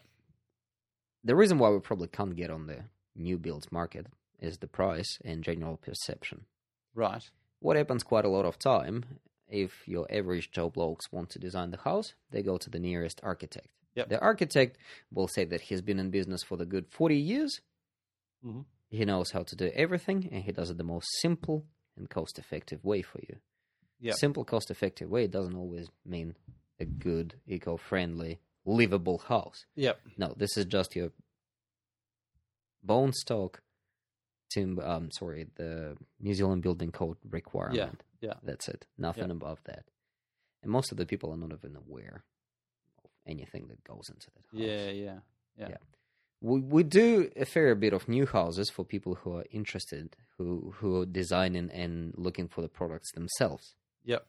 The 1.28 1.36
reason 1.36 1.60
why 1.60 1.70
we 1.70 1.80
probably 1.80 2.08
can't 2.08 2.36
get 2.36 2.50
on 2.50 2.68
the 2.68 2.86
new 3.16 3.38
builds 3.38 3.72
market 3.72 4.08
is 4.40 4.58
the 4.58 4.68
price 4.68 5.20
and 5.24 5.44
general 5.44 5.78
perception. 5.78 6.46
Right. 6.94 7.30
What 7.60 7.76
happens 7.78 8.04
quite 8.04 8.26
a 8.26 8.30
lot 8.30 8.46
of 8.46 8.60
time, 8.60 9.06
if 9.48 9.88
your 9.88 10.08
average 10.12 10.52
Joe 10.52 10.70
blokes 10.70 11.12
want 11.12 11.30
to 11.32 11.40
design 11.40 11.72
the 11.72 11.78
house, 11.78 12.14
they 12.32 12.42
go 12.42 12.58
to 12.58 12.70
the 12.70 12.80
nearest 12.80 13.20
architect. 13.24 13.68
Yep. 13.96 14.10
The 14.10 14.22
architect 14.22 14.78
will 15.12 15.28
say 15.28 15.44
that 15.46 15.62
he's 15.62 15.82
been 15.82 16.00
in 16.00 16.12
business 16.12 16.44
for 16.44 16.56
the 16.56 16.66
good 16.66 16.88
40 16.88 17.18
years. 17.18 17.62
Mhm. 18.46 18.66
He 18.90 19.04
knows 19.06 19.32
how 19.32 19.44
to 19.44 19.56
do 19.56 19.72
everything, 19.74 20.30
and 20.32 20.44
he 20.44 20.52
does 20.52 20.70
it 20.70 20.78
the 20.78 20.84
most 20.84 21.08
simple 21.20 21.66
and 21.96 22.10
cost 22.10 22.38
effective 22.38 22.86
way 22.86 23.02
for 23.02 23.20
you. 23.28 23.38
Yep. 24.00 24.16
Simple, 24.16 24.46
cost 24.46 24.70
effective 24.70 25.10
way 25.10 25.28
doesn't 25.28 25.56
always 25.56 25.90
mean 26.06 26.36
a 26.80 26.86
good, 26.86 27.40
eco 27.48 27.76
friendly, 27.78 28.40
livable 28.68 29.20
house. 29.20 29.66
Yep. 29.76 30.00
No, 30.18 30.34
this 30.38 30.58
is 30.58 30.66
just 30.66 30.96
your 30.96 31.12
bone 32.84 33.14
stock 33.14 33.62
timber. 34.54 34.86
Um, 34.86 35.10
sorry, 35.12 35.48
the 35.56 35.98
New 36.20 36.34
Zealand 36.34 36.62
Building 36.62 36.92
Code 36.92 37.18
requirement. 37.30 38.04
yeah. 38.22 38.30
yeah. 38.30 38.34
That's 38.44 38.68
it. 38.68 38.86
Nothing 38.98 39.32
above 39.32 39.60
that. 39.66 39.86
And 40.62 40.72
most 40.72 40.92
of 40.92 40.98
the 40.98 41.06
people 41.06 41.32
are 41.32 41.38
not 41.38 41.52
even 41.54 41.76
aware 41.76 42.24
of 43.04 43.10
anything 43.26 43.68
that 43.70 43.84
goes 43.84 44.10
into 44.10 44.28
that 44.36 44.46
house. 44.52 44.62
Yeah, 44.70 44.90
yeah, 44.92 45.20
yeah. 45.58 45.70
Yeah. 45.70 45.78
We 46.40 46.60
we 46.60 46.84
do 46.84 47.32
a 47.36 47.46
fair 47.46 47.74
bit 47.74 47.94
of 47.94 48.08
new 48.08 48.28
houses 48.28 48.70
for 48.70 48.86
people 48.86 49.16
who 49.16 49.38
are 49.38 49.46
interested, 49.50 50.16
who 50.38 50.74
who 50.78 51.02
are 51.02 51.06
designing 51.06 51.72
and 51.72 52.14
looking 52.16 52.48
for 52.48 52.62
the 52.62 52.68
products 52.70 53.12
themselves. 53.14 53.74
Yep. 54.06 54.26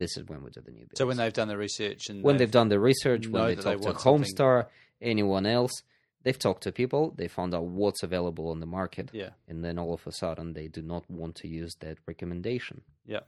This 0.00 0.16
is 0.16 0.24
when 0.26 0.42
we 0.42 0.50
do 0.50 0.60
the 0.62 0.72
new 0.72 0.80
builds. 0.80 0.98
So 0.98 1.06
when 1.06 1.16
they've 1.18 1.32
done 1.32 1.46
the 1.48 1.56
research 1.56 2.08
and 2.08 2.24
when 2.24 2.36
they've 2.38 2.50
done 2.50 2.68
the 2.70 2.80
research, 2.80 3.28
when 3.28 3.44
they 3.46 3.54
that 3.54 3.64
they 3.64 3.76
talk 3.76 3.98
to 3.98 4.08
Homestar, 4.08 4.66
anyone 5.00 5.46
else, 5.46 5.70
they've 6.24 6.38
talked 6.38 6.62
to 6.64 6.72
people, 6.72 7.12
they 7.16 7.28
found 7.28 7.54
out 7.54 7.66
what's 7.66 8.02
available 8.02 8.48
on 8.50 8.58
the 8.60 8.66
market, 8.66 9.10
yeah, 9.12 9.30
and 9.46 9.62
then 9.64 9.78
all 9.78 9.92
of 9.94 10.04
a 10.06 10.12
sudden 10.12 10.54
they 10.54 10.66
do 10.68 10.82
not 10.82 11.08
want 11.10 11.34
to 11.36 11.48
use 11.48 11.74
that 11.80 11.98
recommendation. 12.06 12.80
yeah. 13.06 13.20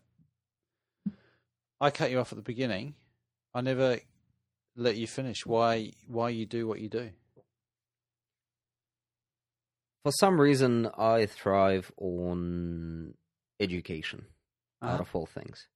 I 1.81 1.91
cut 1.91 2.11
you 2.13 2.21
off 2.21 2.33
at 2.33 2.37
the 2.37 2.43
beginning. 2.43 2.95
I 3.55 3.61
never 3.61 3.99
let 4.77 4.97
you 4.97 5.07
finish. 5.09 5.45
Why 5.45 5.93
why 6.07 6.29
you 6.31 6.47
do 6.47 6.67
what 6.69 6.81
you 6.81 6.89
do? 6.89 7.11
For 10.05 10.13
some 10.13 10.41
reason, 10.41 10.89
I 10.97 11.27
thrive 11.27 11.93
on 11.97 13.15
education 13.61 14.27
out 14.81 14.95
Uh-huh. 14.95 15.03
of 15.03 15.15
all 15.17 15.27
things. 15.27 15.67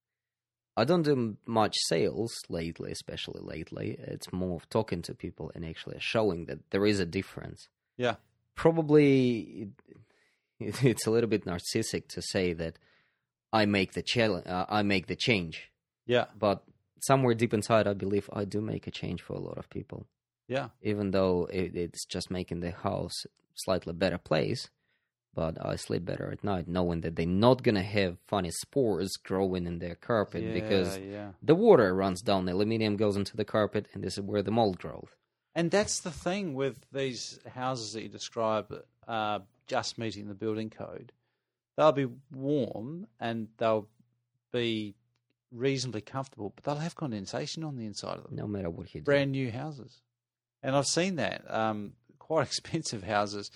I 0.77 0.85
don't 0.85 1.03
do 1.03 1.37
much 1.47 1.75
sales 1.89 2.35
lately, 2.49 2.93
especially 2.93 3.41
lately. 3.43 3.97
It's 3.99 4.33
more 4.33 4.57
of 4.57 4.69
talking 4.69 5.03
to 5.03 5.15
people 5.15 5.51
and 5.55 5.65
actually 5.65 5.97
showing 6.01 6.47
that 6.47 6.71
there 6.71 6.87
is 6.87 7.01
a 7.01 7.07
difference. 7.07 7.69
Yeah. 7.97 8.17
Probably 8.55 9.71
it, 10.61 10.83
it's 10.85 11.07
a 11.07 11.11
little 11.11 11.31
bit 11.31 11.45
narcissistic 11.47 12.09
to 12.09 12.23
say 12.23 12.53
that 12.53 12.79
I 13.53 13.65
make 13.67 13.93
the 13.93 14.03
challenge, 14.03 14.47
uh, 14.47 14.67
I 14.69 14.83
make 14.83 15.07
the 15.07 15.17
change, 15.17 15.71
Yeah, 16.07 16.27
but 16.39 16.62
somewhere 17.01 17.35
deep 17.35 17.55
inside, 17.55 17.87
I 17.87 17.95
believe 17.95 18.29
I 18.33 18.45
do 18.45 18.61
make 18.61 18.87
a 18.87 18.91
change 18.91 19.23
for 19.23 19.35
a 19.35 19.41
lot 19.41 19.57
of 19.57 19.71
people 19.71 20.07
yeah, 20.49 20.69
even 20.83 21.11
though 21.11 21.49
it, 21.53 21.75
it's 21.75 22.05
just 22.05 22.31
making 22.31 22.61
the 22.61 22.71
house 22.71 23.27
slightly 23.55 23.93
better 23.93 24.19
place. 24.19 24.69
But 25.37 25.64
I 25.64 25.77
sleep 25.77 26.07
better 26.07 26.33
at 26.33 26.42
night 26.42 26.66
knowing 26.66 27.03
that 27.03 27.14
they're 27.14 27.27
not 27.27 27.62
gonna 27.62 27.83
have 27.83 28.16
funny 28.27 28.51
spores 28.51 29.12
growing 29.22 29.66
in 29.66 29.79
their 29.79 29.94
carpet 29.94 30.42
yeah, 30.42 30.53
because 30.55 30.99
yeah. 30.99 31.33
the 31.42 31.55
water 31.55 31.94
runs 31.94 32.22
down, 32.22 32.46
the 32.46 32.55
aluminium 32.55 32.96
goes 32.96 33.16
into 33.16 33.37
the 33.37 33.44
carpet, 33.44 33.87
and 33.92 34.03
this 34.03 34.16
is 34.16 34.25
where 34.25 34.42
the 34.42 34.51
mold 34.51 34.79
grows. 34.79 35.09
And 35.55 35.70
that's 35.70 36.01
the 36.01 36.11
thing 36.11 36.55
with 36.55 36.79
these 36.90 37.38
houses 37.55 37.92
that 37.92 38.03
you 38.03 38.09
describe 38.09 38.75
are 39.07 39.42
just 39.66 39.99
meeting 39.99 40.27
the 40.27 40.35
building 40.35 40.70
code. 40.70 41.12
They'll 41.77 41.92
be 41.92 42.09
warm 42.33 43.07
and 43.20 43.49
they'll 43.59 43.88
be 44.53 44.94
reasonably 45.53 46.01
comfortable, 46.01 46.53
but 46.55 46.64
they'll 46.64 46.77
have 46.83 46.94
condensation 46.94 47.62
on 47.62 47.77
the 47.77 47.85
inside 47.85 48.16
of 48.16 48.25
them. 48.25 48.37
No 48.37 48.46
matter 48.46 48.70
what 48.70 48.94
you 48.94 49.01
do. 49.01 49.05
Brand 49.05 49.33
new 49.33 49.51
houses. 49.51 50.01
And 50.62 50.75
I've 50.75 50.87
seen 50.87 51.16
that. 51.16 51.42
Um, 51.49 51.92
quite 52.18 52.42
expensive 52.46 53.05
houses, 53.05 53.51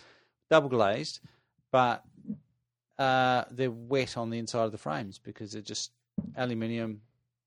double 0.51 0.69
glazed, 0.69 1.21
but 1.71 2.05
uh, 2.99 3.45
they're 3.51 3.71
wet 3.71 4.17
on 4.17 4.31
the 4.31 4.39
inside 4.39 4.65
of 4.65 4.73
the 4.73 4.79
frames 4.79 5.19
because 5.19 5.53
they're 5.53 5.63
just 5.63 5.91
aluminium, 6.37 7.01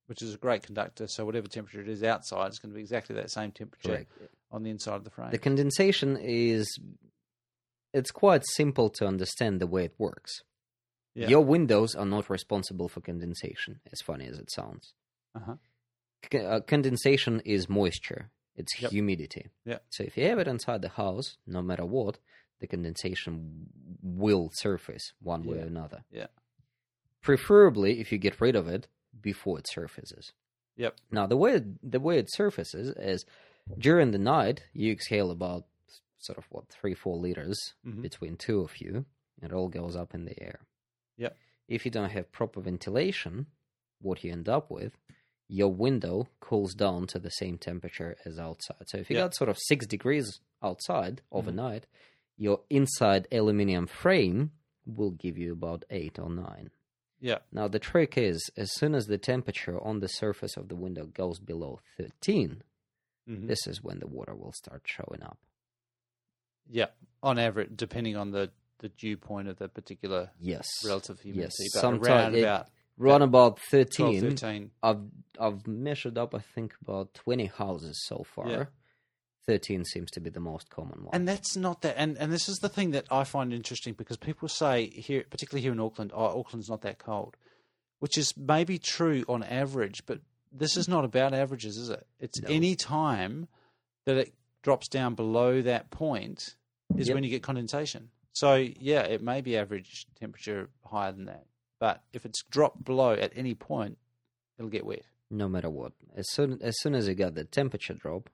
which 0.07 0.21
is 0.21 0.33
a 0.33 0.37
great 0.37 0.63
conductor. 0.63 1.07
So 1.07 1.25
whatever 1.25 1.47
temperature 1.47 1.81
it 1.81 1.89
is 1.89 2.03
outside, 2.03 2.47
it's 2.47 2.59
going 2.59 2.71
to 2.71 2.75
be 2.75 2.81
exactly 2.81 3.15
that 3.15 3.29
same 3.31 3.51
temperature 3.51 3.89
Correct. 3.89 4.11
on 4.51 4.63
the 4.63 4.69
inside 4.69 4.95
of 4.95 5.03
the 5.03 5.09
frame. 5.11 5.31
The 5.31 5.37
condensation 5.37 6.17
is 6.19 6.79
it's 7.93 8.11
quite 8.11 8.43
simple 8.45 8.89
to 8.89 9.05
understand 9.05 9.59
the 9.59 9.67
way 9.67 9.85
it 9.85 9.93
works. 9.97 10.41
Yeah. 11.13 11.27
Your 11.27 11.45
windows 11.45 11.93
are 11.93 12.07
not 12.07 12.29
responsible 12.29 12.89
for 12.89 12.99
condensation, 13.01 13.79
as 13.91 14.01
funny 14.01 14.25
as 14.25 14.39
it 14.39 14.49
sounds. 14.51 14.93
Uh-huh. 15.35 15.55
C- 16.31 16.39
uh, 16.39 16.61
condensation 16.61 17.39
is 17.45 17.69
moisture. 17.69 18.31
It's 18.55 18.79
Yep. 18.81 18.91
humidity. 18.91 19.49
Yeah. 19.65 19.79
So 19.89 20.03
if 20.03 20.17
you 20.17 20.25
have 20.25 20.39
it 20.39 20.47
inside 20.47 20.81
the 20.81 20.89
house, 20.89 21.37
no 21.45 21.61
matter 21.61 21.85
what, 21.85 22.17
the 22.63 22.67
condensation 22.67 23.67
will 24.01 24.49
surface 24.53 25.11
one 25.21 25.43
way 25.43 25.57
Yeah. 25.57 25.63
or 25.63 25.67
another. 25.67 26.03
Yeah. 26.11 26.27
Preferably, 27.21 27.99
if 27.99 28.11
you 28.11 28.17
get 28.17 28.39
rid 28.41 28.55
of 28.55 28.67
it 28.67 28.87
before 29.21 29.59
it 29.59 29.67
surfaces. 29.69 30.31
Yep. 30.77 30.95
Now, 31.11 31.27
the 31.27 31.37
way 31.37 31.61
the 31.81 31.99
way 31.99 32.17
it 32.17 32.31
surfaces 32.31 32.89
is 32.97 33.25
during 33.77 34.11
the 34.11 34.17
night 34.17 34.63
you 34.73 34.91
exhale 34.91 35.29
about 35.31 35.65
sort 36.17 36.37
of 36.37 36.45
what 36.49 36.67
three 36.69 36.95
four 36.95 37.17
liters 37.17 37.59
Mhm. 37.85 38.01
between 38.01 38.35
two 38.37 38.61
of 38.61 38.79
you. 38.81 39.05
It 39.41 39.51
all 39.53 39.67
goes 39.69 39.95
up 39.95 40.13
in 40.13 40.25
the 40.25 40.41
air. 40.41 40.59
Yep. 41.17 41.37
If 41.67 41.85
you 41.85 41.91
don't 41.91 42.09
have 42.11 42.31
proper 42.31 42.61
ventilation, 42.61 43.47
what 44.01 44.23
you 44.23 44.31
end 44.31 44.47
up 44.49 44.71
with, 44.71 44.93
your 45.47 45.71
window 45.73 46.27
cools 46.39 46.73
down 46.73 47.07
to 47.07 47.19
the 47.19 47.29
same 47.29 47.57
temperature 47.57 48.15
as 48.25 48.39
outside. 48.39 48.87
So 48.89 48.97
if 48.97 49.09
you 49.09 49.15
Yeah. 49.17 49.23
got 49.23 49.35
sort 49.35 49.49
of 49.49 49.57
six 49.59 49.85
degrees 49.85 50.39
outside 50.61 51.21
overnight, 51.31 51.85
your 52.37 52.61
inside 52.69 53.27
aluminium 53.31 53.87
frame 53.87 54.51
will 54.85 55.11
give 55.11 55.37
you 55.37 55.53
about 55.53 55.85
eight 55.89 56.17
or 56.19 56.29
nine. 56.29 56.69
Yeah. 57.19 57.39
Now 57.51 57.67
the 57.69 57.79
trick 57.79 58.17
is, 58.17 58.49
as 58.57 58.73
soon 58.73 58.93
as 58.95 59.05
the 59.05 59.17
temperature 59.17 59.79
on 59.81 59.99
the 59.99 60.07
surface 60.09 60.57
of 60.57 60.67
the 60.67 60.75
window 60.75 61.05
goes 61.05 61.39
below 61.39 61.79
13, 61.97 62.63
Mhm. 63.29 63.47
this 63.47 63.65
is 63.67 63.81
when 63.81 63.99
the 63.99 64.07
water 64.07 64.35
will 64.35 64.51
start 64.51 64.81
showing 64.85 65.23
up. 65.23 65.37
Yeah. 66.69 66.87
On 67.21 67.39
average, 67.39 67.69
depending 67.75 68.15
on 68.17 68.31
the, 68.31 68.51
the 68.79 68.89
dew 68.89 69.15
point 69.17 69.47
of 69.47 69.57
the 69.57 69.69
particular 69.69 70.31
Yes. 70.39 70.67
relative 70.85 71.19
humidity. 71.21 71.53
Yes, 71.63 71.73
But 71.73 71.79
sometime 71.79 72.03
around 72.11 72.35
it- 72.35 72.39
about 72.41 72.69
Run 72.95 73.23
about 73.23 73.57
12, 73.69 73.87
13. 73.87 74.21
13. 74.21 74.71
I've 74.83 75.01
I've 75.39 75.65
measured 75.65 76.15
up 76.15 76.35
I 76.35 76.39
think 76.39 76.75
about 76.79 77.11
20 77.15 77.47
houses 77.47 77.99
so 78.05 78.23
far. 78.35 78.47
Yeah. 78.47 78.65
13 79.47 79.83
seems 79.85 80.09
to 80.11 80.19
be 80.21 80.29
the 80.29 80.39
most 80.39 80.69
common 80.69 81.03
one. 81.03 81.09
And 81.13 81.27
that's 81.27 81.55
not 81.57 81.81
that. 81.81 81.95
And, 81.97 82.17
and 82.17 82.31
this 82.31 82.47
is 82.47 82.57
the 82.59 82.69
thing 82.69 82.91
that 82.91 83.05
I 83.11 83.23
find 83.23 83.53
interesting 83.53 83.93
because 83.93 84.17
people 84.17 84.47
say 84.47 84.87
here, 84.87 85.25
particularly 85.29 85.61
here 85.61 85.71
in 85.73 85.79
Auckland, 85.79 86.11
oh, 86.13 86.39
Auckland's 86.39 86.69
not 86.69 86.81
that 86.81 86.97
cold, 86.99 87.35
which 87.99 88.17
is 88.17 88.35
maybe 88.37 88.77
true 88.77 89.23
on 89.27 89.43
average, 89.43 90.05
but 90.05 90.19
this 90.51 90.77
is 90.77 90.87
not 90.87 91.03
about 91.03 91.33
averages, 91.33 91.77
is 91.77 91.89
it? 91.89 92.05
It's 92.19 92.41
No. 92.41 92.49
any 92.49 92.75
time 92.75 93.47
that 94.05 94.17
it 94.17 94.33
drops 94.61 94.87
down 94.87 95.15
below 95.15 95.61
that 95.61 95.89
point 95.91 96.55
is 96.95 97.07
Yep. 97.07 97.15
when 97.15 97.23
you 97.23 97.29
get 97.29 97.43
condensation. 97.43 98.09
So 98.31 98.55
yeah, 98.55 99.01
it 99.01 99.21
may 99.21 99.41
be 99.41 99.57
average 99.57 100.05
temperature 100.19 100.69
higher 100.85 101.11
than 101.11 101.25
that, 101.25 101.45
but 101.79 102.03
if 102.13 102.25
it's 102.25 102.43
dropped 102.43 102.83
below 102.83 103.11
at 103.13 103.31
any 103.35 103.55
point, 103.55 103.97
it'll 104.57 104.69
get 104.71 104.85
wet. 104.85 105.03
no 105.29 105.49
matter 105.49 105.69
what. 105.69 105.93
As 106.15 106.29
soon 106.29 106.59
as 106.61 106.79
soon 106.79 106.93
as 106.95 107.07
you 107.07 107.15
got 107.15 107.33
the 107.35 107.43
temperature 107.43 107.93
drop, 107.95 108.29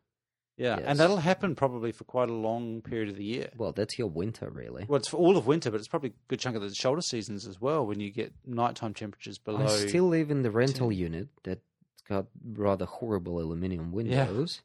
Yeah, 0.60 0.76
Yes. 0.78 0.84
and 0.88 1.00
that'll 1.00 1.18
happen 1.18 1.56
probably 1.56 1.92
for 1.94 2.04
quite 2.04 2.30
a 2.30 2.34
long 2.34 2.82
period 2.82 3.10
of 3.10 3.16
the 3.16 3.24
year. 3.24 3.50
well, 3.58 3.72
that's 3.72 3.98
your 3.98 4.10
winter 4.10 4.50
really. 4.52 4.86
Well, 4.88 4.98
it's 4.98 5.08
for 5.08 5.18
all 5.18 5.38
of 5.38 5.48
winter, 5.48 5.72
but 5.72 5.80
it's 5.80 5.88
probably 5.88 6.10
a 6.10 6.14
good 6.28 6.40
chunk 6.40 6.56
of 6.58 6.62
the 6.62 6.74
shoulder 6.76 7.02
seasons 7.02 7.48
as 7.48 7.60
well 7.62 7.86
when 7.86 8.00
you 8.00 8.12
get 8.12 8.34
nighttime 8.46 8.94
temperatures 8.94 9.38
below. 9.38 9.66
I 9.66 9.68
still 9.88 10.08
live 10.10 10.30
in 10.30 10.42
the 10.44 10.52
rental 10.52 10.90
10. 10.90 10.98
unit 10.98 11.28
that's 11.44 11.62
got 12.08 12.26
rather 12.46 12.86
horrible 12.86 13.40
aluminium 13.40 13.92
windows. 13.92 14.62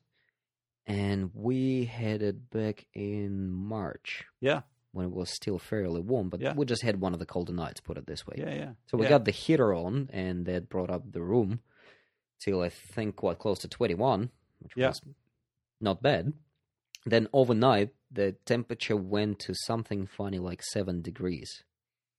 And 0.87 1.31
we 1.33 1.85
had 1.87 2.23
it 2.23 2.51
back 2.51 2.87
in 2.93 3.51
March 3.51 4.25
Yeah, 4.41 4.63
when 4.93 5.07
it 5.07 5.13
was 5.13 5.31
still 5.31 5.59
fairly 5.59 6.01
warm, 6.03 6.29
but 6.29 6.41
Yeah. 6.41 6.55
we 6.55 6.67
just 6.67 6.83
had 6.83 7.01
one 7.01 7.15
of 7.15 7.19
the 7.21 7.25
colder 7.27 7.53
nights, 7.55 7.81
put 7.81 7.97
it 7.97 8.07
this 8.07 8.27
way. 8.27 8.37
yeah, 8.39 8.55
yeah. 8.55 8.73
So 8.87 8.99
we 8.99 9.05
yeah. 9.05 9.11
got 9.11 9.25
the 9.25 9.31
heater 9.31 9.73
on, 9.73 10.11
and 10.13 10.45
that 10.47 10.69
brought 10.69 10.91
up 10.91 11.11
the 11.11 11.23
room 11.23 11.61
till 12.39 12.61
I 12.61 12.69
think 12.69 13.17
quite 13.17 13.39
close 13.39 13.61
to 13.61 13.69
21, 13.69 14.31
which 14.59 14.73
Yeah. 14.77 14.89
was 14.89 15.01
not 15.85 16.03
bad. 16.03 16.33
Then 17.07 17.29
overnight, 17.33 17.91
the 18.11 18.33
temperature 18.45 18.97
went 18.97 19.39
to 19.41 19.55
something 19.55 20.07
funny 20.07 20.39
like 20.39 20.63
7 20.63 21.03
degrees. 21.03 21.63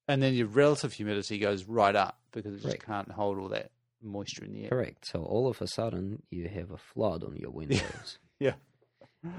and 0.08 0.22
then 0.22 0.34
your 0.36 0.48
relative 0.48 0.94
humidity 0.94 1.40
goes 1.40 1.66
right 1.66 1.96
up 1.96 2.20
because 2.32 2.54
it 2.54 2.58
just 2.62 2.68
Correct. 2.68 2.86
can't 2.86 3.12
hold 3.12 3.40
all 3.40 3.50
that 3.50 3.72
moisture 4.02 4.46
in 4.46 4.54
the 4.54 4.64
air. 4.66 4.70
Correct. 4.70 5.08
So 5.08 5.24
all 5.24 5.48
of 5.50 5.62
a 5.62 5.68
sudden, 5.68 6.22
you 6.30 6.48
have 6.48 6.70
a 6.72 6.78
flood 6.78 7.24
on 7.24 7.36
your 7.36 7.50
windows. 7.60 8.20
Yeah. 8.40 8.54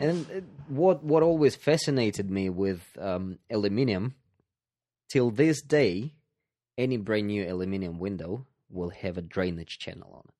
And 0.00 0.28
it, 0.30 0.44
what 0.66 1.04
what 1.04 1.22
always 1.22 1.54
fascinated 1.54 2.28
me 2.28 2.48
with 2.50 2.82
um, 2.98 3.38
aluminium, 3.50 4.16
till 5.08 5.30
this 5.30 5.62
day, 5.62 6.14
any 6.76 6.96
brand 6.96 7.28
new 7.28 7.44
aluminium 7.48 8.00
window 8.00 8.46
will 8.68 8.90
have 8.90 9.16
a 9.16 9.22
drainage 9.22 9.78
channel 9.78 10.10
on 10.14 10.24
it 10.28 10.34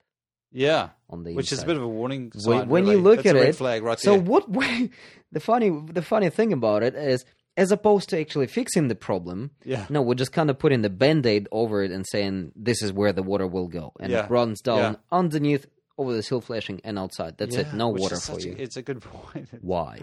Yeah, 0.53 0.91
on 1.11 1.23
the 1.25 1.35
which 1.35 1.53
is 1.53 1.63
a 1.63 1.67
bit 1.67 1.77
of 1.77 1.83
a 1.83 1.89
warning 1.89 2.33
sign. 2.33 2.69
when 2.69 2.85
you 2.87 2.93
really. 2.93 3.03
look 3.03 3.17
That's 3.17 3.29
at 3.29 3.37
a 3.37 3.41
red 3.41 3.49
it, 3.51 3.57
flag 3.57 3.83
right 3.83 3.99
So 4.01 4.13
there. 4.13 4.21
what? 4.23 4.49
way- 4.59 4.91
the 5.33 5.41
funny 5.41 5.71
the 5.93 6.03
funny 6.03 6.31
thing 6.31 6.53
about 6.53 6.83
it 6.83 6.95
is, 6.95 7.25
as 7.57 7.73
opposed 7.73 8.09
to 8.11 8.21
actually 8.21 8.47
fixing 8.47 8.89
the 8.89 8.95
problem, 8.95 9.51
Yeah, 9.65 9.87
no, 9.91 10.01
we're 10.03 10.15
just 10.15 10.33
kind 10.33 10.49
of 10.51 10.59
putting 10.59 10.83
the 10.83 10.91
band 10.91 11.27
aid 11.27 11.49
over 11.53 11.83
it 11.83 11.91
and 11.91 12.07
saying 12.07 12.53
this 12.57 12.83
is 12.83 12.93
where 12.93 13.13
the 13.13 13.23
water 13.23 13.47
will 13.47 13.67
go, 13.69 13.93
and 14.01 14.11
Yeah. 14.13 14.25
it 14.25 14.31
runs 14.31 14.61
down 14.61 14.79
Yeah. 14.79 14.95
underneath 15.13 15.67
over 15.99 16.13
the 16.15 16.23
sill 16.23 16.41
flashing 16.41 16.81
and 16.85 16.99
outside. 16.99 17.37
That's 17.39 17.57
it. 17.57 17.73
No 17.75 17.89
water 17.89 18.15
for 18.17 18.21
such 18.21 18.45
a- 18.45 18.49
you. 18.51 18.57
it's 18.59 18.77
a 18.77 18.83
good 18.83 19.01
point. 19.13 19.49
Why? 19.61 20.01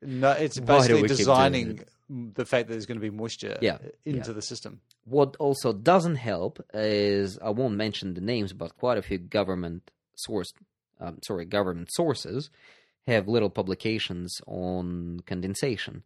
No, 0.00 0.30
it's 0.32 0.60
Why 0.60 0.66
basically 0.78 1.02
we 1.02 1.08
designing 1.08 1.80
the 2.08 2.44
fact 2.44 2.68
that 2.68 2.74
there's 2.74 2.86
going 2.86 3.00
to 3.00 3.10
be 3.10 3.14
moisture 3.14 3.58
Yeah, 3.60 3.78
into 4.04 4.28
yeah. 4.28 4.32
the 4.32 4.42
system. 4.42 4.80
What 5.04 5.36
also 5.36 5.72
doesn't 5.72 6.16
help 6.16 6.60
is 6.72 7.38
I 7.38 7.50
won't 7.50 7.74
mention 7.76 8.14
the 8.14 8.20
names, 8.20 8.52
but 8.52 8.76
quite 8.76 8.98
a 8.98 9.02
few 9.02 9.18
government 9.18 9.90
source, 10.14 10.52
um, 11.00 11.18
sorry, 11.26 11.44
government 11.44 11.88
sources 11.92 12.50
have 13.06 13.28
little 13.28 13.50
publications 13.50 14.40
on 14.46 15.20
condensation, 15.26 16.02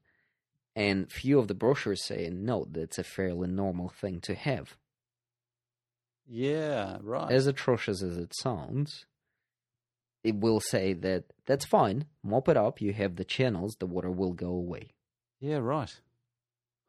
and 0.74 1.10
few 1.10 1.38
of 1.38 1.48
the 1.48 1.54
brochures 1.54 2.04
say 2.04 2.28
no, 2.32 2.66
that's 2.70 2.98
a 2.98 3.04
fairly 3.04 3.48
normal 3.48 3.88
thing 3.88 4.20
to 4.22 4.34
have. 4.34 4.76
Yeah, 6.28 6.98
right. 7.02 7.30
As 7.30 7.46
atrocious 7.46 8.02
as 8.02 8.16
it 8.16 8.32
sounds, 8.40 9.06
it 10.22 10.36
will 10.36 10.60
say 10.60 10.92
that 10.94 11.24
that's 11.46 11.64
fine. 11.64 12.06
Mop 12.22 12.48
it 12.48 12.56
up. 12.56 12.80
You 12.80 12.92
have 12.92 13.16
the 13.16 13.24
channels. 13.24 13.76
The 13.78 13.86
water 13.86 14.10
will 14.10 14.32
go 14.32 14.48
away. 14.48 14.92
Yeah, 15.42 15.56
right. 15.58 15.92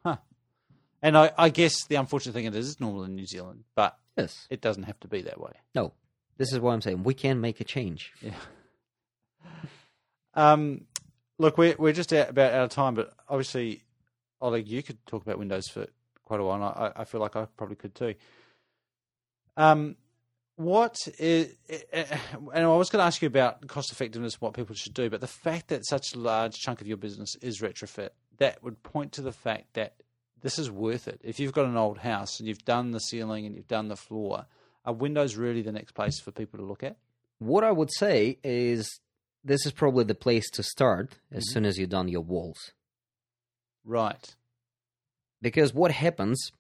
Huh. 0.06 0.18
And 1.02 1.18
I, 1.18 1.32
I 1.38 1.50
guess 1.50 1.86
the 1.86 1.96
unfortunate 1.96 2.34
thing 2.34 2.46
it 2.46 2.56
is 2.56 2.80
normal 2.80 3.04
in 3.04 3.16
New 3.16 3.26
Zealand, 3.26 3.64
but 3.76 3.98
Yes. 4.16 4.48
it 4.52 4.62
doesn't 4.62 4.84
have 4.84 5.00
to 5.02 5.08
be 5.08 5.24
that 5.24 5.40
way. 5.42 5.52
No. 5.74 5.92
This 6.38 6.54
is 6.54 6.60
why 6.60 6.74
I'm 6.74 6.82
saying 6.82 7.04
we 7.04 7.16
can 7.16 7.42
make 7.42 7.60
a 7.60 7.64
change. 7.66 8.12
Yeah. 8.22 8.34
Um, 10.36 10.86
look, 11.38 11.58
we're 11.58 11.76
we're 11.78 11.94
just 11.94 12.12
out, 12.14 12.30
about 12.30 12.54
out 12.54 12.64
of 12.64 12.70
time, 12.70 12.96
but 12.96 13.14
obviously, 13.30 13.84
Oleg, 14.42 14.68
you 14.68 14.82
could 14.82 15.04
talk 15.06 15.22
about 15.22 15.38
Windows 15.38 15.68
for 15.68 15.86
quite 16.24 16.40
a 16.40 16.44
while. 16.44 16.56
And 16.56 16.64
I, 16.64 16.92
I 17.02 17.04
feel 17.04 17.22
like 17.22 17.36
I 17.36 17.46
probably 17.58 17.76
could 17.76 17.94
too. 17.94 18.16
Um, 19.58 19.96
what 20.56 20.98
is, 21.20 21.54
and 21.92 22.66
I 22.66 22.68
was 22.68 22.90
going 22.90 23.02
to 23.02 23.06
ask 23.06 23.22
you 23.22 23.28
about 23.28 23.68
cost 23.68 23.92
effectiveness, 23.92 24.40
what 24.42 24.54
people 24.54 24.76
should 24.76 24.94
do, 24.94 25.10
but 25.10 25.22
the 25.22 25.28
fact 25.28 25.68
that 25.70 25.86
such 25.86 26.14
a 26.16 26.20
large 26.20 26.56
chunk 26.56 26.82
of 26.82 26.88
your 26.88 26.98
business 26.98 27.36
is 27.42 27.60
retrofit, 27.60 28.10
that 28.38 28.64
would 28.64 28.82
point 28.84 29.12
to 29.14 29.22
the 29.22 29.32
fact 29.32 29.74
that 29.74 29.94
this 30.42 30.60
is 30.60 30.70
worth 30.70 31.08
it. 31.08 31.22
If 31.24 31.40
you've 31.40 31.54
got 31.54 31.66
an 31.66 31.78
old 31.78 32.00
house 32.00 32.40
and 32.40 32.48
you've 32.48 32.66
done 32.66 32.92
the 32.92 33.00
ceiling 33.00 33.46
and 33.46 33.56
you've 33.56 33.68
done 33.68 33.88
the 33.88 33.96
floor, 33.96 34.46
are 34.86 34.94
Windows 34.94 35.36
really 35.36 35.62
the 35.62 35.72
next 35.72 35.94
place 35.94 36.20
for 36.20 36.32
people 36.32 36.60
to 36.60 36.66
look 36.66 36.84
at? 36.84 36.98
What 37.40 37.64
I 37.64 37.72
would 37.72 37.90
say 37.94 38.38
is 38.44 39.00
this 39.44 39.66
is 39.66 39.72
probably 39.72 40.04
the 40.04 40.16
place 40.16 40.50
to 40.52 40.64
start 40.64 41.18
as 41.32 41.44
Mhm. 41.48 41.54
soon 41.54 41.66
as 41.66 41.78
you've 41.78 41.90
done 41.90 42.08
your 42.08 42.22
walls. 42.22 42.72
Right. 43.86 44.36
Because 45.42 45.74
what 45.74 45.92
happens 45.92 46.52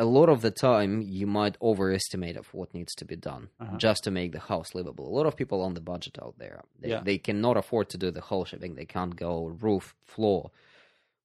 a 0.00 0.04
lot 0.18 0.28
of 0.34 0.40
the 0.40 0.50
time 0.50 0.92
you 1.18 1.26
might 1.26 1.56
overestimate 1.60 2.36
of 2.42 2.46
what 2.58 2.72
needs 2.78 2.94
to 3.00 3.04
be 3.04 3.16
done 3.16 3.44
Uh-huh. 3.60 3.76
just 3.86 4.00
to 4.04 4.10
make 4.10 4.30
the 4.32 4.44
house 4.52 4.74
livable. 4.74 5.06
A 5.06 5.14
lot 5.18 5.26
of 5.26 5.36
people 5.36 5.60
on 5.66 5.74
the 5.74 5.80
budget 5.92 6.14
out 6.24 6.36
there, 6.38 6.58
they, 6.80 6.88
Yeah. 6.92 7.02
they 7.08 7.18
cannot 7.18 7.56
afford 7.62 7.86
to 7.90 7.98
do 8.04 8.10
the 8.10 8.22
whole 8.28 8.44
shipping. 8.46 8.74
They 8.76 8.86
can't 8.96 9.14
go 9.26 9.32
roof, 9.66 9.94
floor, 10.14 10.42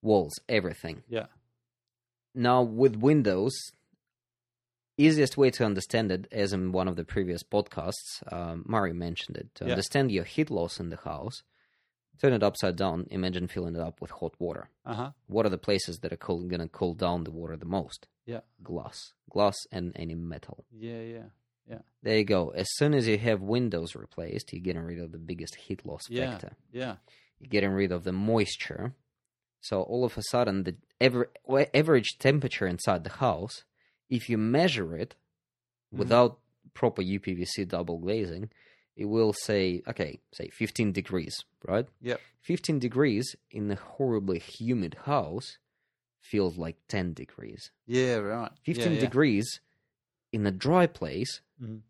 walls, 0.02 0.34
everything. 0.50 0.98
Yeah. 1.18 1.28
Now 2.48 2.60
with 2.82 2.96
Windows, 3.10 3.56
easiest 4.98 5.38
way 5.38 5.50
to 5.52 5.66
understand 5.66 6.12
it, 6.12 6.28
as 6.32 6.54
in 6.54 6.72
one 6.72 6.88
of 6.88 6.96
the 6.96 7.06
previous 7.06 7.44
podcasts, 7.44 8.10
um, 8.32 8.64
Mari 8.68 8.94
mentioned 8.94 9.38
it. 9.38 9.48
To 9.56 9.66
Yeah. 9.66 9.72
understand 9.72 10.12
your 10.12 10.26
heat 10.26 10.50
loss 10.50 10.80
in 10.80 10.90
the 10.90 10.98
house, 10.98 11.44
turn 12.21 12.34
it 12.34 12.43
upside 12.43 12.75
down. 12.75 13.08
Imagine 13.12 13.47
filling 13.47 13.75
it 13.75 13.82
up 13.82 14.01
with 14.01 14.12
hot 14.12 14.34
water. 14.39 14.69
Uh 14.86 14.93
huh. 14.93 15.12
What 15.28 15.45
are 15.45 15.49
the 15.49 15.58
places 15.58 15.99
that 15.99 16.12
are 16.13 16.17
cool, 16.17 16.41
going 16.43 16.62
to 16.62 16.67
cool 16.67 16.93
down 16.93 17.23
the 17.23 17.32
water 17.32 17.56
the 17.58 17.65
most? 17.65 18.08
Yeah. 18.25 18.41
Glass, 18.63 19.13
glass, 19.30 19.56
and 19.71 19.91
any 19.95 20.15
metal. 20.15 20.65
Yeah. 20.71 21.01
Yeah. 21.01 21.23
Yeah. 21.69 21.80
There 22.04 22.17
you 22.17 22.23
go. 22.25 22.49
As 22.49 22.67
soon 22.75 22.93
as 22.93 23.08
you 23.08 23.17
have 23.17 23.41
windows 23.41 23.95
replaced, 23.95 24.54
you're 24.54 24.62
getting 24.62 24.84
rid 24.84 24.99
of 24.99 25.12
the 25.12 25.17
biggest 25.17 25.56
heat 25.56 25.86
loss 25.86 26.01
Yeah. 26.10 26.32
factor. 26.32 26.54
Yeah. 26.71 26.97
You're 27.39 27.49
getting 27.49 27.71
rid 27.71 27.91
of 27.91 28.04
the 28.04 28.12
moisture. 28.12 28.93
So 29.62 29.82
all 29.82 30.06
of 30.06 30.15
a 30.17 30.21
sudden, 30.30 30.63
the 30.63 30.75
aver- 31.01 31.32
average 31.73 32.17
temperature 32.19 32.67
inside 32.67 33.04
the 33.04 33.10
house, 33.10 33.63
if 34.10 34.30
you 34.30 34.38
measure 34.38 34.95
it 34.95 35.15
Mhm. 35.93 35.97
without 35.97 36.39
proper 36.75 37.01
UPVC 37.01 37.65
double 37.65 37.97
glazing, 37.97 38.51
it 38.95 39.05
will 39.05 39.34
say, 39.34 39.81
okay, 39.88 40.19
say 40.34 40.49
15 40.49 40.91
degrees, 40.91 41.36
right? 41.67 41.88
Yep. 42.01 42.19
15 42.41 42.79
degrees 42.79 43.36
in 43.51 43.69
a 43.71 43.75
horribly 43.75 44.39
humid 44.39 44.95
house 45.05 45.58
feels 46.21 46.58
like 46.58 46.77
10 46.88 47.13
degrees. 47.13 47.71
Yeah. 47.88 48.15
Right. 48.17 48.51
15 48.63 48.86
yeah, 48.86 48.89
yeah. 48.93 48.99
degrees 48.99 49.60
in 50.31 50.45
a 50.45 50.51
dry 50.51 50.88
place 50.88 51.41
Mhm. 51.62 51.81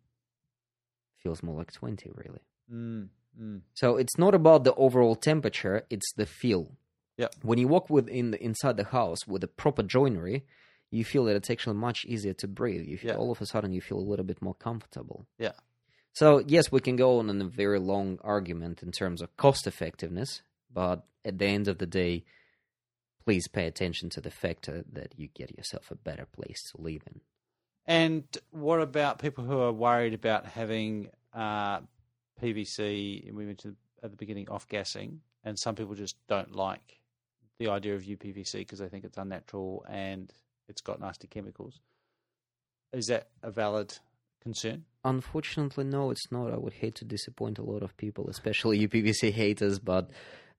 feels 1.18 1.42
more 1.44 1.56
like 1.56 1.72
20, 1.72 2.12
really. 2.16 2.42
Mm, 2.72 3.10
mm. 3.40 3.62
So 3.74 3.98
it's 3.98 4.18
not 4.18 4.34
about 4.36 4.64
the 4.64 4.74
overall 4.76 5.16
temperature; 5.16 5.86
it's 5.90 6.12
the 6.14 6.26
feel. 6.26 6.76
Yeah. 7.18 7.28
When 7.42 7.58
you 7.60 7.68
walk 7.68 7.90
within 7.90 8.32
the, 8.32 8.44
inside 8.44 8.78
the 8.78 8.84
house 8.86 9.26
with 9.28 9.42
the 9.42 9.48
proper 9.48 9.84
joinery, 9.84 10.46
you 10.92 11.04
feel 11.06 11.26
that 11.26 11.36
it's 11.36 11.50
actually 11.50 11.76
much 11.76 12.06
easier 12.06 12.34
to 12.34 12.48
breathe. 12.48 12.86
You 12.86 12.98
feel 12.98 13.12
Yeah. 13.12 13.18
all 13.18 13.32
of 13.32 13.42
a 13.42 13.46
sudden 13.46 13.72
you 13.72 13.82
feel 13.82 13.98
a 13.98 14.10
little 14.12 14.26
bit 14.26 14.42
more 14.42 14.56
comfortable. 14.56 15.26
Yeah. 15.38 15.54
So 16.16 16.42
yes, 16.48 16.72
we 16.72 16.80
can 16.80 16.96
go 16.96 17.20
on 17.20 17.30
in 17.30 17.42
a 17.42 17.46
very 17.46 17.78
long 17.78 18.20
argument 18.24 18.82
in 18.82 18.94
terms 18.94 19.22
of 19.22 19.36
cost 19.36 19.68
effectiveness, 19.68 20.42
but 20.74 21.04
at 21.26 21.38
the 21.38 21.46
end 21.46 21.68
of 21.68 21.78
the 21.78 21.86
day, 21.86 22.24
please 23.26 23.50
pay 23.50 23.68
attention 23.68 24.10
to 24.12 24.22
the 24.22 24.32
factor 24.32 24.86
that 24.94 25.14
you 25.18 25.28
get 25.28 25.58
yourself 25.58 25.92
a 25.92 25.96
better 25.96 26.26
place 26.26 26.72
to 26.72 26.82
live 26.82 27.02
in. 27.06 27.20
And 27.86 28.24
what 28.52 28.80
about 28.80 29.20
people 29.20 29.44
who 29.44 29.60
are 29.60 29.74
worried 29.74 30.14
about 30.14 30.46
having 30.46 31.10
uh, 31.34 31.82
PVC? 32.42 33.34
We 33.34 33.46
mentioned 33.46 33.76
at 34.02 34.12
the 34.12 34.18
beginning 34.18 34.48
off 34.48 34.70
gassing, 34.70 35.20
and 35.44 35.60
some 35.60 35.76
people 35.76 35.96
just 35.96 36.16
don't 36.30 36.56
like 36.56 37.02
the 37.60 37.68
idea 37.68 37.94
of 37.94 38.04
UPVC 38.04 38.60
because 38.60 38.80
they 38.80 38.88
think 38.88 39.04
it's 39.04 39.18
unnatural 39.18 39.86
and 39.90 40.32
it's 40.70 40.82
got 40.82 41.02
nasty 41.02 41.28
chemicals. 41.28 41.82
Is 42.94 43.08
that 43.08 43.28
a 43.44 43.52
valid 43.52 43.98
concern? 44.42 44.86
Unfortunately, 45.06 45.84
no, 45.86 46.10
it's 46.12 46.32
not. 46.32 46.52
I 46.52 46.58
would 46.58 46.74
hate 46.74 46.96
to 46.96 47.06
disappoint 47.06 47.60
a 47.60 47.64
lot 47.64 47.84
of 47.84 47.96
people, 47.96 48.28
especially 48.30 48.86
UPVC 48.88 49.32
haters, 49.32 49.80
but 49.80 50.10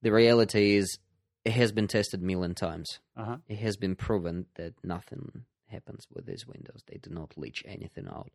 the 0.02 0.12
reality 0.12 0.76
is 0.76 0.98
it 1.44 1.52
has 1.52 1.72
been 1.72 1.88
tested 1.88 2.22
a 2.22 2.24
million 2.24 2.54
times. 2.54 2.87
Uh 3.16 3.24
huh. 3.24 3.37
It 3.48 3.59
has 3.59 3.76
been 3.76 3.96
proven 3.96 4.46
that 4.54 4.72
nothing 4.85 5.44
happens 5.66 6.06
with 6.12 6.26
these 6.26 6.46
windows. 6.46 6.80
They 6.87 6.98
do 6.98 7.11
not 7.11 7.37
leach 7.37 7.62
anything 7.66 8.06
out. 8.06 8.30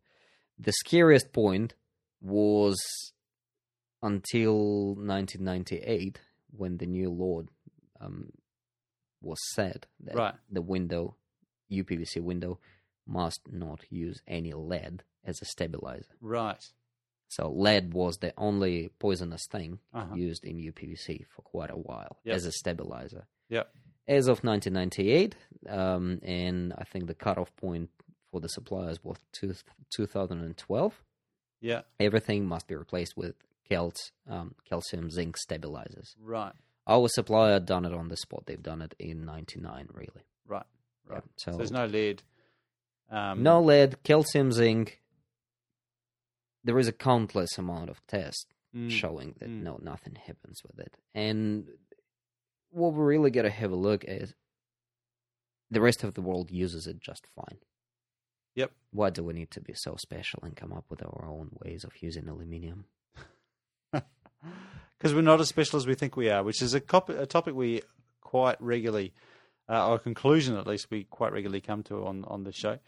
The 0.58 0.72
scariest 0.84 1.32
point 1.32 1.74
was 2.20 2.78
until 4.02 4.94
1998 4.96 6.20
when 6.56 6.76
the 6.76 6.86
new 6.86 7.10
law 7.10 7.42
um, 8.00 8.30
was 9.22 9.38
said 9.54 9.86
that 10.00 10.14
Right. 10.16 10.34
the 10.50 10.60
window, 10.62 11.16
UPVC 11.70 12.20
window, 12.20 12.58
must 13.06 13.40
not 13.50 13.80
use 13.90 14.20
any 14.26 14.52
lead 14.52 15.04
as 15.24 15.40
a 15.42 15.44
stabilizer. 15.44 16.14
Right. 16.20 16.62
So 17.28 17.50
lead 17.50 17.94
was 17.94 18.18
the 18.18 18.34
only 18.36 18.90
poisonous 18.98 19.46
thing 19.50 19.78
Uh-huh. 19.94 20.14
used 20.14 20.44
in 20.44 20.58
UPVC 20.58 21.24
for 21.28 21.42
quite 21.42 21.70
a 21.70 21.76
while 21.76 22.18
Yep. 22.24 22.36
as 22.36 22.44
a 22.46 22.52
stabilizer. 22.52 23.26
Yep. 23.48 23.74
As 24.08 24.26
of 24.28 24.42
1998, 24.44 25.34
um, 25.68 26.18
and 26.22 26.72
I 26.76 26.84
think 26.84 27.06
the 27.06 27.14
cutoff 27.14 27.54
point 27.56 27.90
for 28.30 28.40
the 28.40 28.48
suppliers 28.48 29.02
was 29.04 29.16
two, 29.32 29.54
2012, 29.94 31.02
Yeah. 31.60 31.82
everything 32.00 32.46
must 32.46 32.66
be 32.66 32.74
replaced 32.74 33.16
with 33.16 33.36
calc, 33.64 33.94
um, 34.26 34.54
calcium 34.64 35.10
zinc 35.10 35.36
stabilizers. 35.36 36.16
Right. 36.18 36.54
Our 36.86 37.08
supplier 37.08 37.60
done 37.60 37.84
it 37.84 37.92
on 37.94 38.08
the 38.08 38.16
spot. 38.16 38.46
They've 38.46 38.62
done 38.62 38.82
it 38.82 38.94
in 38.98 39.24
99, 39.24 39.88
really. 39.92 40.24
Right. 40.46 40.66
Yeah, 41.06 41.14
Right. 41.14 41.24
So, 41.36 41.52
So 41.52 41.56
there's 41.58 41.70
no 41.70 41.86
lead. 41.86 42.22
Um, 43.08 43.42
no 43.42 43.60
lead, 43.62 44.02
calcium 44.02 44.50
zinc. 44.52 45.01
There 46.64 46.78
is 46.78 46.88
a 46.88 46.92
countless 46.92 47.58
amount 47.58 47.90
of 47.90 48.00
tests 48.06 48.46
mm, 48.74 48.90
showing 48.90 49.34
that 49.38 49.48
mm. 49.48 49.62
no, 49.62 49.78
nothing 49.82 50.16
happens 50.26 50.62
with 50.64 50.78
it. 50.78 50.96
And 51.14 51.66
what 52.70 52.94
we 52.94 53.02
really 53.02 53.30
got 53.30 53.42
to 53.42 53.50
have 53.50 53.72
a 53.72 53.76
look 53.76 54.04
at 54.04 54.10
is 54.10 54.34
the 55.70 55.80
rest 55.80 56.04
of 56.04 56.14
the 56.14 56.20
world 56.20 56.50
uses 56.50 56.86
it 56.86 57.00
just 57.00 57.26
fine. 57.34 57.58
Yep. 58.54 58.72
Why 58.90 59.10
do 59.10 59.24
we 59.24 59.32
need 59.32 59.50
to 59.52 59.60
be 59.60 59.72
so 59.74 59.96
special 59.96 60.40
and 60.42 60.54
come 60.54 60.72
up 60.72 60.84
with 60.90 61.02
our 61.02 61.26
own 61.26 61.50
ways 61.64 61.84
of 61.84 62.02
using 62.02 62.28
aluminium? 62.28 62.84
because 63.92 65.14
we're 65.14 65.22
not 65.22 65.40
as 65.40 65.48
special 65.48 65.78
as 65.78 65.86
we 65.86 65.94
think 65.94 66.16
we 66.16 66.28
are, 66.28 66.42
which 66.42 66.60
is 66.60 66.74
a, 66.74 66.80
cop- 66.80 67.08
a 67.08 67.26
topic 67.26 67.54
we 67.54 67.82
quite 68.20 68.60
regularly, 68.60 69.12
uh, 69.68 69.88
or 69.88 69.96
a 69.96 69.98
conclusion 69.98 70.56
at 70.56 70.66
least, 70.66 70.88
we 70.90 71.04
quite 71.04 71.32
regularly 71.32 71.60
come 71.60 71.82
to 71.84 72.04
on 72.06 72.24
on 72.26 72.44
the 72.44 72.52
show. 72.52 72.78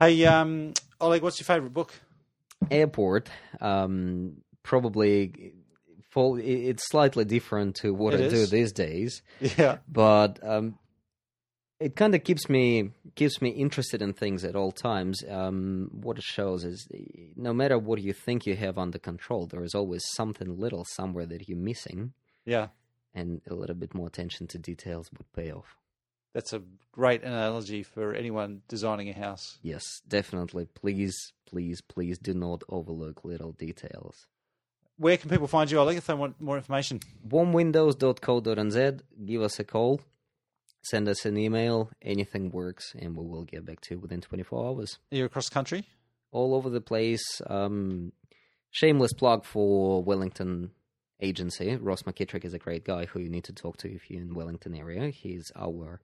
Hey, 0.00 0.24
um, 0.24 0.72
Oleg, 1.00 1.22
what's 1.22 1.38
your 1.38 1.44
favourite 1.44 1.74
book? 1.74 1.92
Airport, 2.70 3.28
um, 3.60 4.38
probably. 4.62 5.54
Full, 6.10 6.38
it's 6.38 6.88
slightly 6.88 7.26
different 7.26 7.76
to 7.76 7.92
what 7.92 8.14
It 8.14 8.20
I 8.20 8.28
do 8.30 8.46
these 8.46 8.72
days, 8.72 9.20
Yeah, 9.40 9.76
but 9.86 10.38
um, 10.42 10.78
it 11.80 11.94
kind 11.96 12.14
of 12.14 12.24
keeps 12.24 12.48
me 12.48 12.90
keeps 13.14 13.40
me 13.40 13.50
interested 13.50 14.02
in 14.02 14.12
things 14.12 14.42
at 14.44 14.56
all 14.56 14.72
times. 14.72 15.22
Um, 15.28 15.90
what 15.92 16.18
it 16.18 16.24
shows 16.24 16.64
is, 16.64 16.88
no 17.36 17.52
matter 17.52 17.78
what 17.78 18.00
you 18.00 18.12
think 18.12 18.46
you 18.46 18.56
have 18.56 18.78
under 18.78 18.98
control, 18.98 19.46
there 19.46 19.62
is 19.62 19.74
always 19.74 20.02
something 20.14 20.58
little 20.58 20.84
somewhere 20.84 21.26
that 21.26 21.48
you're 21.48 21.58
missing, 21.58 22.14
yeah, 22.44 22.68
and 23.14 23.42
a 23.48 23.54
little 23.54 23.76
bit 23.76 23.94
more 23.94 24.06
attention 24.06 24.46
to 24.48 24.58
details 24.58 25.10
would 25.16 25.30
pay 25.34 25.52
off. 25.52 25.76
That's 26.34 26.52
a 26.52 26.62
great 26.92 27.22
analogy 27.22 27.82
for 27.82 28.14
anyone 28.14 28.62
designing 28.68 29.08
a 29.08 29.12
house. 29.12 29.58
Yes, 29.62 29.84
definitely. 30.06 30.66
Please, 30.66 31.32
please, 31.46 31.80
please 31.80 32.18
do 32.18 32.34
not 32.34 32.62
overlook 32.68 33.24
little 33.24 33.52
details. 33.52 34.26
Where 34.96 35.16
can 35.16 35.30
people 35.30 35.46
find 35.46 35.70
you, 35.70 35.78
Oleg, 35.78 35.96
if 35.96 36.06
they 36.06 36.14
want 36.14 36.40
more 36.40 36.56
information? 36.56 37.00
warmwindows.co.nz. 37.26 39.00
Give 39.24 39.42
us 39.42 39.58
a 39.60 39.64
call, 39.64 40.00
send 40.82 41.08
us 41.08 41.24
an 41.24 41.36
email. 41.36 41.90
Anything 42.02 42.50
works, 42.50 42.94
and 42.98 43.16
we 43.16 43.24
will 43.24 43.44
get 43.44 43.64
back 43.64 43.80
to 43.82 43.94
you 43.94 44.00
within 44.00 44.20
24 44.20 44.66
hours. 44.66 44.98
You're 45.10 45.26
across 45.26 45.48
country. 45.48 45.84
All 46.32 46.54
over 46.54 46.68
the 46.68 46.80
place. 46.80 47.40
Um, 47.46 48.12
shameless 48.70 49.12
plug 49.12 49.44
for 49.44 50.02
Wellington 50.02 50.72
agency. 51.20 51.76
Ross 51.76 52.02
McKittrick 52.02 52.44
is 52.44 52.54
a 52.54 52.58
great 52.58 52.84
guy 52.84 53.06
who 53.06 53.20
you 53.20 53.30
need 53.30 53.44
to 53.44 53.52
talk 53.52 53.76
to 53.78 53.92
if 53.92 54.10
you're 54.10 54.20
in 54.20 54.34
Wellington 54.34 54.74
area. 54.74 55.10
He's 55.10 55.50
our 55.56 56.00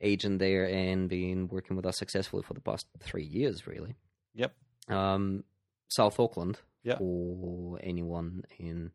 agent 0.00 0.38
there 0.38 0.64
and 0.68 1.08
been 1.08 1.48
working 1.48 1.76
with 1.76 1.86
us 1.86 1.98
successfully 1.98 2.42
for 2.42 2.54
the 2.54 2.60
past 2.60 2.86
three 3.00 3.24
years, 3.24 3.66
really. 3.66 3.94
Yep. 4.34 4.54
Um, 4.88 5.44
South 5.88 6.18
Auckland 6.18 6.58
Yeah. 6.82 6.98
for 6.98 7.78
anyone 7.82 8.44
in 8.58 8.92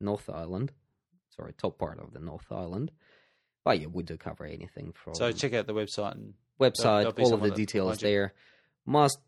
North 0.00 0.28
Island. 0.28 0.72
Sorry, 1.36 1.52
top 1.52 1.78
part 1.78 1.98
of 2.00 2.12
the 2.12 2.20
North 2.20 2.50
Island. 2.50 2.90
But 3.64 3.80
yeah, 3.80 3.86
we 3.86 4.02
do 4.02 4.16
cover 4.16 4.44
anything 4.44 4.92
from 4.92 5.14
So 5.14 5.30
check 5.32 5.52
out 5.52 5.66
the 5.66 5.74
website 5.74 6.12
and 6.12 6.34
website, 6.58 7.18
all 7.20 7.34
of 7.34 7.42
the 7.42 7.50
details 7.50 7.98
there. 8.00 8.32
Must 8.86 9.18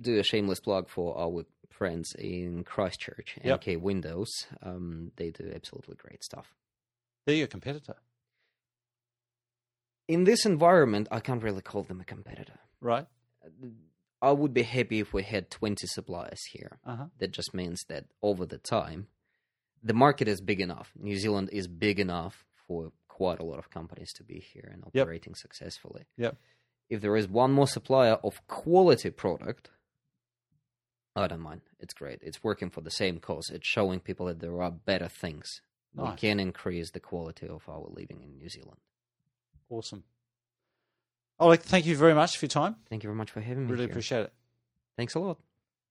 do 0.00 0.18
a 0.18 0.22
shameless 0.22 0.60
plug 0.60 0.88
for 0.88 1.16
our 1.16 1.44
friends 1.70 2.14
in 2.18 2.64
Christchurch, 2.64 3.38
Yep. 3.42 3.60
MK 3.62 3.76
Windows. 3.80 4.28
Um, 4.62 5.12
they 5.16 5.30
do 5.30 5.50
absolutely 5.54 5.94
great 5.96 6.22
stuff. 6.24 6.52
they're 7.24 7.36
your 7.36 7.46
competitor, 7.48 7.96
In 10.08 10.24
this 10.24 10.46
environment, 10.46 11.08
I 11.10 11.20
can't 11.20 11.42
really 11.42 11.62
call 11.62 11.82
them 11.82 12.00
a 12.00 12.04
competitor. 12.04 12.58
right? 12.80 13.06
I 14.22 14.32
would 14.32 14.54
be 14.54 14.62
happy 14.62 15.00
if 15.00 15.12
we 15.12 15.22
had 15.22 15.50
20 15.50 15.86
suppliers 15.86 16.40
here. 16.52 16.78
Uh 16.84 16.96
huh. 16.96 17.04
That 17.18 17.32
just 17.32 17.52
means 17.54 17.84
that 17.88 18.06
over 18.22 18.46
the 18.46 18.58
time, 18.58 19.08
the 19.82 19.92
market 19.94 20.26
is 20.26 20.40
big 20.40 20.60
enough. 20.60 20.90
New 20.98 21.16
Zealand 21.16 21.50
is 21.52 21.68
big 21.68 22.00
enough 22.00 22.44
for 22.66 22.92
quite 23.08 23.38
a 23.40 23.44
lot 23.44 23.58
of 23.58 23.70
companies 23.70 24.12
to 24.14 24.24
be 24.24 24.40
here 24.40 24.68
and 24.72 24.84
Yep. 24.92 25.02
operating 25.02 25.34
successfully. 25.34 26.04
Yep. 26.16 26.36
If 26.88 27.00
there 27.02 27.16
is 27.16 27.28
one 27.28 27.52
more 27.52 27.66
supplier 27.68 28.14
of 28.24 28.46
quality 28.46 29.10
product, 29.10 29.70
I 31.14 31.26
don't 31.26 31.40
mind. 31.40 31.62
It's 31.78 31.94
great. 31.94 32.20
It's 32.22 32.42
working 32.44 32.70
for 32.70 32.80
the 32.80 32.90
same 32.90 33.18
cause. 33.20 33.50
It's 33.50 33.66
showing 33.66 34.00
people 34.00 34.26
that 34.26 34.40
there 34.40 34.60
are 34.62 34.70
better 34.70 35.08
things. 35.08 35.60
We 35.94 36.10
can 36.16 36.38
increase 36.40 36.90
the 36.90 37.00
quality 37.00 37.48
of 37.48 37.62
our 37.68 37.86
living 37.88 38.22
in 38.22 38.36
New 38.36 38.48
Zealand. 38.50 38.80
Awesome. 39.68 40.04
Oleg, 41.38 41.60
thank 41.60 41.86
you 41.86 41.96
very 41.96 42.14
much 42.14 42.38
for 42.38 42.46
your 42.46 42.50
time. 42.50 42.76
Thank 42.88 43.02
you 43.02 43.08
very 43.08 43.16
much 43.16 43.30
for 43.30 43.40
having 43.40 43.66
me. 43.66 43.72
Really 43.72 43.84
here. 43.84 43.90
appreciate 43.90 44.20
it. 44.22 44.32
Thanks 44.96 45.14
a 45.14 45.18
lot. 45.18 45.38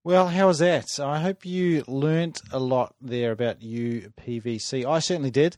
Well, 0.04 0.28
how 0.28 0.48
was 0.48 0.60
that? 0.60 1.00
I 1.00 1.20
hope 1.20 1.46
you 1.46 1.84
learnt 1.88 2.42
a 2.52 2.60
lot 2.60 2.96
there 3.02 3.32
about 3.32 3.60
UPVC. 3.60 4.86
I 4.86 5.00
certainly 5.00 5.32
did. 5.32 5.58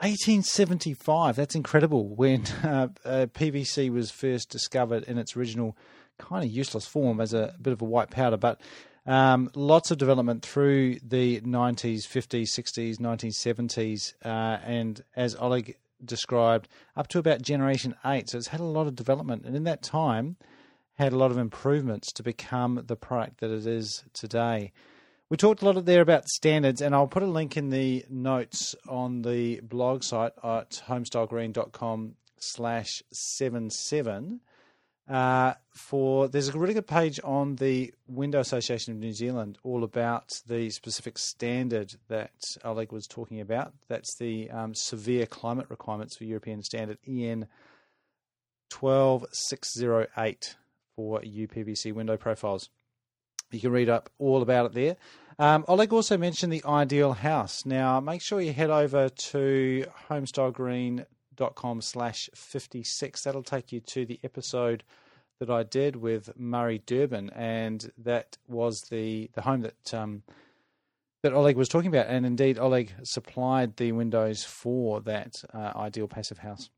1875, 0.00 1.36
that's 1.36 1.54
incredible 1.54 2.08
when 2.08 2.44
uh, 2.64 2.88
uh, 3.04 3.26
PVC 3.32 3.90
was 3.90 4.10
first 4.10 4.50
discovered 4.50 5.04
in 5.04 5.16
its 5.16 5.36
original 5.36 5.76
kind 6.18 6.44
of 6.44 6.50
useless 6.50 6.86
form 6.86 7.20
as 7.20 7.32
a 7.32 7.54
bit 7.60 7.72
of 7.72 7.80
a 7.82 7.84
white 7.84 8.10
powder. 8.10 8.36
But 8.36 8.60
um, 9.06 9.50
lots 9.54 9.90
of 9.90 9.98
development 9.98 10.42
through 10.42 10.96
the 11.00 11.40
90s, 11.42 12.06
50s, 12.06 12.48
60s, 12.48 12.96
1970s, 12.98 14.14
uh, 14.24 14.58
and 14.64 15.02
as 15.16 15.36
Oleg 15.36 15.76
described, 16.04 16.68
up 16.96 17.08
to 17.08 17.18
about 17.18 17.42
Generation 17.42 17.94
8. 18.04 18.30
So 18.30 18.38
it's 18.38 18.48
had 18.48 18.60
a 18.60 18.64
lot 18.64 18.86
of 18.86 18.94
development. 18.94 19.44
And 19.44 19.56
in 19.56 19.64
that 19.64 19.82
time, 19.82 20.36
had 20.94 21.12
a 21.12 21.18
lot 21.18 21.30
of 21.30 21.38
improvements 21.38 22.12
to 22.12 22.22
become 22.22 22.82
the 22.86 22.96
product 22.96 23.40
that 23.40 23.50
it 23.50 23.66
is 23.66 24.04
today. 24.12 24.72
We 25.28 25.36
talked 25.36 25.62
a 25.62 25.64
lot 25.64 25.82
there 25.86 26.02
about 26.02 26.28
standards, 26.28 26.82
and 26.82 26.94
I'll 26.94 27.06
put 27.06 27.22
a 27.22 27.26
link 27.26 27.56
in 27.56 27.70
the 27.70 28.04
notes 28.10 28.74
on 28.86 29.22
the 29.22 29.60
blog 29.62 30.02
site 30.02 30.32
at 30.44 30.82
homestylegreen.com 30.86 32.16
slash 32.38 33.02
77. 33.12 34.40
Uh, 35.08 35.54
for 35.74 36.28
there's 36.28 36.48
a 36.48 36.58
really 36.58 36.74
good 36.74 36.86
page 36.86 37.18
on 37.24 37.56
the 37.56 37.92
Window 38.06 38.38
Association 38.38 38.92
of 38.92 39.00
New 39.00 39.12
Zealand 39.12 39.58
all 39.64 39.82
about 39.82 40.28
the 40.46 40.70
specific 40.70 41.18
standard 41.18 41.94
that 42.08 42.30
Oleg 42.64 42.92
was 42.92 43.06
talking 43.06 43.40
about. 43.40 43.72
That's 43.88 44.16
the 44.18 44.48
um, 44.50 44.74
severe 44.74 45.26
climate 45.26 45.66
requirements 45.68 46.16
for 46.16 46.24
European 46.24 46.62
standard 46.62 46.98
EN 47.06 47.48
12608 48.70 50.56
for 50.94 51.20
UPVC 51.20 51.92
window 51.92 52.16
profiles. 52.16 52.68
You 53.50 53.60
can 53.60 53.72
read 53.72 53.88
up 53.88 54.08
all 54.18 54.40
about 54.40 54.66
it 54.66 54.72
there. 54.72 54.96
Um, 55.38 55.64
Oleg 55.66 55.92
also 55.92 56.16
mentioned 56.16 56.52
the 56.52 56.64
ideal 56.64 57.12
house. 57.12 57.66
Now, 57.66 57.98
make 57.98 58.22
sure 58.22 58.40
you 58.40 58.52
head 58.52 58.70
over 58.70 59.08
to 59.08 59.86
homestylegreen.com 60.08 61.06
slash 61.80 62.28
56. 62.34 63.22
That'll 63.22 63.42
take 63.42 63.72
you 63.72 63.80
to 63.80 64.04
the 64.04 64.20
episode 64.24 64.84
that 65.40 65.50
I 65.50 65.62
did 65.64 65.96
with 65.96 66.30
Murray 66.38 66.82
Durbin, 66.86 67.30
and 67.30 67.90
that 67.98 68.38
was 68.46 68.80
the, 68.90 69.30
the 69.34 69.42
home 69.42 69.62
that 69.62 69.94
um, 69.94 70.22
that 71.22 71.32
Oleg 71.32 71.56
was 71.56 71.68
talking 71.68 71.88
about. 71.88 72.06
And 72.06 72.26
indeed, 72.26 72.58
Oleg 72.58 72.92
supplied 73.04 73.76
the 73.76 73.92
windows 73.92 74.44
for 74.44 75.00
that 75.02 75.34
uh, 75.52 75.72
ideal 75.76 76.08
passive 76.08 76.38
house. 76.38 76.70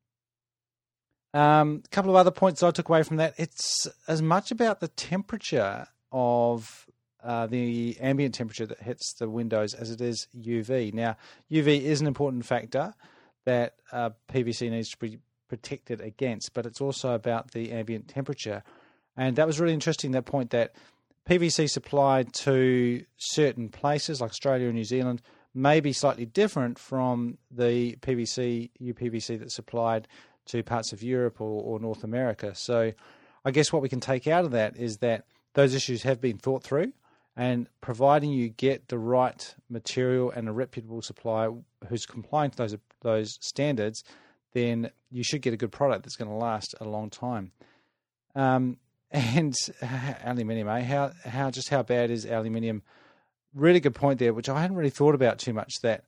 A 1.33 1.41
um, 1.41 1.83
couple 1.91 2.11
of 2.11 2.17
other 2.17 2.31
points 2.31 2.63
I 2.63 2.71
took 2.71 2.89
away 2.89 3.03
from 3.03 3.17
that. 3.17 3.35
It's 3.39 3.89
as 4.07 4.23
much 4.23 4.51
about 4.51 4.81
the 4.81 4.89
temperature 4.89 5.87
of 6.13 6.87
uh, 7.25 7.47
the 7.47 7.97
ambient 8.01 8.35
temperature 8.35 8.67
that 8.67 8.81
hits 8.81 9.15
the 9.19 9.29
windows 9.29 9.75
as 9.75 9.91
it 9.91 10.01
is 10.01 10.29
UV. 10.39 10.95
Now, 10.95 11.17
UV 11.51 11.83
is 11.83 12.01
an 12.01 12.07
important 12.07 12.45
factor 12.45 12.95
that 13.45 13.75
uh, 13.93 14.11
PVC 14.33 14.71
needs 14.71 14.91
to 14.91 14.99
be 14.99 15.19
protected 15.49 16.01
against, 16.01 16.55
but 16.55 16.67
it's 16.67 16.81
also 16.81 17.15
about 17.15 17.53
the 17.53 17.73
ambient 17.73 18.09
temperature. 18.09 18.63
And 19.17 19.37
that 19.37 19.47
was 19.47 19.61
really 19.61 19.75
interesting, 19.75 20.13
that 20.13 20.25
point 20.25 20.51
that 20.51 20.75
PVC 21.29 21.71
supplied 21.71 22.33
to 22.35 23.05
certain 23.17 23.69
places 23.69 24.21
like 24.21 24.31
Australia 24.31 24.67
and 24.67 24.75
New 24.75 24.85
Zealand 24.85 25.23
may 25.55 25.81
be 25.81 25.93
slightly 25.93 26.27
different 26.27 26.79
from 26.79 27.39
the 27.51 27.97
PVC, 27.97 28.71
UPVC 28.83 29.39
that's 29.39 29.55
supplied 29.55 30.09
to 30.47 30.63
parts 30.63 30.93
of 30.93 31.03
Europe 31.03 31.41
or, 31.41 31.63
or 31.63 31.79
North 31.79 32.05
America. 32.05 32.55
So 32.55 32.93
I 33.45 33.51
guess 33.51 33.73
what 33.73 33.81
we 33.81 33.89
can 33.89 34.01
take 34.01 34.27
out 34.27 34.45
of 34.45 34.51
that 34.51 34.77
is 34.77 34.99
that 34.99 35.25
those 35.55 35.75
issues 35.75 36.03
have 36.03 36.21
been 36.21 36.39
thought 36.39 36.65
through, 36.65 36.93
and 37.37 37.67
providing 37.81 38.31
you 38.31 38.49
get 38.49 38.89
the 38.89 38.99
right 38.99 39.55
material 39.69 40.31
and 40.31 40.49
a 40.49 40.53
reputable 40.53 41.03
supplier 41.03 41.53
who's 41.89 42.07
complying 42.07 42.51
to 42.51 42.57
those 42.57 42.77
those 43.01 43.39
standards, 43.41 44.05
then 44.53 44.91
you 45.11 45.23
should 45.23 45.43
get 45.43 45.53
a 45.53 45.57
good 45.57 45.73
product 45.73 46.05
that's 46.05 46.17
going 46.17 46.31
to 46.31 46.37
last 46.37 46.75
a 46.81 46.85
long 46.85 47.11
time. 47.11 47.53
Um, 48.35 48.79
and 49.11 49.55
aluminium, 50.25 50.69
eh? 50.69 50.83
How 50.83 51.13
how 51.25 51.51
just 51.51 51.69
how 51.69 51.83
bad 51.83 52.11
is 52.11 52.27
aluminium? 52.27 52.83
Really 53.55 53.79
good 53.79 53.95
point 53.95 54.19
there, 54.19 54.35
which 54.35 54.49
I 54.49 54.61
hadn't 54.61 54.77
really 54.77 54.91
thought 54.91 55.15
about 55.15 55.39
too 55.39 55.53
much. 55.53 55.73
That 55.83 56.05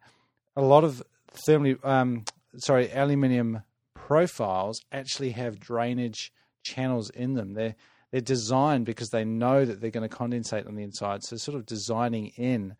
a 0.56 0.62
lot 0.62 0.82
of 0.82 1.02
thermally, 1.48 1.84
um, 1.84 2.24
sorry, 2.56 2.90
aluminium 2.92 3.62
profiles 3.94 4.80
actually 4.90 5.30
have 5.30 5.60
drainage 5.60 6.32
channels 6.64 7.10
in 7.10 7.34
them. 7.34 7.54
They're 7.54 7.76
they're 8.10 8.20
designed 8.20 8.86
because 8.86 9.10
they 9.10 9.24
know 9.24 9.64
that 9.64 9.80
they're 9.80 9.90
going 9.90 10.08
to 10.08 10.14
condensate 10.14 10.66
on 10.66 10.74
the 10.74 10.82
inside. 10.82 11.22
So 11.22 11.36
sort 11.36 11.56
of 11.56 11.66
designing 11.66 12.28
in 12.36 12.76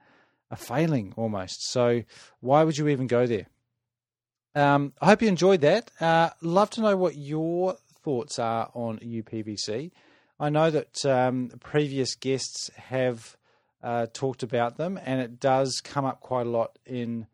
a 0.51 0.57
failing 0.57 1.13
almost. 1.17 1.71
So 1.71 2.03
why 2.41 2.63
would 2.63 2.79
you 2.79 2.89
even 2.89 3.07
go 3.07 3.27
there? 3.27 3.47
Um, 4.55 4.95
I 5.01 5.07
hope 5.07 5.23
you 5.23 5.29
enjoyed 5.29 5.61
that. 5.61 5.91
Uh, 6.01 6.31
love 6.41 6.71
to 6.71 6.81
know 6.81 6.97
what 6.97 7.17
your 7.17 7.77
thoughts 8.03 8.39
are 8.39 8.71
on 8.73 8.99
UPVC. 9.01 9.91
I 10.39 10.51
know 10.51 10.71
that 10.71 11.05
um, 11.05 11.51
previous 11.61 12.15
guests 12.15 12.71
have 12.77 13.37
uh, 13.83 14.07
talked 14.13 14.43
about 14.43 14.77
them, 14.77 14.99
and 15.05 15.21
it 15.21 15.41
does 15.41 15.81
come 15.83 16.05
up 16.05 16.21
quite 16.21 16.47
a 16.47 16.51
lot 16.51 16.79
in 16.87 17.27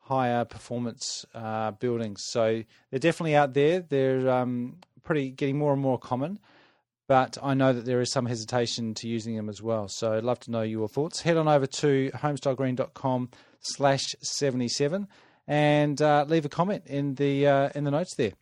higher 0.00 0.44
performance 0.44 1.24
uh, 1.34 1.70
buildings. 1.72 2.22
So 2.24 2.62
they're 2.90 2.98
definitely 2.98 3.36
out 3.36 3.54
there. 3.54 3.80
They're 3.80 4.28
um, 4.28 4.78
pretty 5.04 5.30
getting 5.30 5.58
more 5.58 5.72
and 5.72 5.82
more 5.82 5.98
common. 5.98 6.38
But 7.08 7.38
I 7.42 7.54
know 7.54 7.72
that 7.72 7.86
there 7.86 8.00
is 8.00 8.12
some 8.12 8.26
hesitation 8.26 8.94
to 8.94 9.08
using 9.08 9.34
them 9.34 9.48
as 9.48 9.62
well. 9.62 9.88
So 9.88 10.12
I'd 10.12 10.24
love 10.24 10.40
to 10.40 10.50
know 10.50 10.62
your 10.62 10.88
thoughts. 10.88 11.22
Head 11.22 11.38
on 11.38 11.48
over 11.48 11.66
to 11.66 12.10
homestylegreen.com 12.14 13.30
slash 13.60 14.14
77 14.22 15.08
and 15.48 16.00
uh, 16.02 16.26
leave 16.28 16.44
a 16.44 16.50
comment 16.50 16.84
in 16.86 17.14
the 17.14 17.46
uh, 17.46 17.70
in 17.74 17.84
the 17.84 17.90
notes 17.90 18.14
there. 18.14 18.32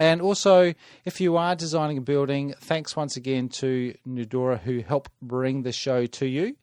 And 0.00 0.20
also, 0.20 0.74
if 1.04 1.20
you 1.20 1.36
are 1.36 1.54
designing 1.56 1.98
a 1.98 2.00
building, 2.00 2.54
thanks 2.60 2.96
once 2.96 3.16
again 3.16 3.48
to 3.60 3.94
Nudura 4.06 4.60
who 4.60 4.80
help 4.80 5.08
bring 5.22 5.62
the 5.62 5.72
show 5.72 6.06
to 6.06 6.26
you 6.26 6.56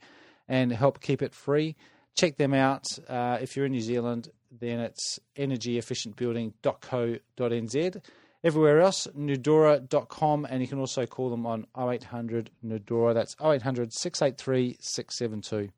and 0.47 0.71
help 0.71 1.01
keep 1.01 1.21
it 1.21 1.33
free. 1.33 1.75
Check 2.15 2.37
them 2.37 2.53
out. 2.53 2.85
Uh, 3.09 3.39
if 3.41 3.57
you're 3.57 3.65
in 3.65 3.73
New 3.73 3.81
Zealand, 3.81 4.29
then 4.51 4.79
it's 4.79 5.19
energyefficientbuilding.co.nz. 5.37 8.01
Everywhere 8.45 8.79
else, 8.79 9.07
nudura.com, 9.17 10.45
and 10.47 10.61
you 10.61 10.67
can 10.67 10.77
also 10.77 11.07
call 11.07 11.31
them 11.31 11.47
on 11.47 11.65
0800 11.75 12.51
Nudura. 12.63 13.15
That's 13.15 13.35
0800 13.43 13.91
683 13.91 14.77
672. 14.79 15.71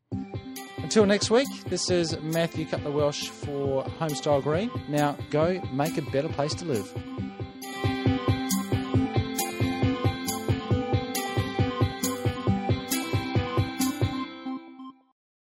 Until 0.84 1.06
next 1.06 1.32
week, 1.32 1.48
this 1.70 1.90
is 1.90 2.20
Matthew 2.20 2.66
Cutler 2.66 2.92
Welsh 2.92 3.30
for 3.30 3.86
Homestyle 3.86 4.44
Green. 4.44 4.70
Now, 4.90 5.16
go 5.30 5.62
make 5.72 5.98
a 5.98 6.02
better 6.12 6.28
place 6.28 6.54
to 6.56 6.66
live. 6.66 6.94